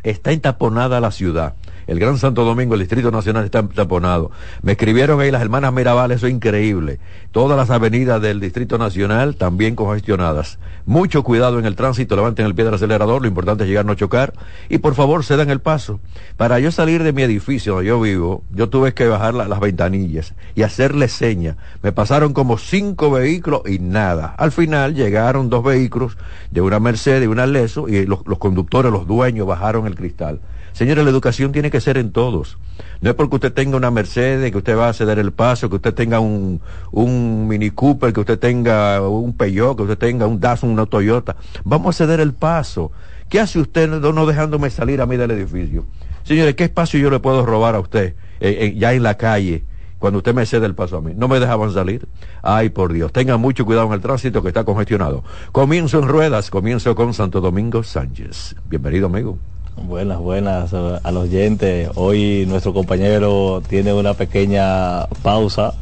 Está 0.02 0.32
entaponada 0.32 1.00
la 1.00 1.12
ciudad. 1.12 1.54
El 1.91 1.99
Gran 1.99 2.18
Santo 2.18 2.45
Domingo, 2.45 2.74
el 2.74 2.80
Distrito 2.80 3.11
Nacional 3.11 3.45
está 3.45 3.66
taponado. 3.66 4.30
Me 4.62 4.72
escribieron 4.72 5.20
ahí 5.20 5.32
las 5.32 5.43
hermanas 5.43 5.72
Mirabal, 5.72 6.12
eso 6.12 6.28
es 6.28 6.32
increíble. 6.32 7.01
Todas 7.32 7.59
las 7.59 7.68
avenidas 7.70 8.22
del 8.22 8.38
Distrito 8.38 8.78
Nacional 8.78 9.34
también 9.34 9.74
congestionadas. 9.74 10.61
Mucho 10.86 11.24
cuidado 11.24 11.59
en 11.59 11.66
el 11.66 11.74
tránsito, 11.74 12.14
levanten 12.14 12.47
el 12.47 12.55
pie 12.55 12.64
del 12.64 12.74
acelerador, 12.74 13.22
lo 13.22 13.26
importante 13.26 13.64
es 13.64 13.68
llegar 13.68 13.86
no 13.86 13.97
chocar. 13.97 14.34
Y 14.68 14.78
por 14.78 14.95
favor, 14.95 15.24
se 15.24 15.36
den 15.36 15.51
el 15.51 15.59
paso. 15.59 15.99
Para 16.36 16.61
yo 16.61 16.70
salir 16.70 17.03
de 17.03 17.12
mi 17.12 17.22
edificio 17.22 17.74
donde 17.74 17.88
yo 17.88 18.01
vivo, 18.01 18.45
yo 18.55 18.68
tuve 18.68 18.95
que 18.95 19.09
bajar 19.09 19.34
las 19.34 19.59
ventanillas 19.59 20.34
y 20.55 20.62
hacerle 20.62 21.09
seña. 21.09 21.57
Me 21.82 21.91
pasaron 21.91 22.34
como 22.34 22.57
cinco 22.57 23.11
vehículos 23.11 23.62
y 23.66 23.80
nada. 23.80 24.36
Al 24.38 24.53
final 24.53 24.95
llegaron 24.95 25.51
dos 25.51 25.64
vehículos 25.64 26.16
de 26.53 26.61
una 26.61 26.78
Mercedes 26.78 27.24
y 27.24 27.26
una 27.26 27.49
Leso 27.49 27.88
y 27.88 28.07
los, 28.07 28.20
los 28.28 28.38
conductores, 28.38 28.93
los 28.93 29.09
dueños, 29.09 29.45
bajaron 29.49 29.88
el 29.88 29.97
cristal. 29.97 30.38
Señores, 30.72 31.04
la 31.04 31.10
educación 31.10 31.52
tiene 31.52 31.70
que 31.70 31.80
ser 31.80 31.98
en 31.98 32.12
todos. 32.12 32.58
No 33.00 33.10
es 33.10 33.16
porque 33.16 33.36
usted 33.36 33.52
tenga 33.52 33.76
una 33.76 33.90
Mercedes, 33.90 34.50
que 34.50 34.58
usted 34.58 34.76
va 34.76 34.88
a 34.88 34.92
ceder 34.92 35.18
el 35.18 35.32
paso, 35.32 35.68
que 35.68 35.76
usted 35.76 35.94
tenga 35.94 36.20
un, 36.20 36.60
un 36.92 37.48
Mini 37.48 37.70
Cooper, 37.70 38.12
que 38.12 38.20
usted 38.20 38.38
tenga 38.38 39.00
un 39.06 39.36
Peugeot, 39.36 39.76
que 39.76 39.82
usted 39.82 39.98
tenga 39.98 40.26
un 40.26 40.40
Datsun, 40.40 40.70
una 40.70 40.86
Toyota. 40.86 41.36
Vamos 41.64 41.96
a 41.96 42.04
ceder 42.04 42.20
el 42.20 42.34
paso. 42.34 42.92
¿Qué 43.28 43.40
hace 43.40 43.60
usted 43.60 43.88
no, 43.88 44.26
dejándome 44.26 44.70
salir 44.70 45.00
a 45.00 45.06
mí 45.06 45.16
del 45.16 45.30
edificio? 45.30 45.84
Señores, 46.24 46.54
¿qué 46.54 46.64
espacio 46.64 46.98
yo 46.98 47.10
le 47.10 47.20
puedo 47.20 47.46
robar 47.46 47.74
a 47.74 47.80
usted 47.80 48.14
eh, 48.40 48.58
eh, 48.60 48.74
ya 48.76 48.92
en 48.92 49.02
la 49.02 49.16
calle? 49.16 49.64
cuando 50.00 50.18
usted 50.18 50.34
me 50.34 50.46
cede 50.46 50.64
el 50.64 50.74
paso 50.74 50.96
a 50.96 51.02
mí. 51.02 51.12
No 51.14 51.28
me 51.28 51.38
dejaban 51.38 51.72
salir. 51.72 52.08
Ay, 52.42 52.70
por 52.70 52.90
Dios. 52.92 53.12
Tengan 53.12 53.38
mucho 53.38 53.66
cuidado 53.66 53.86
en 53.88 53.92
el 53.92 54.00
tránsito 54.00 54.42
que 54.42 54.48
está 54.48 54.64
congestionado. 54.64 55.22
Comienzo 55.52 55.98
en 55.98 56.08
ruedas. 56.08 56.50
Comienzo 56.50 56.96
con 56.96 57.12
Santo 57.12 57.42
Domingo 57.42 57.82
Sánchez. 57.82 58.56
Bienvenido, 58.66 59.08
amigo. 59.08 59.38
Buenas, 59.76 60.18
buenas 60.18 60.72
a 60.74 61.10
los 61.10 61.24
oyentes. 61.24 61.88
Hoy 61.94 62.44
nuestro 62.46 62.74
compañero 62.74 63.62
tiene 63.66 63.92
una 63.92 64.14
pequeña 64.14 65.06
pausa. 65.22 65.74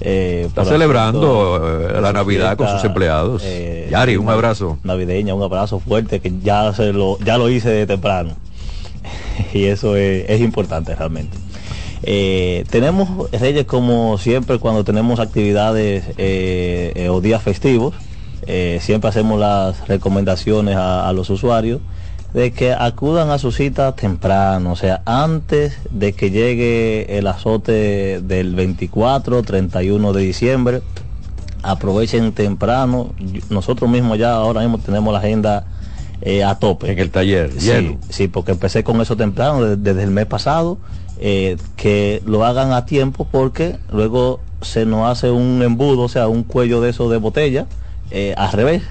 Eh, 0.00 0.44
Está 0.46 0.64
celebrando 0.64 1.88
eh, 1.88 2.00
la 2.00 2.12
Navidad 2.12 2.56
con 2.56 2.68
sus 2.68 2.82
empleados. 2.84 3.42
Eh, 3.44 3.88
Yari, 3.90 4.16
un 4.16 4.28
abrazo. 4.28 4.78
Navideña, 4.84 5.34
un 5.34 5.42
abrazo 5.42 5.80
fuerte 5.80 6.20
que 6.20 6.32
ya, 6.42 6.72
se 6.72 6.92
lo, 6.92 7.18
ya 7.20 7.36
lo 7.36 7.48
hice 7.50 7.70
de 7.70 7.86
temprano. 7.86 8.36
y 9.52 9.64
eso 9.64 9.96
es, 9.96 10.40
importante 10.40 10.94
realmente. 10.94 11.36
tenemos 12.70 13.30
Reyes 13.32 13.66
como 13.66 14.18
siempre 14.18 14.58
cuando 14.58 14.84
tenemos 14.84 15.20
actividades 15.20 16.04
o 17.08 17.20
días 17.20 17.42
festivos. 17.42 17.94
siempre 18.80 19.08
hacemos 19.08 19.38
las 19.38 19.86
recomendaciones 19.88 20.76
a 20.76 21.12
los 21.12 21.30
usuarios 21.30 21.80
de 22.34 22.52
que 22.52 22.72
acudan 22.72 23.30
a 23.30 23.38
su 23.38 23.52
cita 23.52 23.94
temprano, 23.94 24.72
o 24.72 24.76
sea, 24.76 25.02
antes 25.06 25.78
de 25.90 26.14
que 26.14 26.32
llegue 26.32 27.16
el 27.16 27.28
azote 27.28 28.20
del 28.20 28.56
24, 28.56 29.42
31 29.44 30.12
de 30.12 30.22
diciembre. 30.22 30.82
Aprovechen 31.62 32.32
temprano. 32.32 33.14
Nosotros 33.48 33.88
mismos 33.88 34.18
ya 34.18 34.32
ahora 34.32 34.60
mismo 34.60 34.78
tenemos 34.78 35.12
la 35.12 35.20
agenda 35.20 35.64
eh, 36.20 36.44
a 36.44 36.56
tope. 36.56 36.92
En 36.92 36.98
el 36.98 37.10
taller, 37.10 37.52
sí, 37.56 37.96
sí, 38.10 38.28
porque 38.28 38.52
empecé 38.52 38.84
con 38.84 39.00
eso 39.00 39.16
temprano 39.16 39.76
desde, 39.76 40.02
el 40.02 40.10
mes 40.10 40.26
pasado. 40.26 40.76
Eh, 41.20 41.56
que 41.76 42.20
lo 42.26 42.44
hagan 42.44 42.72
a 42.72 42.84
tiempo 42.84 43.28
porque 43.30 43.78
luego 43.92 44.40
se 44.60 44.84
nos 44.84 45.08
hace 45.08 45.30
un 45.30 45.62
embudo, 45.62 46.02
o 46.02 46.08
sea, 46.08 46.26
un 46.26 46.42
cuello 46.42 46.80
de 46.80 46.90
eso 46.90 47.08
de 47.08 47.16
botella, 47.18 47.66
eh, 48.10 48.34
al 48.36 48.50
revés. 48.50 48.82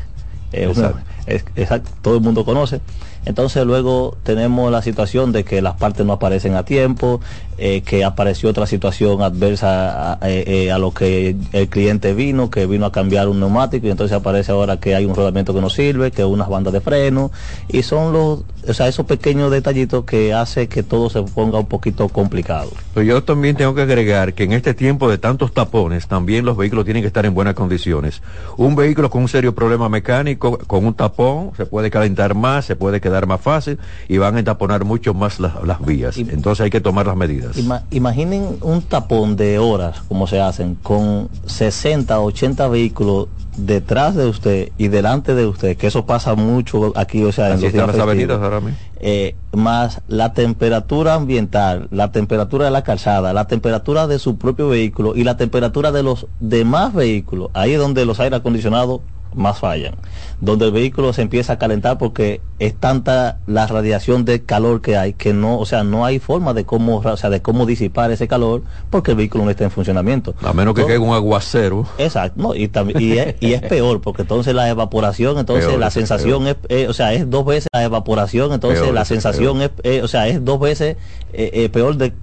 exacto, 0.54 1.92
todo 2.02 2.16
el 2.16 2.22
mundo 2.22 2.46
conoce. 2.46 2.80
Entonces 3.26 3.66
luego 3.66 4.18
tenemos 4.24 4.72
la 4.72 4.82
situación 4.82 5.32
de 5.32 5.44
que 5.44 5.62
las 5.62 5.76
partes 5.76 6.06
no 6.06 6.14
aparecen 6.14 6.56
a 6.56 6.64
tiempo, 6.64 7.22
eh, 7.58 7.82
que 7.82 8.04
apareció 8.04 8.50
otra 8.50 8.66
situación 8.66 9.22
adversa 9.22 10.18
eh, 10.24 10.44
eh, 10.48 10.72
a, 10.72 10.80
lo 10.80 10.92
que 10.92 11.36
el 11.52 11.70
cliente 11.70 12.14
vino, 12.14 12.50
que 12.50 12.66
vino 12.66 12.86
a 12.86 12.92
cambiar 12.92 13.28
un 13.28 13.40
neumático 13.40 13.88
y 13.88 13.92
entonces 13.92 14.18
aparece 14.18 14.52
ahora 14.52 14.78
que 14.78 14.96
hay 14.96 15.06
un 15.06 15.14
rodamiento 15.14 15.54
que 15.54 15.62
no 15.62 15.70
sirve, 15.70 16.12
que 16.12 16.26
unas 16.26 16.50
bandas 16.50 16.74
de 16.74 16.82
freno 16.82 17.32
y 17.68 17.84
son 17.84 18.12
los, 18.12 18.44
o 18.68 18.74
sea, 18.74 18.88
esos 18.88 19.06
pequeños 19.06 19.52
detallitos 19.52 20.04
que 20.04 20.34
hace 20.34 20.68
que 20.68 20.82
todo 20.82 21.12
se 21.12 21.22
ponga 21.22 21.60
un 21.60 21.68
poquito 21.68 22.10
complicado. 22.10 22.72
Pero 22.96 23.06
yo 23.06 23.24
también 23.24 23.56
tengo 23.56 23.76
que 23.76 23.84
agregar 23.84 24.34
que 24.34 24.46
en 24.46 24.54
este 24.54 24.74
tiempo 24.74 25.10
de 25.10 25.20
tantos 25.20 25.54
tapones 25.54 26.08
también 26.08 26.46
los 26.46 26.58
vehículos 26.58 26.86
tienen 26.86 27.04
que 27.04 27.08
estar 27.08 27.26
en 27.26 27.36
buenas 27.36 27.54
condiciones. 27.54 28.24
Un 28.58 28.76
vehículo 28.76 29.12
con 29.12 29.22
un 29.22 29.30
serio 29.30 29.54
problema 29.54 29.90
mecánico, 29.90 30.58
con 30.58 30.86
un 30.86 30.96
tapón, 30.96 31.52
se 31.56 31.68
puede 31.68 31.92
calentar 31.92 32.34
más, 32.34 32.66
se 32.66 32.76
puede 32.76 33.00
quedar 33.00 33.13
quedar 33.14 33.28
más 33.28 33.42
fácil 33.42 33.78
y 34.08 34.18
van 34.18 34.36
a 34.36 34.40
entaponar 34.40 34.84
mucho 34.86 35.14
más 35.14 35.40
las, 35.40 35.64
las 35.66 35.80
vías. 35.86 36.18
Entonces 36.18 36.64
hay 36.66 36.70
que 36.72 36.82
tomar 36.82 37.06
las 37.06 37.16
medidas. 37.16 37.56
Ima- 37.58 37.84
imaginen 37.92 38.58
un 38.62 38.82
tapón 38.82 39.36
de 39.36 39.60
horas, 39.60 40.02
como 40.08 40.26
se 40.26 40.42
hacen, 40.42 40.74
con 40.76 41.30
60, 41.46 42.20
80 42.20 42.68
vehículos 42.70 43.28
detrás 43.56 44.16
de 44.16 44.26
usted 44.26 44.72
y 44.80 44.88
delante 44.88 45.36
de 45.36 45.46
usted, 45.46 45.78
que 45.78 45.86
eso 45.86 46.08
pasa 46.08 46.34
mucho 46.34 46.92
aquí, 46.96 47.24
o 47.24 47.32
sea, 47.32 47.50
en 47.50 47.54
Así 47.54 47.64
los 47.66 47.74
días 47.74 47.86
las 47.88 48.00
avenidas 48.00 48.42
ahora 48.42 48.60
mismo. 48.62 48.78
Eh, 49.00 49.36
más 49.52 50.02
la 50.08 50.34
temperatura 50.34 51.14
ambiental, 51.14 51.88
la 51.92 52.12
temperatura 52.12 52.66
de 52.66 52.72
la 52.72 52.84
calzada, 52.84 53.32
la 53.34 53.46
temperatura 53.46 54.08
de 54.08 54.18
su 54.18 54.38
propio 54.38 54.70
vehículo 54.70 55.16
y 55.16 55.24
la 55.24 55.38
temperatura 55.38 55.92
de 55.92 56.02
los 56.02 56.26
demás 56.40 56.94
vehículos. 56.96 57.50
Ahí 57.54 57.74
es 57.74 57.80
donde 57.80 58.06
los 58.06 58.20
aire 58.20 58.38
acondicionados 58.38 59.02
más 59.36 59.60
fallan, 59.60 59.94
donde 60.42 60.66
el 60.66 60.72
vehículo 60.72 61.14
se 61.14 61.22
empieza 61.22 61.54
a 61.54 61.58
calentar 61.60 61.98
porque 61.98 62.42
es 62.60 62.74
tanta 62.76 63.38
la 63.48 63.68
radiación 63.68 64.26
de 64.26 64.44
calor 64.44 64.82
que 64.82 64.98
hay 64.98 65.14
que 65.14 65.34
no, 65.34 65.58
o 65.60 65.66
sea, 65.66 65.84
no 65.84 66.06
hay 66.06 66.20
forma 66.20 66.54
de 66.54 66.66
cómo, 66.66 66.98
o 66.98 67.18
sea, 67.18 67.30
de 67.30 67.42
cómo 67.42 67.66
disipar 67.66 68.12
ese 68.12 68.28
calor 68.28 68.62
porque 68.90 69.12
el 69.12 69.18
vehículo 69.18 69.44
no 69.46 69.50
está 69.52 69.64
en 69.66 69.72
funcionamiento. 69.72 70.34
A 70.44 70.54
menos 70.54 70.74
que 70.74 70.86
caiga 70.86 71.00
un 71.00 71.14
aguacero. 71.14 71.86
Exacto, 71.98 72.42
no, 72.42 72.56
y, 72.56 72.72
y, 73.00 73.18
es, 73.18 73.36
y 73.40 73.54
es 73.54 73.62
peor, 73.70 74.02
porque 74.02 74.22
entonces 74.24 74.54
la 74.54 74.70
evaporación, 74.70 75.38
entonces 75.38 75.66
Peor, 75.68 75.80
la 75.80 75.88
es 75.88 75.94
sensación 75.94 76.48
es, 76.48 76.56
eh, 76.70 76.88
o 76.90 76.94
sea, 76.94 77.14
es 77.14 77.30
dos 77.30 77.46
veces 77.46 77.68
la 77.74 77.84
evaporación, 77.84 78.54
entonces 78.54 78.82
Peor, 78.82 78.94
la 78.94 79.02
es 79.02 79.08
sensación 79.08 79.62
es, 79.62 79.72
eh, 79.84 80.02
o 80.04 80.08
sea, 80.08 80.28
es 80.28 80.44
dos 80.44 80.60
veces 80.60 80.98
eh, 81.34 81.52
eh, 81.54 81.70
peor 81.70 81.96
de... 81.98 82.14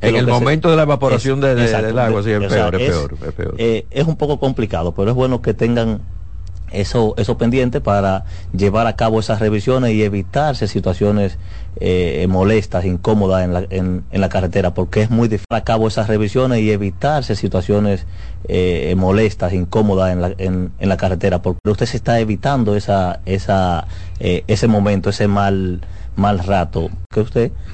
En 0.00 0.16
el 0.16 0.24
se- 0.24 0.30
momento 0.32 0.68
de 0.68 0.76
la 0.76 0.82
evaporación 0.82 1.40
de- 1.40 1.54
de- 1.54 1.62
exacto, 1.64 1.86
del 1.86 1.98
agua, 2.00 2.22
sí, 2.24 2.30
es 2.32 2.38
sea, 2.52 2.70
peor, 2.70 2.74
es 2.82 2.90
peor, 2.90 3.14
es 3.28 3.32
peor. 3.34 3.54
eh, 3.58 3.86
es 3.92 4.04
un 4.06 4.16
poco 4.16 4.40
complicado, 4.40 4.92
pero 4.96 5.10
es 5.10 5.14
bueno 5.14 5.40
que 5.42 5.54
tengan 5.54 6.00
eso, 6.72 7.14
eso 7.16 7.38
pendiente 7.38 7.80
para 7.80 8.24
llevar 8.56 8.86
a 8.86 8.96
cabo 8.96 9.20
esas 9.20 9.40
revisiones 9.40 9.92
y 9.92 10.02
evitarse 10.02 10.66
situaciones 10.66 11.38
eh, 11.76 12.26
molestas, 12.28 12.84
incómodas 12.84 13.44
en 13.44 13.52
la, 13.52 13.64
en, 13.68 14.04
en 14.10 14.20
la 14.20 14.28
carretera, 14.28 14.74
porque 14.74 15.02
es 15.02 15.10
muy 15.10 15.28
difícil 15.28 15.46
llevar 15.50 15.62
a 15.62 15.64
cabo 15.64 15.88
esas 15.88 16.08
revisiones 16.08 16.60
y 16.60 16.70
evitarse 16.70 17.34
situaciones 17.34 18.06
eh, 18.48 18.94
molestas, 18.96 19.52
incómodas 19.52 20.12
en 20.12 20.22
la, 20.22 20.34
en, 20.38 20.72
en 20.78 20.88
la 20.88 20.96
carretera, 20.96 21.42
porque 21.42 21.58
usted 21.68 21.86
se 21.86 21.96
está 21.96 22.20
evitando 22.20 22.76
esa, 22.76 23.20
esa, 23.24 23.86
eh, 24.20 24.44
ese 24.46 24.68
momento, 24.68 25.10
ese 25.10 25.28
mal, 25.28 25.80
mal 26.16 26.38
rato. 26.38 26.90
Que 27.10 27.20
usted 27.20 27.52